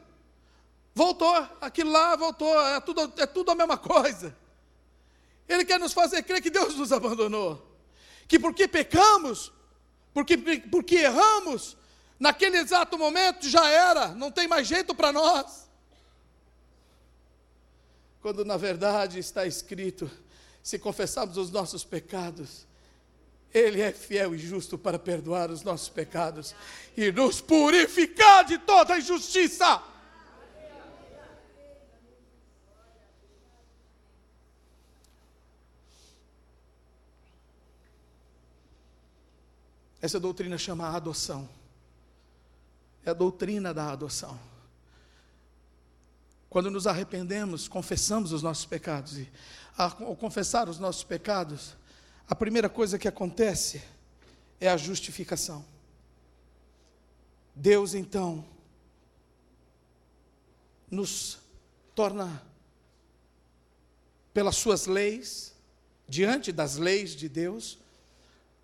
Voltou, 0.96 1.34
aquilo 1.62 1.92
lá 1.92 2.16
voltou, 2.16 2.60
é 2.60 2.82
tudo, 2.82 3.14
é 3.18 3.26
tudo 3.28 3.52
a 3.52 3.56
mesma 3.56 3.78
coisa. 3.78 4.36
Ele 5.48 5.64
quer 5.64 5.80
nos 5.80 5.94
fazer 5.94 6.24
crer 6.24 6.42
que 6.42 6.50
Deus 6.50 6.76
nos 6.76 6.92
abandonou, 6.92 7.80
que 8.28 8.40
porque 8.40 8.68
pecamos, 8.68 9.52
porque, 10.12 10.38
porque 10.38 10.96
erramos, 10.96 11.78
naquele 12.20 12.58
exato 12.58 12.98
momento 12.98 13.48
já 13.48 13.70
era, 13.70 14.10
não 14.10 14.32
tem 14.32 14.48
mais 14.48 14.68
jeito 14.68 14.96
para 14.96 15.14
nós. 15.14 15.70
Quando 18.22 18.44
na 18.44 18.58
verdade 18.58 19.20
está 19.20 19.46
escrito 19.46 20.12
se 20.70 20.78
confessarmos 20.78 21.36
os 21.36 21.50
nossos 21.50 21.84
pecados, 21.84 22.68
Ele 23.52 23.82
é 23.82 23.92
fiel 23.92 24.36
e 24.36 24.38
justo 24.38 24.78
para 24.78 25.00
perdoar 25.00 25.50
os 25.50 25.64
nossos 25.64 25.90
pecados 25.90 26.54
e 26.96 27.12
nos 27.12 27.42
purificar 27.42 28.46
de 28.46 28.60
toda 28.60 29.00
injustiça. 29.00 29.82
Essa 40.00 40.20
doutrina 40.20 40.56
chama 40.60 40.96
adoção. 40.96 41.50
É 43.04 43.10
a 43.10 43.14
doutrina 43.16 43.74
da 43.74 43.92
adoção. 43.92 44.40
Quando 46.48 46.70
nos 46.70 46.86
arrependemos, 46.86 47.68
confessamos 47.68 48.32
os 48.32 48.44
nossos 48.44 48.68
pecados 48.68 49.18
e 49.18 49.28
ao 49.78 50.16
confessar 50.16 50.68
os 50.68 50.80
nossos 50.80 51.04
pecados, 51.04 51.76
a 52.28 52.36
primeira 52.36 52.70
coisa 52.70 53.00
que 53.00 53.08
acontece 53.08 53.82
é 54.60 54.70
a 54.70 54.78
justificação. 54.78 55.66
Deus 57.56 57.94
então 57.94 58.46
nos 60.90 61.40
torna 61.94 62.44
pelas 64.34 64.56
suas 64.56 64.86
leis, 64.86 65.54
diante 66.08 66.52
das 66.52 66.78
leis 66.78 67.16
de 67.16 67.28
Deus, 67.28 67.78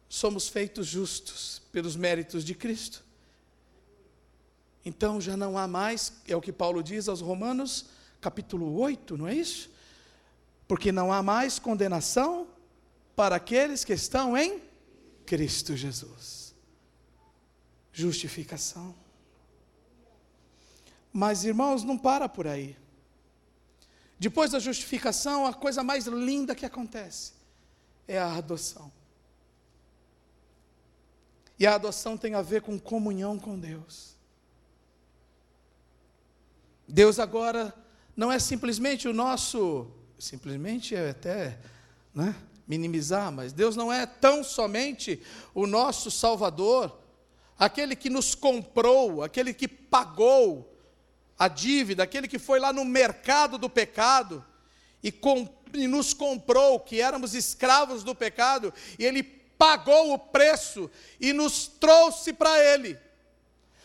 somos 0.08 0.48
feitos 0.48 0.88
justos 0.88 1.62
pelos 1.72 1.96
méritos 1.96 2.44
de 2.44 2.56
Cristo. 2.56 3.04
Então 4.86 5.20
já 5.20 5.36
não 5.36 5.58
há 5.58 5.68
mais, 5.68 6.14
é 6.28 6.36
o 6.36 6.42
que 6.42 6.54
Paulo 6.54 6.84
diz 6.84 7.10
aos 7.10 7.20
Romanos, 7.20 7.88
capítulo 8.22 8.80
8, 8.80 9.18
não 9.18 9.28
é 9.28 9.34
isso? 9.34 9.70
Porque 10.68 10.92
não 10.92 11.12
há 11.12 11.22
mais 11.22 11.60
condenação 11.60 12.48
para 13.16 13.36
aqueles 13.36 13.84
que 13.84 13.94
estão 13.94 14.36
em 14.36 14.62
Cristo 15.26 15.76
Jesus. 15.76 16.54
Justificação. 17.92 18.96
Mas, 21.14 21.46
irmãos, 21.46 21.84
não 21.84 21.98
para 21.98 22.28
por 22.28 22.48
aí. 22.48 22.78
Depois 24.20 24.52
da 24.52 24.60
justificação, 24.60 25.46
a 25.46 25.54
coisa 25.54 25.84
mais 25.84 26.08
linda 26.08 26.56
que 26.56 26.66
acontece 26.66 27.34
é 28.08 28.18
a 28.18 28.34
adoção. 28.34 28.92
E 31.58 31.66
a 31.66 31.76
adoção 31.76 32.18
tem 32.18 32.34
a 32.34 32.42
ver 32.42 32.62
com 32.62 32.80
comunhão 32.80 33.40
com 33.40 33.58
Deus. 33.58 34.16
Deus 36.88 37.20
agora 37.20 37.74
não 38.16 38.32
é 38.32 38.40
simplesmente 38.40 39.08
o 39.08 39.14
nosso, 39.14 39.88
simplesmente 40.18 40.96
é 40.96 41.10
até 41.10 41.58
né, 42.14 42.36
minimizar, 42.68 43.32
mas 43.32 43.54
Deus 43.54 43.76
não 43.76 43.92
é 43.92 44.06
tão 44.06 44.44
somente 44.44 45.22
o 45.54 45.68
nosso 45.68 46.10
Salvador, 46.10 46.98
aquele 47.58 47.96
que 47.96 48.10
nos 48.10 48.34
comprou, 48.34 49.24
aquele 49.24 49.54
que 49.54 49.68
pagou 49.68 50.72
a 51.38 51.48
dívida, 51.48 52.04
aquele 52.04 52.28
que 52.28 52.40
foi 52.40 52.60
lá 52.60 52.72
no 52.72 52.86
mercado 52.86 53.58
do 53.58 53.70
pecado 53.70 54.44
e, 55.04 55.12
com, 55.12 55.48
e 55.74 55.88
nos 55.88 56.14
comprou, 56.14 56.80
que 56.80 57.02
éramos 57.02 57.34
escravos 57.34 58.04
do 58.04 58.16
pecado, 58.16 58.74
e 58.98 59.06
Ele 59.06 59.24
pagou 59.24 60.14
o 60.14 60.20
preço 60.20 60.90
e 61.20 61.34
nos 61.34 61.68
trouxe 61.68 62.34
para 62.34 62.58
Ele. 62.64 62.98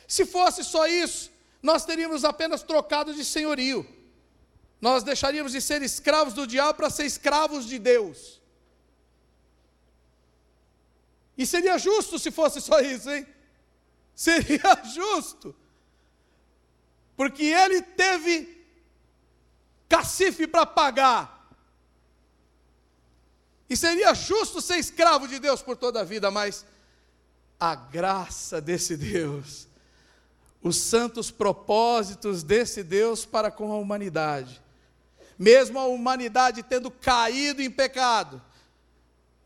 Se 0.07 0.25
fosse 0.25 0.65
só 0.65 0.87
isso, 0.87 1.31
nós 1.63 1.85
teríamos 1.85 2.25
apenas 2.25 2.63
trocado 2.63 3.13
de 3.15 3.25
senhorio. 3.25 3.87
Nós 4.81 5.03
deixaríamos 5.03 5.53
de 5.53 5.61
ser 5.61 5.83
escravos 5.83 6.33
do 6.33 6.47
diabo 6.47 6.75
para 6.75 6.91
ser 6.91 7.05
escravos 7.05 7.67
de 7.67 7.79
Deus. 7.79 8.41
E 11.37 11.47
seria 11.47 11.79
justo 11.79 12.19
se 12.19 12.31
fosse 12.31 12.61
só 12.61 12.81
isso, 12.81 13.11
hein? 13.11 13.27
Seria 14.15 14.83
justo. 14.85 15.57
Porque 17.17 17.45
ele 17.45 17.81
teve 17.81 18.67
cacife 19.89 20.47
para 20.47 20.67
pagar. 20.67 21.51
E 23.69 23.77
seria 23.77 24.13
justo 24.13 24.61
ser 24.61 24.77
escravo 24.77 25.27
de 25.27 25.39
Deus 25.39 25.63
por 25.63 25.77
toda 25.77 26.01
a 26.01 26.05
vida, 26.05 26.31
mas 26.31 26.67
a 27.59 27.75
graça 27.75 28.61
desse 28.61 28.97
Deus 28.97 29.71
os 30.63 30.77
santos 30.77 31.31
propósitos 31.31 32.43
desse 32.43 32.83
Deus 32.83 33.25
para 33.25 33.51
com 33.51 33.73
a 33.73 33.77
humanidade. 33.77 34.61
Mesmo 35.41 35.79
a 35.79 35.87
humanidade 35.87 36.63
tendo 36.63 36.91
caído 36.91 37.63
em 37.63 37.71
pecado, 37.71 38.43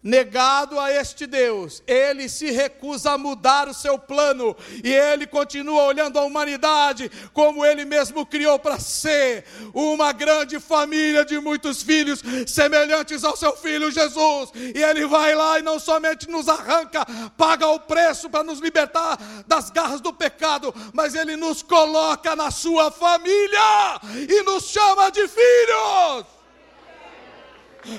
negado 0.04 0.78
a 0.78 0.92
este 0.92 1.26
Deus, 1.26 1.82
ele 1.86 2.28
se 2.28 2.50
recusa 2.50 3.12
a 3.12 3.18
mudar 3.18 3.66
o 3.68 3.72
seu 3.72 3.98
plano 3.98 4.54
e 4.84 4.92
ele 4.92 5.26
continua 5.26 5.84
olhando 5.84 6.18
a 6.18 6.24
humanidade 6.24 7.10
como 7.32 7.64
ele 7.64 7.86
mesmo 7.86 8.26
criou 8.26 8.58
para 8.58 8.78
ser 8.78 9.46
uma 9.72 10.12
grande 10.12 10.60
família 10.60 11.24
de 11.24 11.40
muitos 11.40 11.82
filhos 11.82 12.22
semelhantes 12.46 13.24
ao 13.24 13.34
seu 13.34 13.56
filho 13.56 13.90
Jesus. 13.90 14.50
E 14.74 14.82
ele 14.82 15.06
vai 15.06 15.34
lá 15.34 15.58
e 15.58 15.62
não 15.62 15.78
somente 15.78 16.28
nos 16.28 16.50
arranca, 16.50 17.06
paga 17.38 17.66
o 17.68 17.80
preço 17.80 18.28
para 18.28 18.44
nos 18.44 18.58
libertar 18.58 19.16
das 19.46 19.70
garras 19.70 20.02
do 20.02 20.12
pecado, 20.12 20.74
mas 20.92 21.14
ele 21.14 21.34
nos 21.34 21.62
coloca 21.62 22.36
na 22.36 22.50
sua 22.50 22.90
família 22.90 24.00
e 24.28 24.42
nos 24.42 24.64
chama 24.64 25.10
de 25.10 25.26
filhos. 25.26 26.26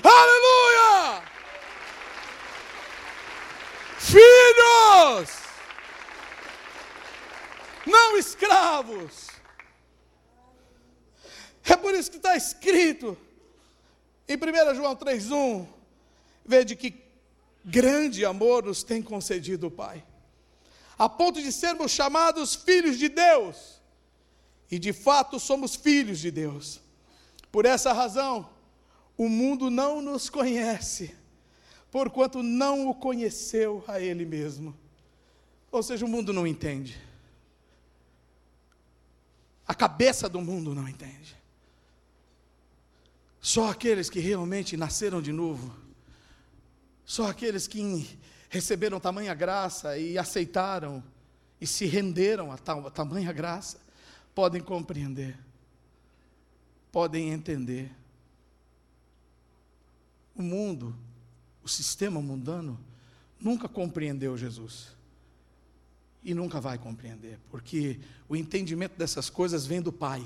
Aleluia! 0.04 1.35
Filhos, 4.06 5.30
não 7.84 8.16
escravos. 8.16 9.30
É 11.64 11.76
por 11.76 11.92
isso 11.92 12.10
que 12.10 12.16
está 12.16 12.36
escrito 12.36 13.18
em 14.28 14.36
1 14.36 14.74
João 14.76 14.94
3,1: 14.94 15.66
Vede 16.44 16.76
que 16.76 16.94
grande 17.64 18.24
amor 18.24 18.64
nos 18.64 18.84
tem 18.84 19.02
concedido 19.02 19.66
o 19.66 19.70
Pai, 19.70 20.04
a 20.96 21.08
ponto 21.08 21.42
de 21.42 21.50
sermos 21.50 21.90
chamados 21.90 22.54
filhos 22.54 22.96
de 22.98 23.08
Deus, 23.08 23.80
e 24.70 24.78
de 24.78 24.92
fato 24.92 25.40
somos 25.40 25.74
filhos 25.74 26.20
de 26.20 26.30
Deus. 26.30 26.80
Por 27.50 27.66
essa 27.66 27.92
razão, 27.92 28.48
o 29.16 29.28
mundo 29.28 29.68
não 29.68 30.00
nos 30.00 30.30
conhece 30.30 31.16
porquanto 31.96 32.42
não 32.42 32.90
o 32.90 32.94
conheceu 32.94 33.82
a 33.88 33.98
ele 33.98 34.26
mesmo. 34.26 34.76
Ou 35.72 35.82
seja, 35.82 36.04
o 36.04 36.08
mundo 36.08 36.30
não 36.30 36.46
entende. 36.46 37.00
A 39.66 39.74
cabeça 39.74 40.28
do 40.28 40.42
mundo 40.42 40.74
não 40.74 40.86
entende. 40.86 41.34
Só 43.40 43.70
aqueles 43.70 44.10
que 44.10 44.20
realmente 44.20 44.76
nasceram 44.76 45.22
de 45.22 45.32
novo, 45.32 45.74
só 47.02 47.30
aqueles 47.30 47.66
que 47.66 48.18
receberam 48.50 49.00
tamanha 49.00 49.32
graça 49.32 49.96
e 49.96 50.18
aceitaram 50.18 51.02
e 51.58 51.66
se 51.66 51.86
renderam 51.86 52.52
a, 52.52 52.56
a 52.56 52.90
tamanha 52.90 53.32
graça, 53.32 53.80
podem 54.34 54.60
compreender, 54.60 55.38
podem 56.92 57.30
entender. 57.30 57.90
O 60.34 60.42
mundo 60.42 61.05
o 61.66 61.68
sistema 61.68 62.22
mundano 62.22 62.78
nunca 63.40 63.68
compreendeu 63.68 64.38
Jesus. 64.38 64.94
E 66.22 66.32
nunca 66.32 66.60
vai 66.60 66.78
compreender, 66.78 67.40
porque 67.50 67.98
o 68.28 68.36
entendimento 68.36 68.96
dessas 68.96 69.28
coisas 69.28 69.66
vem 69.66 69.82
do 69.82 69.92
Pai. 69.92 70.24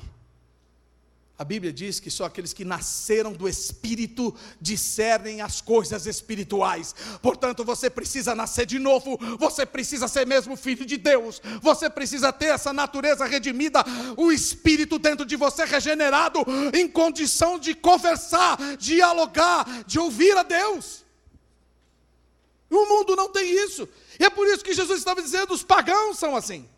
A 1.38 1.44
Bíblia 1.44 1.72
diz 1.72 1.98
que 1.98 2.10
só 2.10 2.26
aqueles 2.26 2.52
que 2.52 2.66
nasceram 2.66 3.32
do 3.32 3.48
Espírito 3.48 4.34
discernem 4.60 5.40
as 5.40 5.62
coisas 5.62 6.04
espirituais. 6.04 6.94
Portanto, 7.22 7.64
você 7.64 7.88
precisa 7.88 8.34
nascer 8.34 8.66
de 8.66 8.78
novo, 8.78 9.18
você 9.38 9.64
precisa 9.64 10.08
ser 10.08 10.26
mesmo 10.26 10.56
filho 10.56 10.84
de 10.84 10.98
Deus, 10.98 11.40
você 11.62 11.88
precisa 11.88 12.30
ter 12.34 12.48
essa 12.48 12.74
natureza 12.74 13.24
redimida, 13.24 13.82
o 14.18 14.30
Espírito 14.30 14.98
dentro 14.98 15.24
de 15.24 15.36
você 15.36 15.64
regenerado, 15.64 16.40
em 16.74 16.86
condição 16.86 17.58
de 17.58 17.74
conversar, 17.74 18.58
dialogar, 18.76 19.84
de 19.86 19.98
ouvir 19.98 20.36
a 20.36 20.42
Deus. 20.42 20.99
O 22.70 22.86
mundo 22.86 23.16
não 23.16 23.28
tem 23.28 23.50
isso. 23.64 23.88
E 24.18 24.24
é 24.24 24.30
por 24.30 24.46
isso 24.46 24.64
que 24.64 24.72
Jesus 24.72 24.98
estava 24.98 25.20
dizendo: 25.20 25.52
os 25.52 25.64
pagãos 25.64 26.18
são 26.18 26.36
assim. 26.36 26.68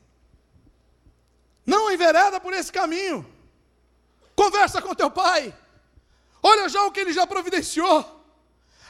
Não 1.67 1.91
envereda 1.93 2.41
por 2.41 2.53
esse 2.55 2.73
caminho. 2.73 3.25
Conversa 4.35 4.81
com 4.81 4.95
teu 4.95 5.11
pai. 5.11 5.55
Olha 6.43 6.69
já 6.69 6.83
o 6.85 6.91
que 6.91 7.01
ele 7.01 7.13
já 7.13 7.27
providenciou. 7.27 8.21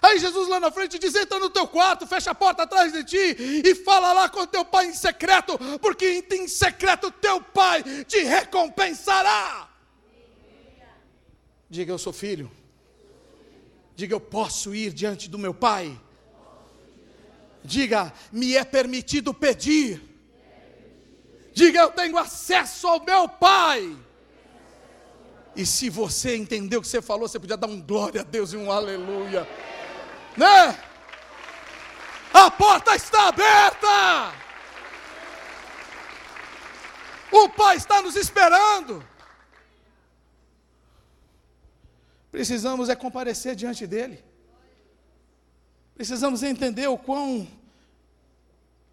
Aí 0.00 0.18
Jesus 0.18 0.48
lá 0.48 0.60
na 0.60 0.70
frente 0.70 0.98
diz: 0.98 1.14
entra 1.14 1.38
no 1.38 1.50
teu 1.50 1.66
quarto, 1.66 2.06
fecha 2.06 2.30
a 2.30 2.34
porta 2.34 2.62
atrás 2.62 2.92
de 2.92 3.04
ti 3.04 3.36
e 3.64 3.74
fala 3.74 4.12
lá 4.12 4.28
com 4.28 4.46
teu 4.46 4.64
pai 4.64 4.86
em 4.86 4.94
secreto, 4.94 5.58
porque 5.80 6.24
em 6.30 6.46
secreto 6.46 7.10
teu 7.10 7.40
pai 7.40 7.82
te 8.04 8.18
recompensará. 8.20 9.68
Diga, 11.68 11.92
eu 11.92 11.98
sou 11.98 12.12
filho. 12.12 12.50
Diga, 13.96 14.14
eu 14.14 14.20
posso 14.20 14.74
ir 14.74 14.92
diante 14.92 15.28
do 15.28 15.38
meu 15.38 15.52
pai 15.52 15.98
Diga, 17.64 18.12
me 18.30 18.56
é 18.56 18.64
permitido 18.64 19.32
pedir. 19.32 20.02
Diga, 21.52 21.80
eu 21.80 21.90
tenho 21.90 22.18
acesso 22.18 22.88
ao 22.88 23.04
meu 23.04 23.28
Pai. 23.28 23.96
E 25.54 25.66
se 25.66 25.90
você 25.90 26.36
entendeu 26.36 26.80
o 26.80 26.82
que 26.82 26.88
você 26.88 27.02
falou, 27.02 27.28
você 27.28 27.38
podia 27.38 27.56
dar 27.56 27.66
um 27.66 27.80
glória 27.80 28.22
a 28.22 28.24
Deus 28.24 28.52
e 28.52 28.56
um 28.56 28.72
aleluia. 28.72 29.46
Né? 30.36 30.78
A 32.32 32.50
porta 32.50 32.96
está 32.96 33.28
aberta. 33.28 34.32
O 37.30 37.48
Pai 37.50 37.76
está 37.76 38.00
nos 38.00 38.16
esperando. 38.16 39.06
Precisamos 42.30 42.88
é 42.88 42.96
comparecer 42.96 43.54
diante 43.54 43.86
dEle. 43.86 44.24
Precisamos 46.02 46.42
entender 46.42 46.88
o 46.88 46.98
quão 46.98 47.46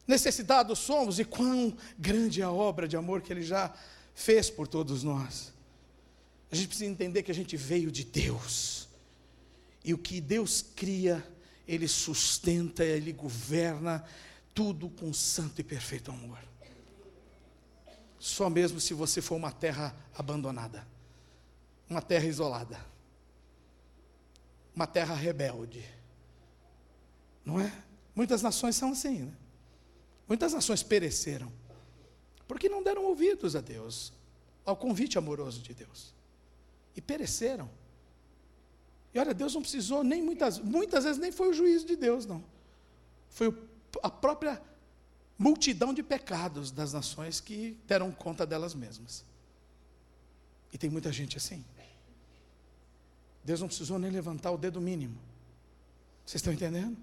necessitados 0.05 0.78
somos 0.78 1.18
e 1.18 1.26
quão 1.26 1.76
grande 1.97 2.39
é 2.39 2.43
a 2.43 2.51
obra 2.51 2.88
de 2.88 2.95
amor 2.95 3.24
que 3.24 3.34
Ele 3.34 3.41
já 3.41 3.74
fez 4.14 4.47
por 4.51 4.68
todos 4.68 5.01
nós. 5.01 5.51
A 6.51 6.55
gente 6.55 6.68
precisa 6.68 6.88
entender 6.88 7.24
que 7.24 7.32
a 7.32 7.34
gente 7.34 7.57
veio 7.57 7.91
de 7.91 8.03
Deus 8.03 8.88
E 9.84 9.91
o 9.91 9.97
que 9.97 10.22
Deus 10.22 10.64
cria, 10.76 11.28
Ele 11.68 11.88
sustenta, 11.88 12.84
Ele 12.84 13.12
governa 13.12 14.05
tudo 14.53 14.88
com 14.88 15.12
santo 15.12 15.62
e 15.62 15.64
perfeito 15.64 16.12
amor. 16.12 16.38
Só 18.20 18.51
mesmo 18.51 18.80
se 18.80 18.93
você 18.93 19.20
for 19.20 19.34
uma 19.34 19.51
terra 19.51 19.95
abandonada, 20.16 20.88
uma 21.89 22.03
terra 22.03 22.28
isolada, 22.28 22.80
uma 24.76 24.86
terra 24.86 25.16
rebelde. 25.16 25.97
Não 27.50 27.60
é? 27.60 27.74
Muitas 28.16 28.41
nações 28.41 28.76
são 28.76 28.91
assim, 28.91 29.24
né? 29.24 29.34
Muitas 30.28 30.54
nações 30.54 30.84
pereceram 30.84 31.52
porque 32.50 32.68
não 32.68 32.82
deram 32.82 33.06
ouvidos 33.06 33.56
a 33.56 33.62
Deus, 33.62 34.12
ao 34.66 34.76
convite 34.76 35.20
amoroso 35.20 35.62
de 35.62 35.72
Deus. 35.72 36.16
E 36.95 37.00
pereceram. 37.00 37.70
E 39.14 39.20
olha, 39.20 39.36
Deus 39.36 39.54
não 39.54 39.62
precisou 39.62 40.04
nem 40.04 40.20
muitas, 40.24 40.58
muitas 40.58 41.04
vezes 41.04 41.22
nem 41.22 41.32
foi 41.32 41.50
o 41.50 41.54
juízo 41.54 41.86
de 41.86 41.95
Deus, 41.95 42.26
não. 42.26 42.43
Foi 43.30 43.56
a 44.02 44.10
própria 44.10 44.60
multidão 45.38 45.93
de 45.93 46.02
pecados 46.02 46.72
das 46.72 46.91
nações 46.91 47.39
que 47.39 47.78
deram 47.86 48.12
conta 48.12 48.47
delas 48.47 48.74
mesmas. 48.74 49.24
E 50.74 50.78
tem 50.78 50.89
muita 50.89 51.12
gente 51.12 51.38
assim. 51.38 51.64
Deus 53.43 53.62
não 53.62 53.68
precisou 53.68 54.00
nem 54.00 54.10
levantar 54.10 54.50
o 54.50 54.58
dedo 54.58 54.82
mínimo. 54.82 55.20
Vocês 56.26 56.41
estão 56.41 56.52
entendendo? 56.52 56.97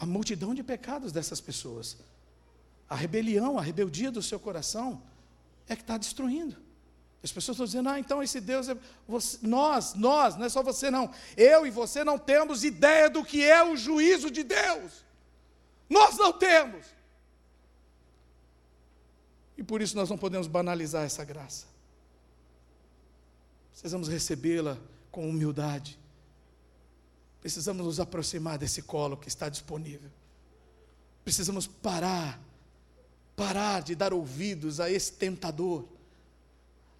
A 0.00 0.06
multidão 0.06 0.52
de 0.54 0.62
pecados 0.62 1.12
dessas 1.12 1.40
pessoas. 1.40 1.98
A 2.88 2.96
rebelião, 2.96 3.56
a 3.56 3.62
rebeldia 3.62 4.10
do 4.10 4.22
seu 4.22 4.40
coração 4.40 5.00
é 5.68 5.76
que 5.76 5.82
está 5.82 5.96
destruindo. 5.96 6.56
As 7.22 7.30
pessoas 7.30 7.56
estão 7.56 7.66
dizendo, 7.66 7.88
ah, 7.90 8.00
então 8.00 8.22
esse 8.22 8.40
Deus 8.40 8.68
é. 8.68 8.76
Você, 9.06 9.38
nós, 9.42 9.94
nós, 9.94 10.36
não 10.36 10.46
é 10.46 10.48
só 10.48 10.62
você 10.62 10.90
não. 10.90 11.12
Eu 11.36 11.66
e 11.66 11.70
você 11.70 12.02
não 12.02 12.18
temos 12.18 12.64
ideia 12.64 13.10
do 13.10 13.22
que 13.22 13.44
é 13.44 13.62
o 13.62 13.76
juízo 13.76 14.30
de 14.30 14.42
Deus. 14.42 15.04
Nós 15.88 16.16
não 16.16 16.32
temos. 16.32 16.86
E 19.58 19.62
por 19.62 19.82
isso 19.82 19.94
nós 19.94 20.08
não 20.08 20.16
podemos 20.16 20.46
banalizar 20.46 21.04
essa 21.04 21.22
graça. 21.22 21.66
Precisamos 23.70 24.08
recebê-la 24.08 24.78
com 25.10 25.28
humildade. 25.28 25.98
Precisamos 27.40 27.84
nos 27.84 28.00
aproximar 28.00 28.58
desse 28.58 28.82
colo 28.82 29.16
que 29.16 29.28
está 29.28 29.48
disponível. 29.48 30.10
Precisamos 31.24 31.66
parar, 31.66 32.40
parar 33.34 33.82
de 33.82 33.94
dar 33.94 34.12
ouvidos 34.12 34.80
a 34.80 34.90
esse 34.90 35.12
tentador 35.12 35.86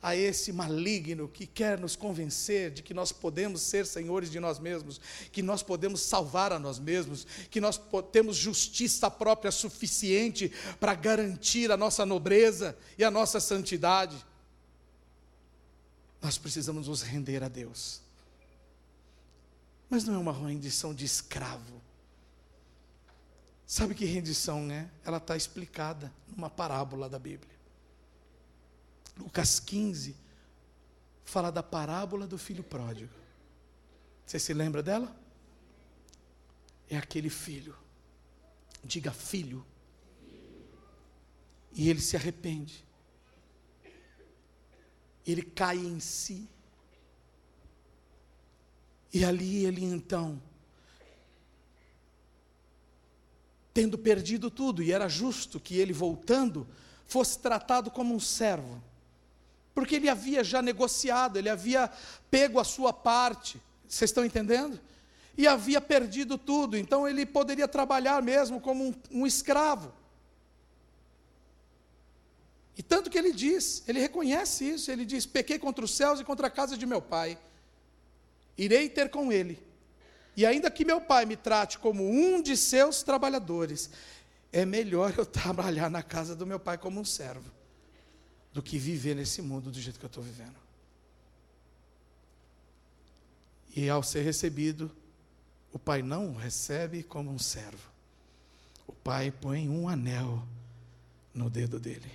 a 0.02 0.16
esse 0.16 0.52
maligno 0.52 1.28
que 1.28 1.46
quer 1.46 1.78
nos 1.78 1.94
convencer 1.94 2.70
de 2.70 2.82
que 2.82 2.94
nós 2.94 3.12
podemos 3.12 3.60
ser 3.60 3.84
senhores 3.86 4.30
de 4.30 4.40
nós 4.40 4.58
mesmos, 4.58 5.00
que 5.30 5.42
nós 5.42 5.62
podemos 5.62 6.00
salvar 6.00 6.52
a 6.52 6.58
nós 6.58 6.78
mesmos, 6.78 7.26
que 7.50 7.60
nós 7.60 7.80
temos 8.10 8.36
justiça 8.36 9.10
própria 9.10 9.50
suficiente 9.50 10.50
para 10.78 10.94
garantir 10.94 11.70
a 11.70 11.76
nossa 11.76 12.06
nobreza 12.06 12.76
e 12.96 13.04
a 13.04 13.10
nossa 13.10 13.40
santidade. 13.40 14.16
Nós 16.22 16.38
precisamos 16.38 16.88
nos 16.88 17.02
render 17.02 17.42
a 17.42 17.48
Deus. 17.48 18.00
Mas 19.90 20.04
não 20.04 20.14
é 20.14 20.18
uma 20.18 20.32
rendição 20.32 20.94
de 20.94 21.04
escravo. 21.04 21.82
Sabe 23.66 23.94
que 23.94 24.04
rendição 24.04 24.70
é? 24.70 24.88
Ela 25.04 25.18
está 25.18 25.36
explicada 25.36 26.12
numa 26.28 26.48
parábola 26.48 27.08
da 27.08 27.18
Bíblia. 27.18 27.54
Lucas 29.18 29.60
15 29.60 30.16
fala 31.24 31.50
da 31.50 31.62
parábola 31.62 32.26
do 32.26 32.38
filho 32.38 32.62
pródigo. 32.62 33.12
Você 34.24 34.38
se 34.38 34.54
lembra 34.54 34.82
dela? 34.82 35.14
É 36.88 36.96
aquele 36.96 37.30
filho. 37.30 37.76
Diga 38.82 39.12
filho. 39.12 39.64
E 41.72 41.88
ele 41.88 42.00
se 42.00 42.16
arrepende. 42.16 42.84
Ele 45.26 45.42
cai 45.42 45.78
em 45.78 46.00
si. 46.00 46.48
E 49.12 49.24
ali 49.24 49.64
ele 49.64 49.84
então, 49.84 50.40
tendo 53.74 53.98
perdido 53.98 54.50
tudo, 54.50 54.82
e 54.82 54.92
era 54.92 55.08
justo 55.08 55.58
que 55.58 55.76
ele 55.76 55.92
voltando, 55.92 56.66
fosse 57.06 57.38
tratado 57.38 57.90
como 57.90 58.14
um 58.14 58.20
servo 58.20 58.82
porque 59.74 59.96
ele 59.96 60.08
havia 60.08 60.42
já 60.42 60.60
negociado, 60.60 61.38
ele 61.38 61.48
havia 61.48 61.90
pego 62.30 62.58
a 62.58 62.64
sua 62.64 62.92
parte, 62.92 63.60
vocês 63.88 64.10
estão 64.10 64.24
entendendo? 64.24 64.80
E 65.36 65.46
havia 65.46 65.80
perdido 65.80 66.36
tudo, 66.36 66.76
então 66.76 67.08
ele 67.08 67.24
poderia 67.24 67.66
trabalhar 67.66 68.20
mesmo 68.22 68.60
como 68.60 68.88
um, 68.88 68.94
um 69.10 69.26
escravo. 69.26 69.92
E 72.76 72.82
tanto 72.82 73.10
que 73.10 73.18
ele 73.18 73.32
diz, 73.32 73.82
ele 73.86 74.00
reconhece 74.00 74.68
isso, 74.68 74.90
ele 74.90 75.04
diz: 75.04 75.24
pequei 75.24 75.58
contra 75.58 75.84
os 75.84 75.94
céus 75.96 76.20
e 76.20 76.24
contra 76.24 76.48
a 76.48 76.50
casa 76.50 76.76
de 76.76 76.84
meu 76.84 77.00
pai, 77.00 77.38
irei 78.56 78.88
ter 78.88 79.10
com 79.10 79.32
ele. 79.32 79.62
E 80.36 80.46
ainda 80.46 80.70
que 80.70 80.84
meu 80.84 81.00
pai 81.00 81.26
me 81.26 81.36
trate 81.36 81.78
como 81.78 82.08
um 82.08 82.42
de 82.42 82.56
seus 82.56 83.02
trabalhadores, 83.02 83.90
é 84.52 84.64
melhor 84.64 85.14
eu 85.16 85.24
trabalhar 85.26 85.90
na 85.90 86.02
casa 86.02 86.34
do 86.34 86.46
meu 86.46 86.58
pai 86.58 86.78
como 86.78 87.00
um 87.00 87.04
servo 87.04 87.50
do 88.52 88.62
que 88.62 88.78
viver 88.78 89.14
nesse 89.14 89.40
mundo 89.40 89.70
do 89.70 89.80
jeito 89.80 89.98
que 89.98 90.04
eu 90.04 90.08
estou 90.08 90.22
vivendo. 90.22 90.56
E 93.74 93.88
ao 93.88 94.02
ser 94.02 94.22
recebido, 94.22 94.90
o 95.72 95.78
pai 95.78 96.02
não 96.02 96.30
o 96.30 96.36
recebe 96.36 97.02
como 97.02 97.30
um 97.30 97.38
servo. 97.38 97.88
O 98.86 98.92
pai 98.92 99.30
põe 99.30 99.68
um 99.68 99.88
anel 99.88 100.42
no 101.32 101.48
dedo 101.48 101.78
dele, 101.78 102.10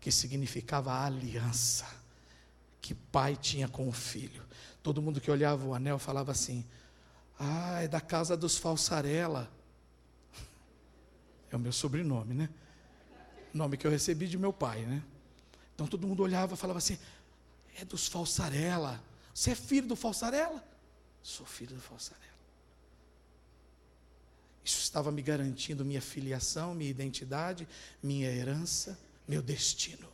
que 0.00 0.12
significava 0.12 0.92
a 0.92 1.06
aliança 1.06 1.84
que 2.80 2.94
pai 2.94 3.34
tinha 3.34 3.66
com 3.66 3.88
o 3.88 3.92
filho. 3.92 4.43
Todo 4.84 5.00
mundo 5.00 5.18
que 5.18 5.30
olhava 5.30 5.66
o 5.66 5.74
anel 5.74 5.98
falava 5.98 6.30
assim: 6.30 6.62
Ah, 7.38 7.80
é 7.80 7.88
da 7.88 8.02
casa 8.02 8.36
dos 8.36 8.58
Falsarela. 8.58 9.50
É 11.50 11.56
o 11.56 11.58
meu 11.58 11.72
sobrenome, 11.72 12.34
né? 12.34 12.48
Nome 13.52 13.76
que 13.76 13.86
eu 13.86 13.90
recebi 13.90 14.26
de 14.26 14.36
meu 14.36 14.52
pai, 14.52 14.84
né? 14.84 15.00
Então 15.72 15.86
todo 15.86 16.06
mundo 16.06 16.22
olhava 16.22 16.54
e 16.54 16.56
falava 16.56 16.78
assim: 16.78 16.98
é 17.76 17.84
dos 17.84 18.08
falsarela. 18.08 19.02
Você 19.32 19.52
é 19.52 19.54
filho 19.54 19.86
do 19.86 19.96
falsarela? 19.96 20.62
Sou 21.22 21.46
filho 21.46 21.76
do 21.76 21.80
falsarela. 21.80 22.24
Isso 24.64 24.80
estava 24.80 25.12
me 25.12 25.22
garantindo 25.22 25.84
minha 25.84 26.02
filiação, 26.02 26.74
minha 26.74 26.90
identidade, 26.90 27.68
minha 28.02 28.30
herança, 28.30 28.98
meu 29.26 29.40
destino. 29.40 30.08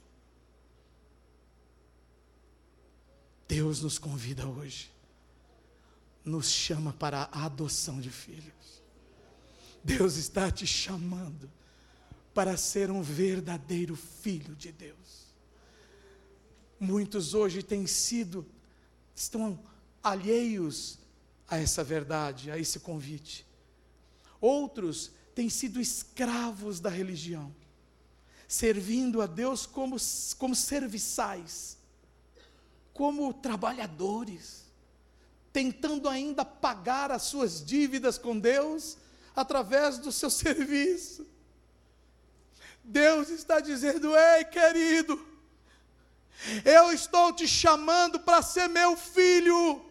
Deus 3.51 3.81
nos 3.81 3.99
convida 3.99 4.47
hoje, 4.47 4.93
nos 6.25 6.49
chama 6.49 6.93
para 6.93 7.29
a 7.33 7.47
adoção 7.47 8.01
de 8.01 8.09
filhos. 8.09 8.81
Deus 9.83 10.15
está 10.15 10.53
te 10.53 10.65
chamando 10.65 11.51
para 12.33 12.57
ser 12.57 12.93
um 12.93 13.03
verdadeiro 13.03 13.97
filho 13.97 14.55
de 14.55 14.71
Deus. 14.71 15.35
Muitos 16.79 17.35
hoje 17.35 17.61
têm 17.61 17.89
sido, 17.89 18.47
estão 19.17 19.59
alheios 20.01 20.97
a 21.49 21.59
essa 21.59 21.83
verdade, 21.83 22.53
a 22.53 22.57
esse 22.57 22.79
convite. 22.79 23.45
Outros 24.41 25.11
têm 25.35 25.51
sido 25.51 25.81
escravos 25.81 26.79
da 26.79 26.89
religião, 26.89 27.53
servindo 28.47 29.21
a 29.21 29.27
Deus 29.27 29.67
como, 29.67 29.97
como 30.39 30.55
serviçais, 30.55 31.80
como 33.01 33.33
trabalhadores, 33.33 34.67
tentando 35.51 36.07
ainda 36.07 36.45
pagar 36.45 37.11
as 37.11 37.23
suas 37.23 37.65
dívidas 37.65 38.19
com 38.19 38.39
Deus 38.39 38.99
através 39.35 39.97
do 39.97 40.13
seu 40.13 40.29
serviço. 40.29 41.27
Deus 42.85 43.31
está 43.31 43.59
dizendo: 43.59 44.15
ei, 44.15 44.45
querido, 44.45 45.19
eu 46.63 46.93
estou 46.93 47.33
te 47.33 47.49
chamando 47.49 48.21
para 48.21 48.43
ser 48.43 48.69
meu 48.69 48.95
filho. 48.95 49.83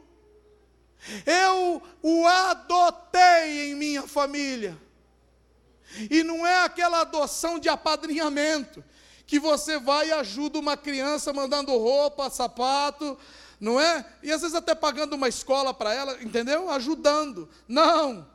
Eu 1.25 1.81
o 2.03 2.27
adotei 2.27 3.71
em 3.71 3.75
minha 3.75 4.07
família. 4.07 4.79
E 6.11 6.21
não 6.21 6.45
é 6.45 6.63
aquela 6.63 7.01
adoção 7.01 7.57
de 7.57 7.69
apadrinhamento, 7.69 8.83
que 9.29 9.39
você 9.39 9.77
vai 9.77 10.07
e 10.07 10.11
ajuda 10.11 10.57
uma 10.57 10.75
criança 10.75 11.31
mandando 11.31 11.77
roupa, 11.77 12.31
sapato, 12.31 13.15
não 13.59 13.79
é? 13.79 14.03
E 14.23 14.31
às 14.31 14.41
vezes 14.41 14.55
até 14.55 14.73
pagando 14.73 15.13
uma 15.13 15.27
escola 15.27 15.71
para 15.71 15.93
ela, 15.93 16.17
entendeu? 16.23 16.67
Ajudando. 16.71 17.47
Não. 17.67 18.27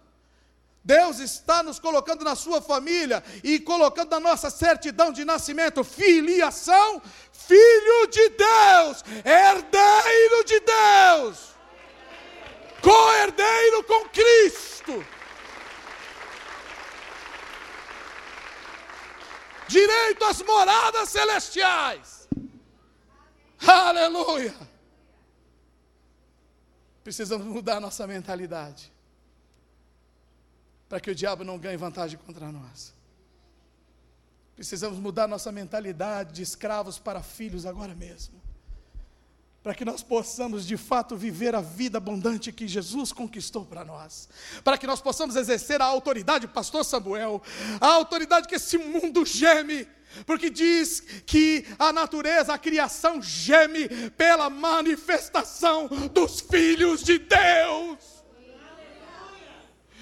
Deus 0.84 1.18
está 1.18 1.64
nos 1.64 1.80
colocando 1.80 2.24
na 2.24 2.36
sua 2.36 2.62
família 2.62 3.24
e 3.42 3.58
colocando 3.58 4.12
na 4.12 4.20
nossa 4.20 4.50
certidão 4.50 5.10
de 5.10 5.24
nascimento 5.24 5.82
filiação, 5.82 7.02
filho 7.32 8.06
de 8.06 8.28
Deus, 8.28 9.04
herdeiro 9.24 10.44
de 10.44 10.60
Deus, 10.60 11.38
co-herdeiro 12.80 13.82
moradas 20.42 21.08
celestiais. 21.08 22.28
Aleluia! 23.66 24.54
Precisamos 27.02 27.46
mudar 27.46 27.80
nossa 27.80 28.06
mentalidade 28.06 28.92
para 30.88 31.00
que 31.00 31.10
o 31.10 31.14
diabo 31.14 31.44
não 31.44 31.58
ganhe 31.58 31.76
vantagem 31.76 32.18
contra 32.18 32.50
nós. 32.52 32.94
Precisamos 34.54 34.98
mudar 34.98 35.26
nossa 35.26 35.50
mentalidade 35.50 36.34
de 36.34 36.42
escravos 36.42 36.98
para 36.98 37.22
filhos 37.22 37.66
agora 37.66 37.94
mesmo. 37.94 38.43
Para 39.64 39.74
que 39.74 39.84
nós 39.84 40.02
possamos 40.02 40.66
de 40.66 40.76
fato 40.76 41.16
viver 41.16 41.54
a 41.54 41.62
vida 41.62 41.96
abundante 41.96 42.52
que 42.52 42.68
Jesus 42.68 43.12
conquistou 43.12 43.64
para 43.64 43.82
nós. 43.82 44.28
Para 44.62 44.76
que 44.76 44.86
nós 44.86 45.00
possamos 45.00 45.36
exercer 45.36 45.80
a 45.80 45.86
autoridade, 45.86 46.46
Pastor 46.46 46.84
Samuel, 46.84 47.42
a 47.80 47.86
autoridade 47.86 48.46
que 48.46 48.56
esse 48.56 48.76
mundo 48.76 49.24
geme. 49.24 49.88
Porque 50.26 50.50
diz 50.50 51.00
que 51.24 51.64
a 51.78 51.94
natureza, 51.94 52.52
a 52.52 52.58
criação 52.58 53.22
geme 53.22 53.88
pela 54.10 54.50
manifestação 54.50 55.88
dos 56.12 56.42
filhos 56.42 57.02
de 57.02 57.18
Deus. 57.18 58.13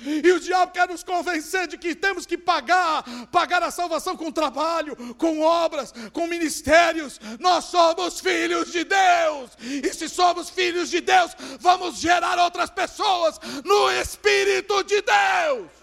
E 0.05 0.33
o 0.33 0.41
diabo 0.41 0.73
quer 0.73 0.89
nos 0.89 1.03
convencer 1.03 1.67
de 1.69 1.79
que 1.79 1.95
temos 1.95 2.27
que 2.27 2.37
pagar, 2.37 3.05
pagar 3.31 3.63
a 3.63 3.71
salvação 3.71 4.17
com 4.17 4.33
trabalho, 4.33 4.97
com 5.15 5.41
obras, 5.41 5.93
com 6.13 6.27
ministérios. 6.27 7.21
Nós 7.39 7.67
somos 7.67 8.21
filhos 8.21 8.73
de 8.73 8.85
Deus. 8.85 9.51
E 9.61 9.93
se 9.95 10.09
somos 10.09 10.51
filhos 10.51 10.91
de 10.91 11.01
Deus, 11.01 11.33
vamos 11.61 11.99
gerar 11.99 12.39
outras 12.39 12.71
pessoas 12.71 13.39
no 13.65 13.91
Espírito 13.91 14.83
de 14.85 15.03
Deus. 15.03 15.83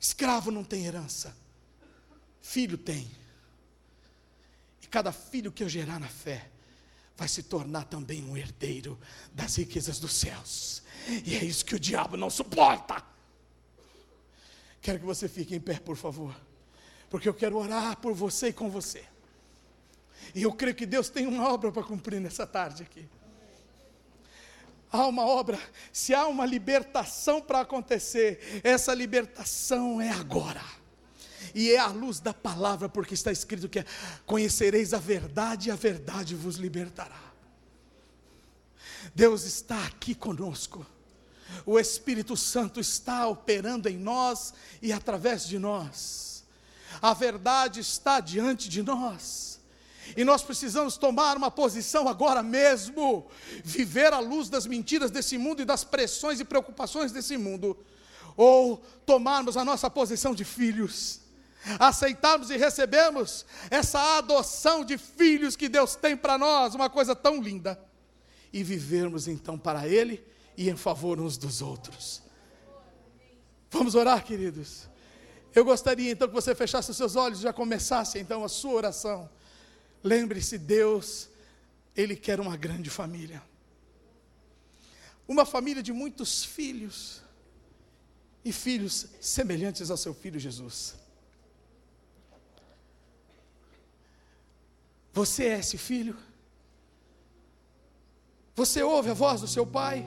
Escravo 0.00 0.50
não 0.50 0.64
tem 0.64 0.86
herança, 0.86 1.36
filho 2.40 2.78
tem. 2.78 3.10
E 4.82 4.86
cada 4.86 5.12
filho 5.12 5.52
que 5.52 5.62
eu 5.62 5.68
gerar 5.68 5.98
na 5.98 6.08
fé, 6.08 6.48
vai 7.18 7.26
se 7.26 7.42
tornar 7.42 7.84
também 7.84 8.24
um 8.24 8.36
herdeiro 8.36 8.96
das 9.34 9.56
riquezas 9.56 9.98
dos 9.98 10.12
céus. 10.12 10.84
E 11.26 11.34
é 11.34 11.44
isso 11.44 11.64
que 11.64 11.74
o 11.74 11.80
diabo 11.80 12.16
não 12.16 12.30
suporta. 12.30 13.02
Quero 14.80 15.00
que 15.00 15.04
você 15.04 15.28
fique 15.28 15.56
em 15.56 15.60
pé, 15.60 15.80
por 15.80 15.96
favor, 15.96 16.32
porque 17.10 17.28
eu 17.28 17.34
quero 17.34 17.56
orar 17.56 17.96
por 17.96 18.14
você 18.14 18.48
e 18.48 18.52
com 18.52 18.70
você. 18.70 19.04
E 20.32 20.44
eu 20.44 20.52
creio 20.52 20.76
que 20.76 20.86
Deus 20.86 21.08
tem 21.08 21.26
uma 21.26 21.52
obra 21.52 21.72
para 21.72 21.82
cumprir 21.82 22.20
nessa 22.20 22.46
tarde 22.46 22.84
aqui. 22.84 23.08
Há 24.90 25.04
uma 25.06 25.26
obra, 25.26 25.58
se 25.92 26.14
há 26.14 26.26
uma 26.28 26.46
libertação 26.46 27.42
para 27.42 27.60
acontecer, 27.60 28.62
essa 28.62 28.94
libertação 28.94 30.00
é 30.00 30.10
agora 30.10 30.77
e 31.54 31.70
é 31.70 31.78
a 31.78 31.88
luz 31.88 32.20
da 32.20 32.34
palavra, 32.34 32.88
porque 32.88 33.14
está 33.14 33.32
escrito 33.32 33.68
que 33.68 33.84
conhecereis 34.26 34.92
a 34.92 34.98
verdade 34.98 35.68
e 35.68 35.72
a 35.72 35.76
verdade 35.76 36.34
vos 36.34 36.56
libertará. 36.56 37.28
Deus 39.14 39.44
está 39.44 39.84
aqui 39.86 40.14
conosco. 40.14 40.86
O 41.64 41.78
Espírito 41.78 42.36
Santo 42.36 42.78
está 42.78 43.26
operando 43.26 43.88
em 43.88 43.96
nós 43.96 44.52
e 44.82 44.92
através 44.92 45.46
de 45.46 45.58
nós. 45.58 46.44
A 47.00 47.14
verdade 47.14 47.80
está 47.80 48.20
diante 48.20 48.68
de 48.68 48.82
nós. 48.82 49.60
E 50.16 50.24
nós 50.24 50.42
precisamos 50.42 50.96
tomar 50.96 51.36
uma 51.36 51.50
posição 51.50 52.08
agora 52.08 52.42
mesmo, 52.42 53.26
viver 53.62 54.12
à 54.12 54.18
luz 54.18 54.48
das 54.48 54.66
mentiras 54.66 55.10
desse 55.10 55.36
mundo 55.36 55.60
e 55.60 55.66
das 55.66 55.84
pressões 55.84 56.40
e 56.40 56.44
preocupações 56.44 57.12
desse 57.12 57.36
mundo, 57.36 57.76
ou 58.36 58.78
tomarmos 59.04 59.56
a 59.56 59.64
nossa 59.64 59.90
posição 59.90 60.34
de 60.34 60.44
filhos 60.44 61.20
aceitarmos 61.78 62.50
e 62.50 62.56
recebemos 62.56 63.44
essa 63.70 64.18
adoção 64.18 64.84
de 64.84 64.96
filhos 64.96 65.56
que 65.56 65.68
Deus 65.68 65.96
tem 65.96 66.16
para 66.16 66.38
nós, 66.38 66.74
uma 66.74 66.88
coisa 66.88 67.14
tão 67.14 67.42
linda, 67.42 67.78
e 68.52 68.62
vivermos 68.62 69.28
então 69.28 69.58
para 69.58 69.86
Ele 69.86 70.24
e 70.56 70.68
em 70.68 70.76
favor 70.76 71.20
uns 71.20 71.36
dos 71.36 71.62
outros. 71.62 72.22
Vamos 73.70 73.94
orar, 73.94 74.24
queridos. 74.24 74.88
Eu 75.54 75.64
gostaria 75.64 76.10
então 76.10 76.28
que 76.28 76.34
você 76.34 76.54
fechasse 76.54 76.90
os 76.90 76.96
seus 76.96 77.16
olhos 77.16 77.40
e 77.40 77.42
já 77.42 77.52
começasse 77.52 78.18
então 78.18 78.44
a 78.44 78.48
sua 78.48 78.72
oração. 78.72 79.28
Lembre-se, 80.02 80.58
Deus, 80.58 81.28
Ele 81.96 82.16
quer 82.16 82.40
uma 82.40 82.56
grande 82.56 82.90
família. 82.90 83.42
Uma 85.26 85.44
família 85.44 85.82
de 85.82 85.92
muitos 85.92 86.44
filhos. 86.44 87.22
E 88.44 88.52
filhos 88.52 89.06
semelhantes 89.20 89.90
ao 89.90 89.96
seu 89.96 90.14
filho 90.14 90.38
Jesus. 90.38 90.94
Você 95.18 95.46
é 95.46 95.58
esse 95.58 95.76
filho? 95.76 96.16
Você 98.54 98.84
ouve 98.84 99.10
a 99.10 99.14
voz 99.14 99.40
do 99.40 99.48
seu 99.48 99.66
pai? 99.66 100.04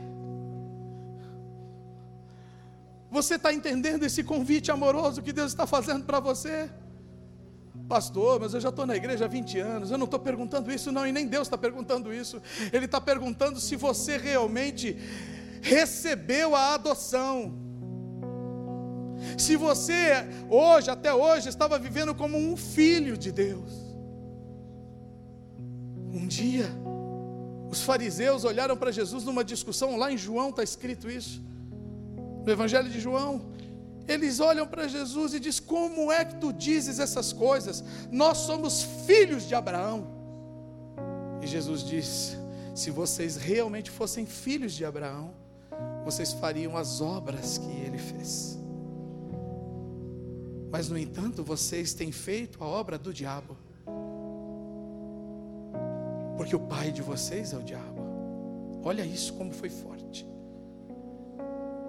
Você 3.09 3.36
está 3.36 3.51
entendendo 3.51 4.03
esse 4.05 4.24
convite 4.24 4.72
amoroso 4.72 5.22
que 5.22 5.34
Deus 5.34 5.51
está 5.51 5.68
fazendo 5.68 6.05
para 6.05 6.22
você? 6.22 6.70
Pastor, 7.89 8.39
mas 8.39 8.53
eu 8.53 8.62
já 8.62 8.70
estou 8.70 8.86
na 8.86 8.95
igreja 8.95 9.26
há 9.26 9.28
20 9.28 9.59
anos, 9.59 9.91
eu 9.91 9.97
não 9.97 10.05
estou 10.05 10.18
perguntando 10.18 10.72
isso, 10.72 10.93
não, 10.93 11.05
e 11.05 11.12
nem 11.12 11.28
Deus 11.28 11.47
está 11.47 11.57
perguntando 11.57 12.14
isso. 12.14 12.41
Ele 12.72 12.86
está 12.86 13.01
perguntando 13.01 13.59
se 13.59 13.76
você 13.76 14.16
realmente 14.16 14.97
recebeu 15.62 16.55
a 16.55 16.76
adoção. 16.76 17.53
Se 19.38 19.57
você 19.57 20.26
hoje, 20.49 20.89
até 20.89 21.14
hoje, 21.14 21.49
estava 21.49 21.78
vivendo 21.78 22.16
como 22.16 22.38
um 22.38 22.55
filho 22.55 23.18
de 23.18 23.30
Deus. 23.30 23.81
Um 26.14 26.28
dia, 26.28 26.70
os 27.70 27.82
fariseus 27.82 28.43
olharam 28.43 28.76
para 28.76 28.91
Jesus 28.91 29.24
numa 29.24 29.43
discussão, 29.43 29.95
lá 29.95 30.12
em 30.12 30.18
João 30.18 30.49
está 30.49 30.62
escrito 30.62 31.09
isso, 31.09 31.41
no 32.45 32.51
Evangelho 32.51 32.89
de 32.89 32.99
João. 32.99 33.49
Eles 34.07 34.39
olham 34.39 34.68
para 34.68 34.88
Jesus 34.88 35.34
e 35.34 35.39
diz: 35.39 35.59
Como 35.59 36.12
é 36.12 36.26
que 36.26 36.36
tu 36.36 36.51
dizes 36.51 36.99
essas 36.99 37.32
coisas? 37.32 37.84
Nós 38.12 38.39
somos 38.39 38.84
filhos 39.05 39.47
de 39.47 39.55
Abraão. 39.55 40.07
E 41.41 41.47
Jesus 41.47 41.84
diz: 41.84 42.38
Se 42.76 42.91
vocês 42.91 43.38
realmente 43.38 43.89
fossem 43.89 44.26
filhos 44.26 44.74
de 44.74 44.84
Abraão, 44.84 45.34
vocês 46.03 46.34
fariam 46.34 46.76
as 46.76 46.99
obras 46.99 47.57
que 47.57 47.72
ele 47.72 47.97
fez. 47.97 48.59
Mas, 50.72 50.89
no 50.89 50.97
entanto, 50.97 51.43
vocês 51.43 51.93
têm 51.93 52.12
feito 52.12 52.64
a 52.64 52.68
obra 52.68 52.97
do 52.97 53.14
diabo 53.14 53.57
porque 56.42 56.56
o 56.56 56.60
pai 56.60 56.92
de 56.92 57.04
vocês 57.04 57.54
é 57.54 57.56
o 57.56 57.62
diabo. 57.62 58.02
Olha 58.84 59.06
isso 59.06 59.32
como 59.36 59.52
foi 59.52 59.70
forte. 59.70 60.28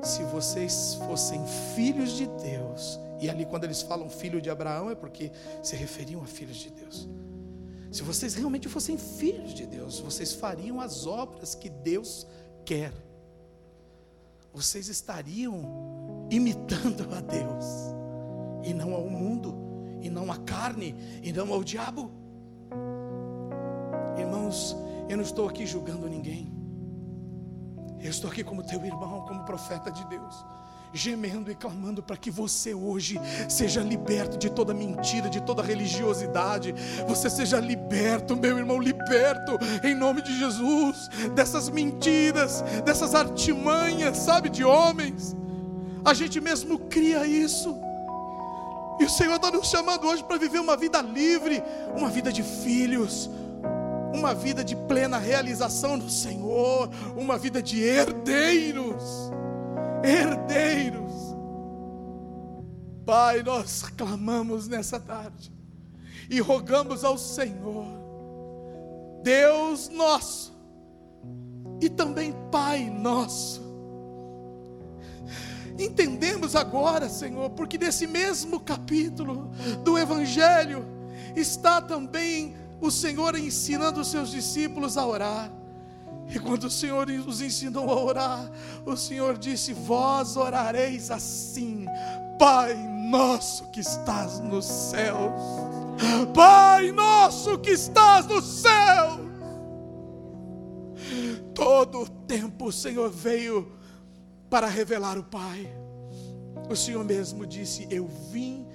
Se 0.02 0.22
vocês 0.24 0.92
fossem 1.06 1.40
filhos 1.74 2.18
de 2.18 2.26
Deus, 2.26 3.00
e 3.18 3.30
ali 3.30 3.46
quando 3.46 3.64
eles 3.64 3.80
falam 3.80 4.10
filho 4.10 4.42
de 4.42 4.50
Abraão 4.50 4.90
é 4.90 4.94
porque 4.94 5.32
se 5.62 5.74
referiam 5.74 6.22
a 6.22 6.26
filhos 6.26 6.58
de 6.58 6.68
Deus. 6.68 7.08
Se 7.90 8.02
vocês 8.02 8.34
realmente 8.34 8.68
fossem 8.68 8.98
filhos 8.98 9.54
de 9.54 9.64
Deus, 9.64 10.00
vocês 10.00 10.34
fariam 10.34 10.82
as 10.82 11.06
obras 11.06 11.54
que 11.54 11.70
Deus 11.70 12.26
quer. 12.62 12.92
Vocês 14.52 14.86
estariam 14.86 16.28
imitando 16.30 17.08
a 17.16 17.22
Deus, 17.22 17.64
e 18.62 18.74
não 18.74 18.92
ao 18.92 19.08
mundo, 19.08 19.54
e 20.02 20.10
não 20.10 20.30
à 20.30 20.36
carne, 20.36 20.94
e 21.22 21.32
não 21.32 21.50
ao 21.54 21.64
diabo. 21.64 22.21
Irmãos, 24.18 24.76
eu 25.08 25.16
não 25.16 25.24
estou 25.24 25.48
aqui 25.48 25.66
julgando 25.66 26.08
ninguém. 26.08 26.52
Eu 28.00 28.10
estou 28.10 28.30
aqui 28.30 28.42
como 28.42 28.62
teu 28.62 28.84
irmão, 28.84 29.24
como 29.28 29.44
profeta 29.44 29.90
de 29.90 30.04
Deus, 30.06 30.44
gemendo 30.92 31.50
e 31.50 31.54
clamando 31.54 32.02
para 32.02 32.16
que 32.16 32.32
você 32.32 32.74
hoje 32.74 33.20
seja 33.48 33.80
liberto 33.80 34.36
de 34.36 34.50
toda 34.50 34.74
mentira, 34.74 35.30
de 35.30 35.40
toda 35.40 35.62
religiosidade. 35.62 36.74
Você 37.06 37.30
seja 37.30 37.60
liberto, 37.60 38.36
meu 38.36 38.58
irmão, 38.58 38.80
liberto 38.80 39.56
em 39.84 39.94
nome 39.94 40.20
de 40.20 40.36
Jesus 40.36 41.08
dessas 41.32 41.68
mentiras, 41.68 42.62
dessas 42.84 43.14
artimanhas, 43.14 44.16
sabe, 44.18 44.48
de 44.48 44.64
homens. 44.64 45.36
A 46.04 46.12
gente 46.12 46.40
mesmo 46.40 46.80
cria 46.80 47.24
isso. 47.24 47.76
E 48.98 49.04
o 49.04 49.10
Senhor 49.10 49.36
está 49.36 49.50
nos 49.50 49.68
chamando 49.68 50.06
hoje 50.06 50.22
para 50.24 50.36
viver 50.36 50.58
uma 50.58 50.76
vida 50.76 51.00
livre, 51.00 51.62
uma 51.96 52.08
vida 52.08 52.32
de 52.32 52.42
filhos, 52.42 53.30
uma 54.14 54.34
vida 54.34 54.62
de 54.64 54.76
plena 54.76 55.18
realização 55.18 55.96
no 55.96 56.08
Senhor, 56.08 56.90
uma 57.16 57.38
vida 57.38 57.62
de 57.62 57.82
herdeiros, 57.82 59.30
herdeiros. 60.04 61.12
Pai, 63.04 63.42
nós 63.42 63.82
clamamos 63.96 64.68
nessa 64.68 65.00
tarde 65.00 65.52
e 66.30 66.40
rogamos 66.40 67.04
ao 67.04 67.18
Senhor, 67.18 67.86
Deus 69.22 69.88
nosso, 69.88 70.52
e 71.80 71.88
também 71.88 72.34
Pai 72.50 72.88
nosso, 72.88 73.62
entendemos 75.78 76.54
agora, 76.54 77.08
Senhor, 77.08 77.50
porque 77.50 77.78
nesse 77.78 78.06
mesmo 78.06 78.60
capítulo 78.60 79.50
do 79.82 79.98
Evangelho 79.98 80.84
está 81.36 81.80
também 81.80 82.54
o 82.82 82.90
Senhor 82.90 83.36
ensinando 83.36 84.00
os 84.00 84.08
seus 84.08 84.28
discípulos 84.28 84.98
a 84.98 85.06
orar. 85.06 85.52
E 86.28 86.38
quando 86.38 86.64
o 86.64 86.70
Senhor 86.70 87.08
os 87.08 87.40
ensinou 87.40 87.88
a 87.88 88.02
orar, 88.02 88.50
o 88.84 88.96
Senhor 88.96 89.38
disse: 89.38 89.72
Vós 89.72 90.36
orareis 90.36 91.10
assim, 91.10 91.86
Pai 92.38 92.74
nosso 93.08 93.70
que 93.70 93.80
estás 93.80 94.40
nos 94.40 94.64
céus, 94.64 95.32
Pai 96.34 96.90
nosso 96.90 97.56
que 97.58 97.70
estás 97.70 98.26
nos 98.26 98.44
céus. 98.44 99.20
Todo 101.54 102.00
o 102.02 102.08
tempo 102.08 102.66
o 102.66 102.72
Senhor 102.72 103.10
veio 103.10 103.70
para 104.50 104.66
revelar 104.66 105.16
o 105.16 105.22
Pai. 105.22 105.70
O 106.68 106.74
Senhor 106.74 107.04
mesmo 107.04 107.46
disse: 107.46 107.86
Eu 107.90 108.08
vim 108.32 108.66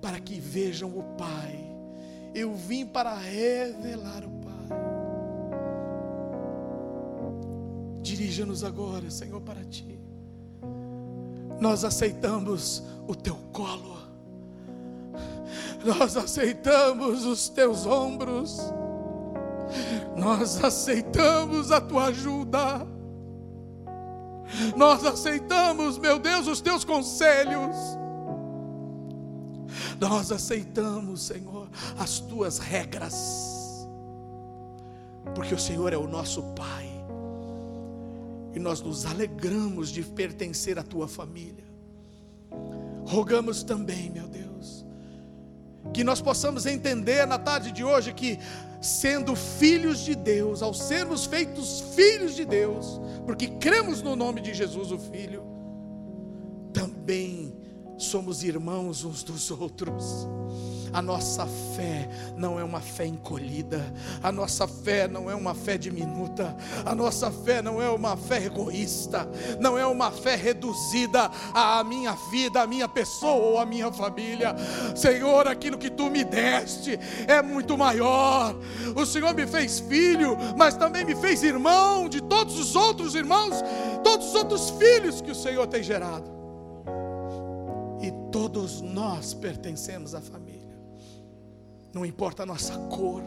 para 0.00 0.20
que 0.20 0.38
vejam 0.38 0.96
o 0.96 1.02
Pai. 1.16 1.69
Eu 2.34 2.54
vim 2.54 2.86
para 2.86 3.14
revelar 3.14 4.24
o 4.24 4.30
Pai. 4.30 4.78
Dirija-nos 8.02 8.64
agora, 8.64 9.10
Senhor, 9.10 9.40
para 9.40 9.64
ti. 9.64 9.98
Nós 11.60 11.84
aceitamos 11.84 12.82
o 13.06 13.14
teu 13.14 13.36
colo. 13.52 13.98
Nós 15.84 16.16
aceitamos 16.16 17.24
os 17.24 17.48
teus 17.48 17.86
ombros. 17.86 18.58
Nós 20.16 20.62
aceitamos 20.62 21.70
a 21.70 21.80
tua 21.80 22.06
ajuda. 22.06 22.86
Nós 24.76 25.04
aceitamos, 25.04 25.98
meu 25.98 26.18
Deus, 26.18 26.46
os 26.46 26.60
teus 26.60 26.84
conselhos. 26.84 27.76
Nós 30.00 30.32
aceitamos, 30.32 31.26
Senhor, 31.26 31.68
as 31.98 32.20
tuas 32.20 32.58
regras. 32.58 33.86
Porque 35.34 35.54
o 35.54 35.58
Senhor 35.58 35.92
é 35.92 35.96
o 35.98 36.08
nosso 36.08 36.42
Pai. 36.54 36.88
E 38.54 38.58
nós 38.58 38.80
nos 38.80 39.04
alegramos 39.04 39.90
de 39.90 40.02
pertencer 40.02 40.78
à 40.78 40.82
tua 40.82 41.06
família. 41.06 41.64
Rogamos 43.04 43.62
também, 43.62 44.10
meu 44.10 44.26
Deus, 44.26 44.86
que 45.92 46.02
nós 46.02 46.22
possamos 46.22 46.64
entender 46.64 47.26
na 47.26 47.38
tarde 47.38 47.70
de 47.70 47.84
hoje 47.84 48.14
que, 48.14 48.38
sendo 48.80 49.36
filhos 49.36 49.98
de 50.00 50.14
Deus, 50.14 50.62
ao 50.62 50.72
sermos 50.72 51.26
feitos 51.26 51.82
filhos 51.94 52.34
de 52.34 52.44
Deus, 52.46 53.00
porque 53.26 53.48
cremos 53.48 54.00
no 54.00 54.16
nome 54.16 54.40
de 54.40 54.54
Jesus, 54.54 54.90
o 54.90 54.98
Filho, 54.98 55.42
também 56.72 57.59
somos 58.04 58.42
irmãos 58.42 59.04
uns 59.04 59.22
dos 59.22 59.50
outros. 59.50 60.26
A 60.92 61.00
nossa 61.00 61.46
fé 61.76 62.08
não 62.36 62.58
é 62.58 62.64
uma 62.64 62.80
fé 62.80 63.06
encolhida, 63.06 63.80
a 64.22 64.32
nossa 64.32 64.66
fé 64.66 65.06
não 65.06 65.30
é 65.30 65.34
uma 65.36 65.54
fé 65.54 65.78
diminuta, 65.78 66.56
a 66.84 66.94
nossa 66.96 67.30
fé 67.30 67.62
não 67.62 67.80
é 67.80 67.88
uma 67.88 68.16
fé 68.16 68.44
egoísta, 68.44 69.28
não 69.60 69.78
é 69.78 69.86
uma 69.86 70.10
fé 70.10 70.34
reduzida 70.34 71.30
à 71.54 71.84
minha 71.84 72.12
vida, 72.32 72.62
à 72.62 72.66
minha 72.66 72.88
pessoa 72.88 73.34
ou 73.34 73.58
à 73.58 73.64
minha 73.64 73.92
família. 73.92 74.56
Senhor, 74.96 75.46
aquilo 75.46 75.78
que 75.78 75.90
tu 75.90 76.10
me 76.10 76.24
deste 76.24 76.98
é 77.28 77.40
muito 77.40 77.78
maior. 77.78 78.56
O 78.96 79.06
Senhor 79.06 79.32
me 79.32 79.46
fez 79.46 79.78
filho, 79.78 80.36
mas 80.56 80.76
também 80.76 81.04
me 81.04 81.14
fez 81.14 81.44
irmão 81.44 82.08
de 82.08 82.20
todos 82.20 82.58
os 82.58 82.74
outros 82.74 83.14
irmãos, 83.14 83.62
todos 84.02 84.26
os 84.26 84.34
outros 84.34 84.70
filhos 84.70 85.20
que 85.20 85.30
o 85.30 85.36
Senhor 85.36 85.68
tem 85.68 85.84
gerado. 85.84 86.39
Todos 88.30 88.80
nós 88.80 89.34
pertencemos 89.34 90.14
à 90.14 90.20
família. 90.20 90.60
Não 91.92 92.06
importa 92.06 92.44
a 92.44 92.46
nossa 92.46 92.76
cor, 92.88 93.22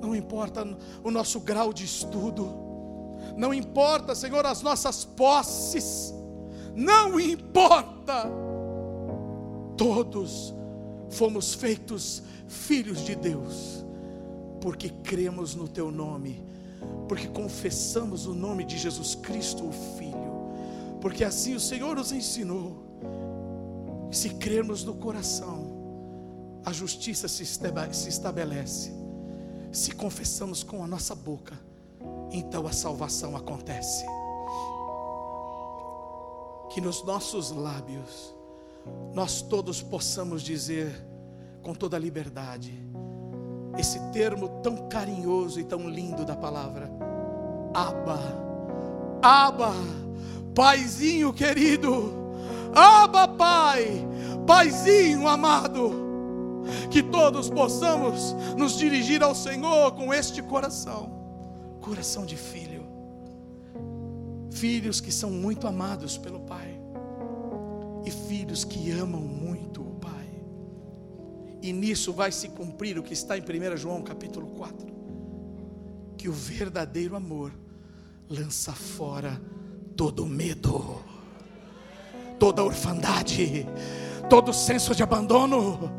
não 0.00 0.14
importa 0.14 0.66
o 1.02 1.10
nosso 1.10 1.40
grau 1.40 1.72
de 1.72 1.84
estudo, 1.84 2.52
não 3.36 3.54
importa, 3.54 4.14
Senhor, 4.14 4.44
as 4.44 4.60
nossas 4.60 5.04
posses, 5.04 6.12
não 6.74 7.18
importa. 7.18 8.26
Todos 9.76 10.54
fomos 11.08 11.54
feitos 11.54 12.22
filhos 12.46 13.04
de 13.04 13.14
Deus, 13.14 13.84
porque 14.60 14.90
cremos 14.90 15.54
no 15.54 15.66
Teu 15.66 15.90
nome, 15.90 16.44
porque 17.08 17.28
confessamos 17.28 18.26
o 18.26 18.34
nome 18.34 18.64
de 18.64 18.76
Jesus 18.76 19.14
Cristo, 19.14 19.66
o 19.66 19.72
Filho, 19.96 20.14
porque 21.00 21.24
assim 21.24 21.54
o 21.54 21.60
Senhor 21.60 21.96
nos 21.96 22.12
ensinou 22.12 22.84
se 24.14 24.30
crermos 24.30 24.84
no 24.84 24.94
coração, 24.94 26.62
a 26.64 26.72
justiça 26.72 27.28
se 27.28 27.42
estabelece. 27.42 28.92
Se 29.72 29.92
confessamos 29.92 30.62
com 30.62 30.82
a 30.84 30.86
nossa 30.86 31.14
boca, 31.14 31.58
então 32.30 32.66
a 32.66 32.72
salvação 32.72 33.36
acontece. 33.36 34.06
Que 36.70 36.80
nos 36.80 37.04
nossos 37.04 37.50
lábios, 37.50 38.34
nós 39.12 39.42
todos 39.42 39.82
possamos 39.82 40.42
dizer 40.42 40.94
com 41.62 41.74
toda 41.74 41.96
a 41.96 42.00
liberdade, 42.00 42.72
esse 43.78 43.98
termo 44.12 44.60
tão 44.62 44.88
carinhoso 44.88 45.58
e 45.58 45.64
tão 45.64 45.88
lindo 45.88 46.24
da 46.24 46.36
palavra, 46.36 46.90
Aba, 47.72 48.20
Aba, 49.20 49.72
Paizinho 50.54 51.32
querido, 51.32 52.23
Aba, 52.74 53.28
Pai, 53.28 54.04
Paizinho 54.46 55.28
amado, 55.28 55.92
que 56.90 57.02
todos 57.02 57.48
possamos 57.48 58.34
nos 58.58 58.76
dirigir 58.76 59.22
ao 59.22 59.34
Senhor 59.34 59.92
com 59.92 60.12
este 60.12 60.42
coração, 60.42 61.78
coração 61.80 62.26
de 62.26 62.36
filho, 62.36 62.84
filhos 64.50 65.00
que 65.00 65.12
são 65.12 65.30
muito 65.30 65.68
amados 65.68 66.18
pelo 66.18 66.40
Pai, 66.40 66.80
e 68.04 68.10
filhos 68.10 68.64
que 68.64 68.90
amam 68.90 69.20
muito 69.20 69.80
o 69.80 69.94
Pai, 69.94 70.28
e 71.62 71.72
nisso 71.72 72.12
vai 72.12 72.32
se 72.32 72.48
cumprir 72.48 72.98
o 72.98 73.02
que 73.04 73.12
está 73.12 73.38
em 73.38 73.42
1 73.42 73.76
João 73.76 74.02
capítulo 74.02 74.48
4, 74.48 74.86
que 76.18 76.28
o 76.28 76.32
verdadeiro 76.32 77.14
amor 77.14 77.52
lança 78.28 78.72
fora 78.72 79.40
todo 79.96 80.26
medo 80.26 81.13
toda 82.38 82.62
orfandade, 82.62 83.66
todo 84.28 84.52
senso 84.52 84.94
de 84.94 85.02
abandono, 85.02 85.90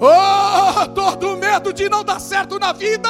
oh, 0.00 0.88
todo 0.88 1.36
medo 1.36 1.72
de 1.72 1.88
não 1.88 2.04
dar 2.04 2.20
certo 2.20 2.58
na 2.58 2.72
vida, 2.72 3.08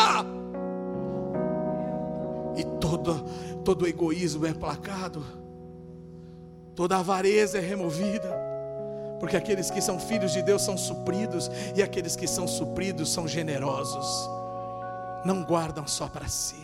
e 2.57 2.65
todo, 2.79 3.25
todo 3.65 3.87
egoísmo 3.87 4.47
é 4.47 4.53
placado, 4.53 5.25
toda 6.75 6.99
avareza 6.99 7.59
é 7.59 7.61
removida, 7.61 8.31
porque 9.19 9.37
aqueles 9.37 9.71
que 9.71 9.81
são 9.81 9.99
filhos 9.99 10.33
de 10.33 10.43
Deus 10.43 10.63
são 10.63 10.77
supridos, 10.77 11.51
e 11.75 11.83
aqueles 11.83 12.17
que 12.17 12.27
são 12.27 12.47
supridos 12.47 13.13
são 13.13 13.27
generosos, 13.27 14.29
não 15.25 15.43
guardam 15.43 15.87
só 15.87 16.09
para 16.09 16.29
si. 16.29 16.62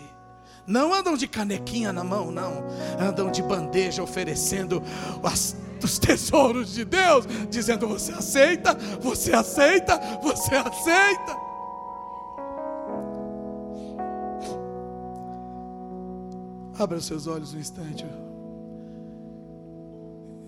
Não 0.69 0.93
andam 0.93 1.17
de 1.17 1.27
canequinha 1.27 1.93
na 1.95 2.05
mão, 2.05 2.31
não. 2.31 2.63
Andam 3.01 3.31
de 3.31 3.43
bandeja 3.43 4.03
oferecendo 4.03 4.83
as 5.23 5.57
dos 5.81 5.99
tesouros 5.99 6.75
de 6.75 6.85
Deus, 6.85 7.25
dizendo: 7.49 7.89
Você 7.89 8.13
aceita, 8.13 8.75
você 9.01 9.33
aceita, 9.33 9.99
você 10.23 10.55
aceita. 10.55 11.49
Abra 16.79 16.99
os 16.99 17.07
seus 17.07 17.27
olhos 17.27 17.55
um 17.55 17.59
instante. 17.59 18.05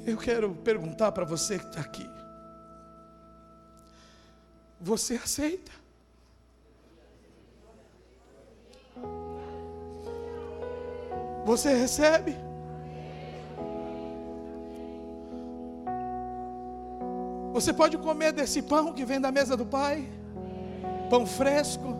Eu 0.07 0.17
quero 0.17 0.55
perguntar 0.57 1.13
para 1.13 1.25
você 1.25 1.59
que 1.59 1.67
está 1.67 1.81
aqui: 1.81 2.09
Você 4.81 5.15
aceita? 5.15 5.80
Você 11.45 11.75
recebe? 11.75 12.37
Você 17.53 17.73
pode 17.73 17.99
comer 17.99 18.33
desse 18.33 18.63
pão 18.63 18.93
que 18.93 19.05
vem 19.05 19.21
da 19.21 19.33
mesa 19.33 19.57
do 19.57 19.67
Pai, 19.67 20.09
pão 21.09 21.27
fresco. 21.27 21.97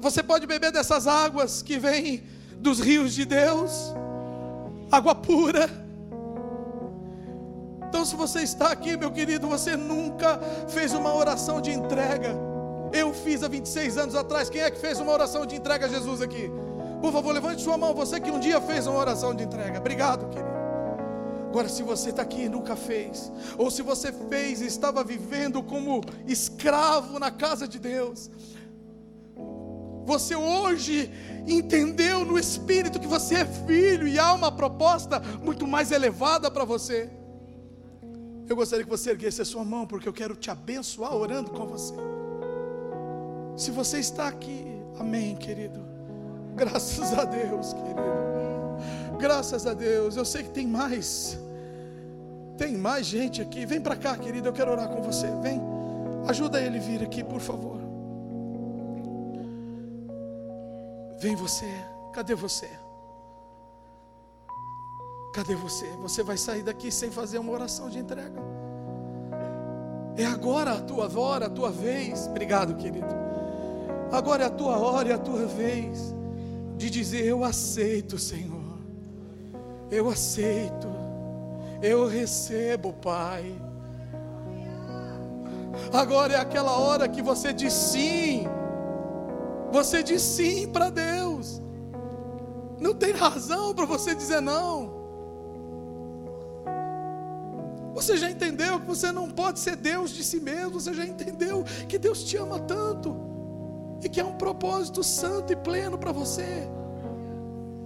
Você 0.00 0.22
pode 0.22 0.46
beber 0.46 0.72
dessas 0.72 1.06
águas 1.06 1.62
que 1.62 1.78
vêm 1.78 2.22
dos 2.56 2.80
rios 2.80 3.14
de 3.14 3.24
Deus, 3.24 3.94
água 4.90 5.14
pura. 5.14 5.68
Então, 7.88 8.04
se 8.04 8.16
você 8.16 8.40
está 8.40 8.70
aqui, 8.70 8.96
meu 8.96 9.10
querido, 9.10 9.48
você 9.48 9.76
nunca 9.76 10.38
fez 10.68 10.92
uma 10.92 11.14
oração 11.14 11.60
de 11.60 11.70
entrega. 11.70 12.36
Eu 12.92 13.12
fiz 13.12 13.42
há 13.42 13.48
26 13.48 13.98
anos 13.98 14.14
atrás. 14.14 14.48
Quem 14.50 14.60
é 14.60 14.70
que 14.70 14.78
fez 14.78 15.00
uma 15.00 15.12
oração 15.12 15.46
de 15.46 15.56
entrega 15.56 15.86
a 15.86 15.88
Jesus 15.88 16.20
aqui? 16.20 16.50
Por 17.00 17.12
favor, 17.12 17.32
levante 17.32 17.62
sua 17.62 17.78
mão. 17.78 17.94
Você 17.94 18.20
que 18.20 18.30
um 18.30 18.40
dia 18.40 18.60
fez 18.60 18.86
uma 18.86 18.98
oração 18.98 19.34
de 19.34 19.44
entrega. 19.44 19.78
Obrigado, 19.78 20.28
querido. 20.28 20.58
Agora, 21.48 21.68
se 21.68 21.82
você 21.82 22.10
está 22.10 22.22
aqui 22.22 22.42
e 22.42 22.48
nunca 22.48 22.76
fez, 22.76 23.32
ou 23.56 23.70
se 23.70 23.80
você 23.80 24.12
fez 24.12 24.60
e 24.60 24.66
estava 24.66 25.02
vivendo 25.02 25.62
como 25.62 26.02
escravo 26.26 27.18
na 27.18 27.30
casa 27.30 27.66
de 27.66 27.78
Deus, 27.78 28.30
você 30.04 30.34
hoje 30.34 31.10
entendeu 31.46 32.24
no 32.24 32.38
Espírito 32.38 33.00
que 33.00 33.06
você 33.06 33.36
é 33.36 33.44
filho 33.46 34.06
e 34.06 34.18
há 34.18 34.32
uma 34.34 34.52
proposta 34.52 35.20
muito 35.42 35.66
mais 35.66 35.90
elevada 35.90 36.50
para 36.50 36.64
você. 36.64 37.10
Eu 38.46 38.54
gostaria 38.54 38.84
que 38.84 38.90
você 38.90 39.10
erguesse 39.10 39.40
a 39.40 39.44
sua 39.44 39.64
mão, 39.64 39.86
porque 39.86 40.08
eu 40.08 40.12
quero 40.12 40.36
te 40.36 40.50
abençoar 40.50 41.14
orando 41.14 41.50
com 41.50 41.66
você. 41.66 41.94
Se 43.56 43.70
você 43.70 43.98
está 43.98 44.28
aqui, 44.28 44.66
amém, 44.98 45.34
querido. 45.34 45.87
Graças 46.58 47.16
a 47.16 47.24
Deus, 47.24 47.72
querido. 47.72 48.02
Graças 49.16 49.64
a 49.64 49.74
Deus. 49.74 50.16
Eu 50.16 50.24
sei 50.24 50.42
que 50.42 50.50
tem 50.50 50.66
mais. 50.66 51.38
Tem 52.56 52.76
mais 52.76 53.06
gente 53.06 53.40
aqui. 53.40 53.64
Vem 53.64 53.80
para 53.80 53.96
cá, 53.96 54.16
querido. 54.16 54.48
Eu 54.48 54.52
quero 54.52 54.72
orar 54.72 54.88
com 54.88 55.00
você. 55.00 55.28
Vem. 55.40 55.60
Ajuda 56.26 56.60
ele 56.60 56.80
vir 56.80 57.02
aqui, 57.02 57.22
por 57.22 57.40
favor. 57.40 57.78
Vem 61.20 61.36
você. 61.36 61.72
Cadê 62.12 62.34
você? 62.34 62.68
Cadê 65.32 65.54
você? 65.54 65.86
Você 66.02 66.24
vai 66.24 66.36
sair 66.36 66.64
daqui 66.64 66.90
sem 66.90 67.10
fazer 67.12 67.38
uma 67.38 67.52
oração 67.52 67.88
de 67.88 68.00
entrega. 68.00 68.42
É 70.16 70.26
agora 70.26 70.72
a 70.72 70.80
tua 70.80 71.08
hora, 71.16 71.46
a 71.46 71.50
tua 71.50 71.70
vez. 71.70 72.26
Obrigado, 72.26 72.74
querido. 72.74 73.14
Agora 74.10 74.42
é 74.42 74.46
a 74.46 74.50
tua 74.50 74.76
hora 74.78 75.08
e 75.08 75.12
a 75.12 75.18
tua 75.18 75.46
vez 75.46 76.17
de 76.78 76.88
dizer: 76.88 77.24
Eu 77.26 77.44
aceito, 77.44 78.16
Senhor. 78.16 78.78
Eu 79.90 80.08
aceito. 80.08 80.88
Eu 81.82 82.06
recebo, 82.06 82.92
Pai. 82.92 83.54
Agora 85.92 86.34
é 86.34 86.36
aquela 86.36 86.78
hora 86.78 87.08
que 87.08 87.20
você 87.20 87.52
diz 87.52 87.72
sim. 87.72 88.46
Você 89.72 90.02
diz 90.02 90.22
sim 90.22 90.68
para 90.68 90.88
Deus. 90.90 91.60
Não 92.80 92.94
tem 92.94 93.12
razão 93.12 93.74
para 93.74 93.84
você 93.84 94.14
dizer 94.14 94.40
não. 94.40 94.96
Você 97.94 98.16
já 98.16 98.30
entendeu 98.30 98.78
que 98.78 98.86
você 98.86 99.10
não 99.10 99.28
pode 99.28 99.58
ser 99.58 99.74
Deus 99.74 100.10
de 100.10 100.22
si 100.22 100.38
mesmo. 100.38 100.80
Você 100.80 100.94
já 100.94 101.04
entendeu 101.04 101.64
que 101.88 101.98
Deus 101.98 102.22
te 102.22 102.36
ama 102.36 102.60
tanto 102.60 103.27
e 104.02 104.08
que 104.08 104.20
há 104.20 104.26
um 104.26 104.36
propósito 104.36 105.02
santo 105.02 105.52
e 105.52 105.56
pleno 105.56 105.98
para 105.98 106.12
você. 106.12 106.68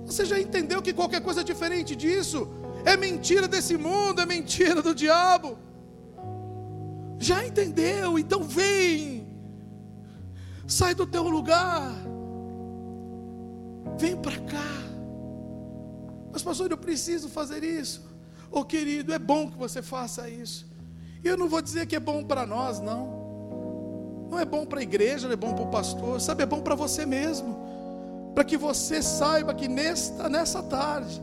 Você 0.05 0.25
já 0.25 0.39
entendeu 0.39 0.83
que 0.83 0.93
qualquer 0.93 1.23
coisa 1.23 1.43
diferente 1.43 1.97
disso 1.97 2.49
é 2.85 2.97
mentira 2.97 3.49
desse 3.49 3.77
mundo, 3.77 4.21
é 4.21 4.27
mentira 4.27 4.83
do 4.83 4.95
diabo. 4.95 5.57
Já 7.19 7.47
entendeu? 7.47 8.19
Então 8.19 8.43
vem. 8.43 9.27
Sai 10.67 10.95
do 10.95 11.07
teu 11.07 11.29
lugar. 11.29 11.93
Vem 13.97 14.17
para 14.17 14.39
cá. 14.41 14.73
Mas 16.33 16.43
pastor, 16.43 16.71
eu 16.71 16.79
preciso 16.79 17.29
fazer 17.29 17.63
isso. 17.63 18.11
Oh, 18.51 18.65
querido, 18.65 19.15
é 19.15 19.19
bom 19.19 19.51
que 19.51 19.57
você 19.57 19.81
faça 19.81 20.29
isso. 20.29 20.71
E 21.23 21.29
eu 21.29 21.37
não 21.37 21.49
vou 21.49 21.63
dizer 21.63 21.87
que 21.87 21.95
é 21.95 22.01
bom 22.01 22.25
para 22.25 22.45
nós, 22.45 22.81
não. 22.81 23.22
Não 24.33 24.41
é 24.41 24.47
bom 24.47 24.65
para 24.65 24.81
a 24.81 24.83
igreja, 24.83 25.27
não 25.27 25.35
é 25.35 25.37
bom 25.37 25.53
para 25.53 25.65
o 25.65 25.67
pastor, 25.67 26.19
sabe, 26.19 26.43
é 26.43 26.47
bom 26.47 26.63
para 26.63 26.75
você 26.75 27.05
mesmo. 27.05 27.55
Para 28.35 28.43
que 28.43 28.57
você 28.57 29.03
saiba 29.03 29.53
que 29.53 29.69
nesta, 29.69 30.27
nessa 30.27 30.63
tarde, 30.63 31.21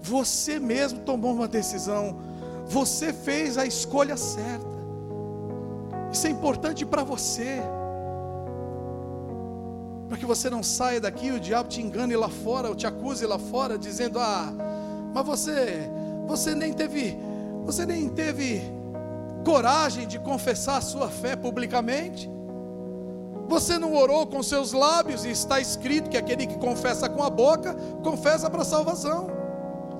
você 0.00 0.58
mesmo 0.58 0.98
tomou 1.02 1.32
uma 1.32 1.46
decisão, 1.46 2.16
você 2.66 3.12
fez 3.12 3.56
a 3.56 3.64
escolha 3.64 4.16
certa. 4.16 4.66
Isso 6.10 6.26
é 6.26 6.30
importante 6.30 6.84
para 6.84 7.04
você. 7.04 7.62
Para 10.08 10.18
que 10.18 10.26
você 10.26 10.50
não 10.50 10.64
saia 10.64 11.00
daqui 11.00 11.28
e 11.28 11.32
o 11.32 11.38
diabo 11.38 11.68
te 11.68 11.80
engane 11.80 12.16
lá 12.16 12.28
fora, 12.28 12.68
ou 12.68 12.74
te 12.74 12.88
acuse 12.88 13.24
lá 13.24 13.38
fora, 13.38 13.78
dizendo: 13.78 14.18
Ah, 14.18 14.52
mas 15.14 15.24
você 15.24 15.88
você 16.26 16.56
nem 16.56 16.72
teve, 16.72 17.16
você 17.64 17.86
nem 17.86 18.08
teve 18.08 18.81
coragem 19.44 20.06
de 20.06 20.18
confessar 20.18 20.78
a 20.78 20.80
sua 20.80 21.08
fé 21.08 21.36
publicamente. 21.36 22.30
Você 23.48 23.78
não 23.78 23.94
orou 23.94 24.26
com 24.26 24.42
seus 24.42 24.72
lábios 24.72 25.24
e 25.24 25.30
está 25.30 25.60
escrito 25.60 26.08
que 26.08 26.16
aquele 26.16 26.46
que 26.46 26.58
confessa 26.58 27.08
com 27.08 27.22
a 27.22 27.28
boca, 27.28 27.74
confessa 28.02 28.48
para 28.48 28.62
a 28.62 28.64
salvação. 28.64 29.42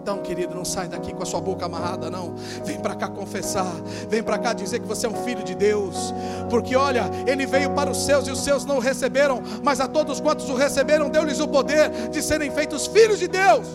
Então, 0.00 0.18
querido, 0.18 0.54
não 0.54 0.64
sai 0.64 0.88
daqui 0.88 1.12
com 1.14 1.22
a 1.22 1.26
sua 1.26 1.40
boca 1.40 1.66
amarrada, 1.66 2.10
não. 2.10 2.34
Vem 2.64 2.80
para 2.80 2.96
cá 2.96 3.08
confessar. 3.08 3.72
Vem 4.08 4.22
para 4.22 4.36
cá 4.36 4.52
dizer 4.52 4.80
que 4.80 4.86
você 4.86 5.06
é 5.06 5.08
um 5.08 5.22
filho 5.22 5.44
de 5.44 5.54
Deus. 5.54 6.12
Porque 6.50 6.74
olha, 6.74 7.04
ele 7.26 7.46
veio 7.46 7.70
para 7.70 7.90
os 7.90 8.04
seus 8.04 8.26
e 8.26 8.30
os 8.30 8.40
seus 8.40 8.64
não 8.64 8.78
o 8.78 8.80
receberam, 8.80 9.40
mas 9.62 9.80
a 9.80 9.86
todos 9.86 10.20
quantos 10.20 10.48
o 10.48 10.56
receberam, 10.56 11.08
deu-lhes 11.08 11.38
o 11.38 11.46
poder 11.46 12.08
de 12.08 12.20
serem 12.20 12.50
feitos 12.50 12.86
filhos 12.86 13.18
de 13.18 13.28
Deus 13.28 13.66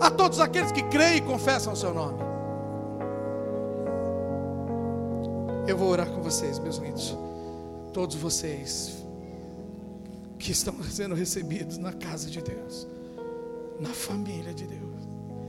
a 0.00 0.10
todos 0.10 0.38
aqueles 0.38 0.70
que 0.70 0.82
creem 0.84 1.16
e 1.16 1.20
confessam 1.20 1.72
o 1.72 1.76
seu 1.76 1.92
nome. 1.92 2.33
Eu 5.66 5.78
vou 5.78 5.88
orar 5.88 6.10
com 6.10 6.20
vocês, 6.20 6.58
meus 6.58 6.76
lindos. 6.76 7.16
Todos 7.92 8.16
vocês 8.16 9.02
que 10.38 10.52
estão 10.52 10.74
sendo 10.84 11.14
recebidos 11.14 11.78
na 11.78 11.92
casa 11.92 12.28
de 12.28 12.42
Deus, 12.42 12.86
na 13.80 13.88
família 13.88 14.52
de 14.52 14.66
Deus. 14.66 14.82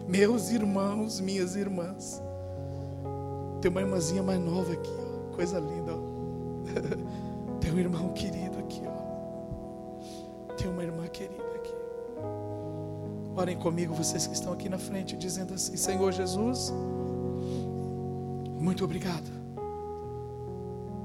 Meus 0.07 0.51
irmãos, 0.51 1.19
minhas 1.19 1.57
irmãs. 1.57 2.21
Tem 3.61 3.69
uma 3.69 3.81
irmãzinha 3.81 4.23
mais 4.23 4.39
nova 4.39 4.71
aqui, 4.71 4.93
ó. 4.97 5.35
coisa 5.35 5.59
linda. 5.59 5.93
Ó. 5.93 7.59
Tem 7.59 7.73
um 7.73 7.79
irmão 7.79 8.13
querido 8.13 8.57
aqui, 8.59 8.83
ó. 8.85 10.53
Tem 10.53 10.69
uma 10.69 10.83
irmã 10.83 11.07
querida. 11.07 11.43
Orem 13.35 13.57
comigo, 13.57 13.93
vocês 13.93 14.25
que 14.25 14.33
estão 14.33 14.53
aqui 14.53 14.69
na 14.69 14.77
frente, 14.77 15.17
dizendo 15.17 15.53
assim: 15.53 15.75
Senhor 15.75 16.09
Jesus, 16.13 16.71
muito 18.57 18.85
obrigado 18.85 19.44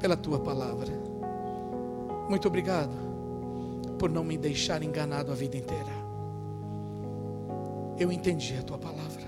pela 0.01 0.17
tua 0.17 0.41
palavra. 0.41 0.93
Muito 2.29 2.49
obrigado 2.49 2.95
por 3.99 4.09
não 4.11 4.25
me 4.25 4.39
deixar 4.39 4.83
enganado 4.83 5.31
a 5.31 5.35
vida 5.35 5.57
inteira. 5.57 6.01
Eu 7.99 8.11
entendi 8.11 8.57
a 8.57 8.63
tua 8.63 8.79
palavra. 8.79 9.23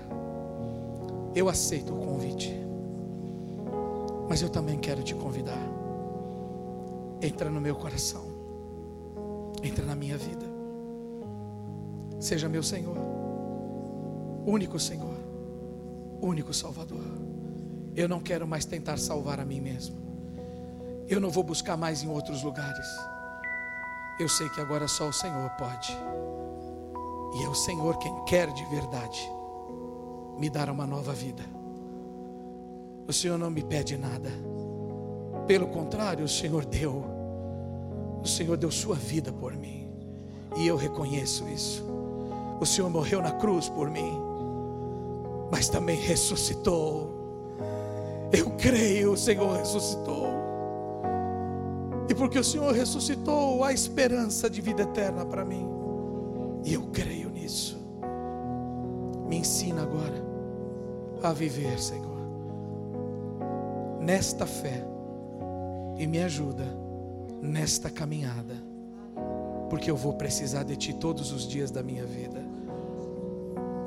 Eu 1.35 1.47
aceito 1.47 1.93
o 1.93 1.99
convite. 1.99 2.51
Mas 4.27 4.41
eu 4.41 4.49
também 4.49 4.79
quero 4.79 5.03
te 5.03 5.13
convidar. 5.13 5.61
Entra 7.21 7.49
no 7.49 7.61
meu 7.61 7.75
coração. 7.75 8.25
Entra 9.61 9.85
na 9.85 9.95
minha 9.95 10.17
vida. 10.17 10.45
Seja 12.19 12.47
meu 12.47 12.63
Senhor, 12.63 12.95
único 14.45 14.79
Senhor, 14.79 15.17
único 16.21 16.53
Salvador. 16.53 17.03
Eu 17.95 18.07
não 18.07 18.21
quero 18.21 18.47
mais 18.47 18.63
tentar 18.65 18.97
salvar 18.97 19.39
a 19.41 19.45
mim 19.45 19.59
mesmo. 19.59 20.02
Eu 21.07 21.19
não 21.19 21.29
vou 21.29 21.43
buscar 21.43 21.75
mais 21.77 22.03
em 22.03 22.09
outros 22.09 22.43
lugares. 22.43 22.87
Eu 24.19 24.29
sei 24.29 24.47
que 24.49 24.61
agora 24.61 24.87
só 24.87 25.07
o 25.07 25.13
Senhor 25.13 25.49
pode. 25.51 25.97
E 27.35 27.43
é 27.43 27.49
o 27.49 27.55
Senhor 27.55 27.97
quem 27.97 28.23
quer 28.25 28.51
de 28.51 28.63
verdade 28.65 29.29
me 30.37 30.49
dar 30.49 30.69
uma 30.69 30.85
nova 30.85 31.13
vida. 31.13 31.43
O 33.07 33.13
Senhor 33.13 33.37
não 33.37 33.49
me 33.49 33.63
pede 33.63 33.97
nada. 33.97 34.29
Pelo 35.47 35.67
contrário, 35.67 36.23
o 36.23 36.29
Senhor 36.29 36.65
deu. 36.65 37.03
O 38.23 38.27
Senhor 38.27 38.55
deu 38.55 38.71
sua 38.71 38.95
vida 38.95 39.31
por 39.31 39.55
mim. 39.55 39.89
E 40.55 40.67
eu 40.67 40.77
reconheço 40.77 41.47
isso. 41.49 41.83
O 42.61 42.65
Senhor 42.65 42.89
morreu 42.89 43.21
na 43.21 43.31
cruz 43.31 43.67
por 43.67 43.89
mim, 43.89 44.17
mas 45.51 45.67
também 45.67 45.99
ressuscitou. 45.99 47.11
Eu 48.31 48.51
creio, 48.51 49.13
o 49.13 49.17
Senhor 49.17 49.57
ressuscitou. 49.57 50.42
E 52.13 52.15
porque 52.15 52.37
o 52.37 52.43
Senhor 52.43 52.71
ressuscitou, 52.71 53.63
há 53.63 53.73
esperança 53.73 54.47
de 54.47 54.61
vida 54.61 54.83
eterna 54.83 55.25
para 55.25 55.43
mim. 55.43 55.67
E 56.63 56.75
eu 56.75 56.83
creio 56.93 57.27
nisso. 57.31 57.75
Me 59.27 59.37
ensina 59.37 59.81
agora 59.81 60.23
a 61.23 61.33
viver, 61.33 61.79
Senhor, 61.79 62.19
nesta 63.99 64.45
fé. 64.45 64.85
E 65.97 66.05
me 66.05 66.21
ajuda 66.21 66.65
nesta 67.41 67.89
caminhada 67.89 68.61
porque 69.71 69.89
eu 69.89 69.95
vou 69.95 70.13
precisar 70.13 70.61
de 70.61 70.75
Ti 70.75 70.93
todos 70.93 71.31
os 71.31 71.47
dias 71.47 71.71
da 71.71 71.81
minha 71.81 72.05
vida. 72.05 72.45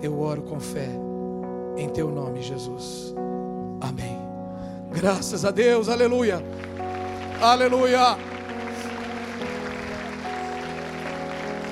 Eu 0.03 0.19
oro 0.19 0.43
com 0.43 0.59
fé, 0.59 0.89
em 1.77 1.89
Teu 1.91 2.11
nome, 2.11 2.43
Jesus. 2.43 3.15
Amém. 3.81 4.19
Graças 4.91 5.45
a 5.45 5.53
Deus, 5.53 5.89
aleluia. 5.89 6.43
Aleluia. 7.41 8.17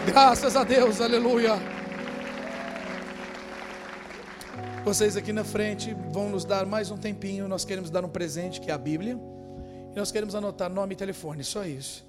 Graças 0.07 0.57
a 0.57 0.63
Deus, 0.63 1.01
aleluia. 1.01 1.55
Vocês 4.85 5.17
aqui 5.17 5.33
na 5.33 5.43
frente 5.43 5.97
vão 6.13 6.29
nos 6.29 6.45
dar 6.45 6.67
mais 6.67 6.91
um 6.91 6.99
tempinho. 6.99 7.49
Nós 7.49 7.65
queremos 7.65 7.89
dar 7.89 8.05
um 8.05 8.11
presente, 8.11 8.61
que 8.61 8.71
é 8.71 8.75
a 8.75 8.79
Bíblia. 8.79 9.19
E 9.95 9.99
nós 9.99 10.13
queremos 10.13 10.35
anotar 10.35 10.71
nome 10.71 10.93
e 10.93 10.97
telefone, 10.97 11.43
só 11.43 11.65
isso. 11.65 12.05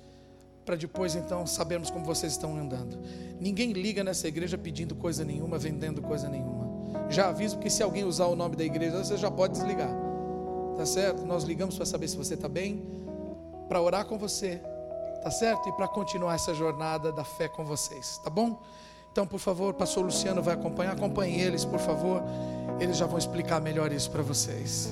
Para 0.66 0.76
depois 0.76 1.16
então 1.16 1.48
sabermos 1.48 1.90
como 1.90 2.04
vocês 2.04 2.34
estão 2.34 2.58
andando. 2.58 3.00
Ninguém 3.40 3.72
liga 3.72 4.04
nessa 4.04 4.28
igreja 4.28 4.58
pedindo 4.58 4.96
coisa 4.96 5.24
nenhuma, 5.24 5.58
vendendo 5.58 6.02
coisa 6.02 6.28
nenhuma. 6.28 7.10
Já 7.10 7.30
aviso 7.30 7.58
que 7.60 7.70
se 7.70 7.82
alguém 7.82 8.04
usar 8.04 8.26
o 8.26 8.36
nome 8.36 8.58
da 8.58 8.66
igreja, 8.66 9.02
você 9.02 9.16
já 9.16 9.32
pode 9.32 9.54
desligar. 9.54 9.96
Tá 10.76 10.86
certo? 10.86 11.26
Nós 11.26 11.46
ligamos 11.46 11.78
para 11.78 11.86
saber 11.86 12.10
se 12.10 12.18
você 12.18 12.34
está 12.34 12.50
bem, 12.50 13.05
para 13.68 13.82
orar 13.82 14.06
com 14.06 14.18
você, 14.18 14.62
tá 15.24 15.32
certo? 15.32 15.70
E 15.70 15.72
para 15.74 15.88
continuar 15.88 16.36
essa 16.36 16.54
jornada 16.54 17.12
da 17.12 17.24
fé 17.24 17.48
com 17.48 17.66
vocês, 17.66 18.20
tá 18.24 18.30
bom? 18.30 18.60
Então, 19.16 19.26
por 19.26 19.40
favor, 19.40 19.74
pastor 19.74 20.04
Luciano 20.04 20.42
vai 20.42 20.56
acompanhar, 20.56 20.92
acompanhe 20.92 21.40
eles, 21.40 21.64
por 21.64 21.80
favor. 21.80 22.22
Eles 22.82 22.98
já 22.98 23.06
vão 23.06 23.18
explicar 23.18 23.62
melhor 23.62 23.90
isso 23.94 24.12
para 24.12 24.22
vocês. 24.22 24.90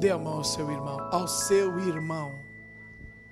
Dê 0.00 0.10
a 0.10 0.18
mão 0.18 0.38
ao 0.38 0.44
seu 0.44 0.68
irmão, 0.68 0.98
ao 1.12 1.28
seu 1.28 1.78
irmão. 1.78 2.40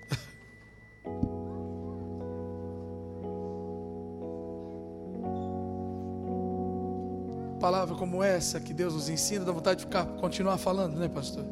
Palavra 7.59 7.97
como 7.97 8.23
essa 8.23 8.61
que 8.61 8.73
Deus 8.73 8.95
nos 8.95 9.09
ensina, 9.09 9.45
dá 9.45 9.51
vontade 9.51 9.81
de 9.81 9.87
ficar, 9.87 10.07
continuar 10.21 10.59
falando, 10.59 10.97
né, 10.97 11.09
pastor? 11.09 11.45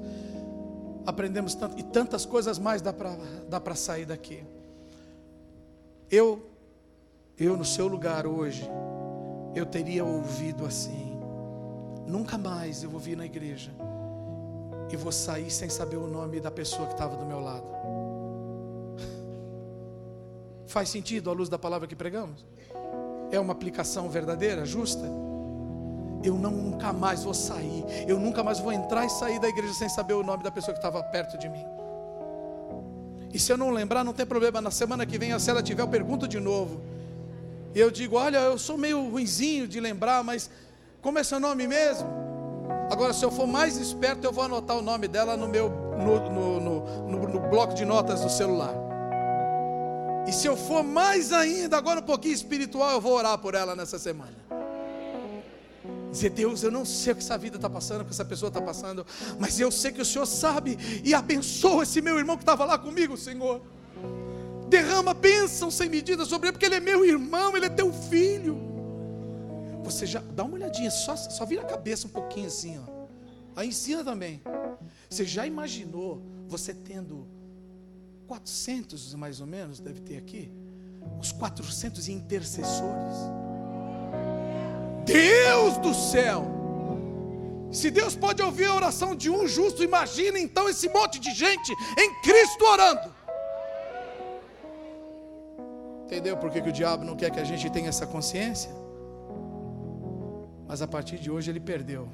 Aprendemos 1.07 1.55
tanto 1.55 1.79
e 1.79 1.83
tantas 1.83 2.25
coisas 2.25 2.59
mais 2.59 2.81
dá 2.81 2.93
para 2.93 3.17
dá 3.49 3.75
sair 3.75 4.07
daqui. 4.07 4.43
Eu 6.11 6.43
eu 7.39 7.57
no 7.57 7.65
seu 7.65 7.89
lugar 7.89 8.27
hoje, 8.27 8.69
eu 9.55 9.67
teria 9.67 10.05
ouvido 10.05 10.65
assim: 10.65 11.19
nunca 12.07 12.39
mais 12.39 12.83
eu 12.83 12.91
vou 12.91 13.01
vir 13.01 13.17
na 13.17 13.27
igreja 13.27 13.73
e 14.91 14.97
vou 14.97 15.11
sair 15.11 15.51
sem 15.51 15.69
saber 15.69 15.97
o 15.97 16.07
nome 16.07 16.41
da 16.41 16.51
pessoa 16.51 16.87
que 16.87 16.95
estava 16.95 17.17
do 17.17 17.27
meu 17.27 17.41
lado. 17.41 17.67
Faz 20.67 20.89
sentido 20.89 21.31
à 21.31 21.33
luz 21.33 21.49
da 21.49 21.59
palavra 21.59 21.89
que 21.89 21.97
pregamos? 21.97 22.47
É 23.31 23.41
uma 23.41 23.53
aplicação 23.53 24.09
verdadeira, 24.09 24.65
justa? 24.65 25.05
Eu 26.25 26.35
nunca 26.37 26.91
mais 26.91 27.23
vou 27.23 27.35
sair, 27.35 27.85
eu 28.09 28.19
nunca 28.19 28.43
mais 28.43 28.59
vou 28.59 28.73
entrar 28.73 29.05
e 29.05 29.11
sair 29.11 29.39
da 29.39 29.47
igreja 29.47 29.75
sem 29.75 29.91
saber 29.91 30.15
o 30.15 30.23
nome 30.23 30.43
da 30.43 30.51
pessoa 30.51 30.73
que 30.73 30.79
estava 30.79 31.03
perto 31.03 31.37
de 31.37 31.51
mim. 31.51 31.65
E 33.33 33.39
se 33.39 33.53
eu 33.53 33.59
não 33.59 33.69
lembrar, 33.71 34.03
não 34.03 34.15
tem 34.15 34.25
problema. 34.25 34.61
Na 34.61 34.71
semana 34.71 35.05
que 35.05 35.19
vem, 35.19 35.39
se 35.39 35.51
ela 35.51 35.63
tiver, 35.63 35.83
eu 35.83 35.89
pergunto 35.89 36.27
de 36.27 36.41
novo. 36.41 36.81
E 37.75 37.79
eu 37.79 37.91
digo: 37.91 38.17
Olha, 38.17 38.39
eu 38.39 38.59
sou 38.59 38.79
meio 38.79 39.11
ruinzinho 39.11 39.69
de 39.69 39.81
lembrar, 39.81 40.25
mas 40.25 40.49
como 41.03 41.19
é 41.19 41.23
seu 41.23 41.39
nome 41.39 41.67
mesmo? 41.67 42.09
Agora, 42.91 43.13
se 43.13 43.23
eu 43.25 43.31
for 43.31 43.47
mais 43.47 43.77
esperto, 43.77 44.25
eu 44.25 44.33
vou 44.33 44.45
anotar 44.45 44.79
o 44.79 44.83
nome 44.83 45.07
dela 45.07 45.37
no 45.37 45.47
meu 45.47 45.69
no, 45.69 46.31
no, 46.31 46.61
no, 46.61 47.29
no 47.29 47.41
bloco 47.51 47.75
de 47.75 47.85
notas 47.85 48.23
do 48.23 48.31
celular. 48.31 48.75
E 50.27 50.33
se 50.33 50.47
eu 50.47 50.57
for 50.57 50.83
mais 50.83 51.33
ainda, 51.33 51.77
agora 51.77 52.01
um 52.01 52.05
pouquinho 52.05 52.35
espiritual, 52.35 52.93
eu 52.93 53.01
vou 53.01 53.13
orar 53.13 53.37
por 53.37 53.55
ela 53.55 53.77
nessa 53.77 53.99
semana. 53.99 54.33
Dizer, 56.15 56.31
Deus, 56.31 56.63
eu 56.63 56.71
não 56.71 56.85
sei 56.85 57.13
o 57.13 57.17
que 57.17 57.23
essa 57.23 57.37
vida 57.37 57.57
está 57.57 57.69
passando, 57.69 58.03
o 58.03 58.05
que 58.05 58.13
essa 58.13 58.25
pessoa 58.25 58.49
está 58.49 58.63
passando, 58.63 59.05
mas 59.39 59.59
eu 59.59 59.71
sei 59.71 59.91
que 59.91 60.01
o 60.01 60.05
Senhor 60.05 60.27
sabe 60.27 60.79
e 61.05 61.13
abençoa 61.13 61.83
esse 61.83 62.01
meu 62.01 62.17
irmão 62.19 62.37
que 62.37 62.45
estava 62.45 62.65
lá 62.65 62.79
comigo, 62.79 63.17
Senhor 63.17 63.61
derrama 64.69 65.15
bênção 65.15 65.71
sem 65.71 65.89
medida 65.89 66.25
sobre 66.25 66.49
ele, 66.49 66.53
porque 66.53 66.67
ele 66.67 66.77
é 66.77 66.81
meu 66.81 67.05
irmão, 67.05 67.57
ele 67.57 67.67
é 67.67 67.69
teu 67.69 67.93
filho. 67.93 68.59
Você 69.85 70.07
já 70.07 70.21
dá 70.21 70.45
uma 70.45 70.55
olhadinha, 70.55 70.91
só, 70.91 71.15
só 71.17 71.45
vira 71.45 71.63
a 71.63 71.67
cabeça 71.67 72.07
um 72.07 72.11
pouquinho 72.11 72.47
assim, 72.47 72.79
ó. 72.79 73.07
Aí 73.55 73.69
ensina 73.69 74.03
também. 74.03 74.43
Você 75.09 75.25
já 75.25 75.47
imaginou 75.47 76.23
você 76.49 76.75
tendo 76.75 77.27
400 78.27 79.15
mais 79.15 79.41
ou 79.41 79.47
menos, 79.47 79.79
deve 79.79 80.01
ter 80.01 80.17
aqui, 80.17 80.51
uns 81.19 81.31
400 81.31 82.09
intercessores. 82.09 83.17
Deus 85.05 85.79
do 85.79 85.95
céu! 85.95 86.55
Se 87.71 87.91
Deus 87.91 88.15
pode 88.15 88.41
ouvir 88.41 88.67
a 88.67 88.75
oração 88.75 89.17
de 89.17 89.29
um 89.29 89.49
justo, 89.49 89.83
imagina 89.83 90.39
então 90.39 90.69
esse 90.69 90.89
monte 90.89 91.19
de 91.19 91.33
gente 91.33 91.73
em 91.99 92.15
Cristo 92.23 92.65
orando. 92.65 93.13
Entendeu 96.05 96.37
por 96.37 96.51
que, 96.51 96.63
que 96.63 96.69
o 96.69 96.73
diabo 96.73 97.05
não 97.05 97.17
quer 97.17 97.31
que 97.31 97.41
a 97.41 97.45
gente 97.45 97.69
tenha 97.71 97.89
essa 97.89 98.07
consciência? 98.07 98.71
Mas 100.69 100.81
a 100.81 100.87
partir 100.87 101.19
de 101.19 101.31
hoje 101.31 101.51
ele 101.51 101.59
perdeu. 101.59 102.09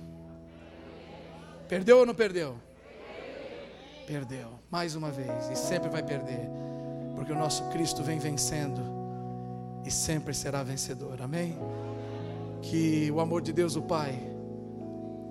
Perdeu 1.68 1.98
ou 1.98 2.06
não 2.06 2.14
perdeu? 2.14 2.56
Perdeu, 4.06 4.48
mais 4.70 4.96
uma 4.96 5.10
vez, 5.10 5.50
e 5.52 5.56
sempre 5.56 5.88
vai 5.88 6.02
perder, 6.02 6.48
porque 7.14 7.32
o 7.32 7.38
nosso 7.38 7.62
Cristo 7.68 8.02
vem 8.02 8.18
vencendo 8.18 8.80
e 9.84 9.90
sempre 9.90 10.34
será 10.34 10.62
vencedor, 10.62 11.20
amém? 11.22 11.56
Que 12.62 13.10
o 13.10 13.20
amor 13.20 13.42
de 13.42 13.52
Deus, 13.52 13.76
o 13.76 13.82
Pai, 13.82 14.18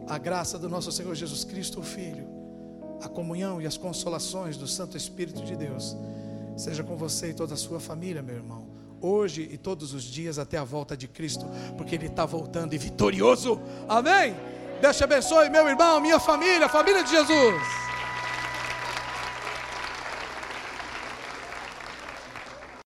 a 0.08 0.18
graça 0.18 0.58
do 0.58 0.68
nosso 0.68 0.92
Senhor 0.92 1.14
Jesus 1.16 1.44
Cristo, 1.44 1.80
o 1.80 1.84
Filho, 1.84 2.28
a 3.02 3.08
comunhão 3.08 3.62
e 3.62 3.68
as 3.68 3.78
consolações 3.78 4.58
do 4.58 4.68
Santo 4.68 4.98
Espírito 4.98 5.44
de 5.44 5.56
Deus, 5.56 5.96
seja 6.58 6.84
com 6.84 6.96
você 6.96 7.30
e 7.30 7.34
toda 7.34 7.54
a 7.54 7.58
sua 7.58 7.80
família, 7.80 8.22
meu 8.22 8.36
irmão. 8.36 8.68
Hoje 9.02 9.48
e 9.50 9.58
todos 9.58 9.94
os 9.94 10.04
dias 10.04 10.38
até 10.38 10.58
a 10.58 10.64
volta 10.64 10.98
de 10.98 11.08
Cristo, 11.08 11.46
porque 11.78 11.96
Ele 11.96 12.08
está 12.08 12.26
voltando 12.26 12.74
e 12.74 12.78
vitorioso. 12.78 13.62
Amém? 13.88 14.36
Deus 14.82 14.98
te 14.98 15.04
abençoe, 15.04 15.50
meu 15.50 15.68
irmão, 15.68 16.02
minha 16.02 16.20
família, 16.20 16.68
família 16.68 17.04
de 17.04 17.12
Jesus. 17.12 17.62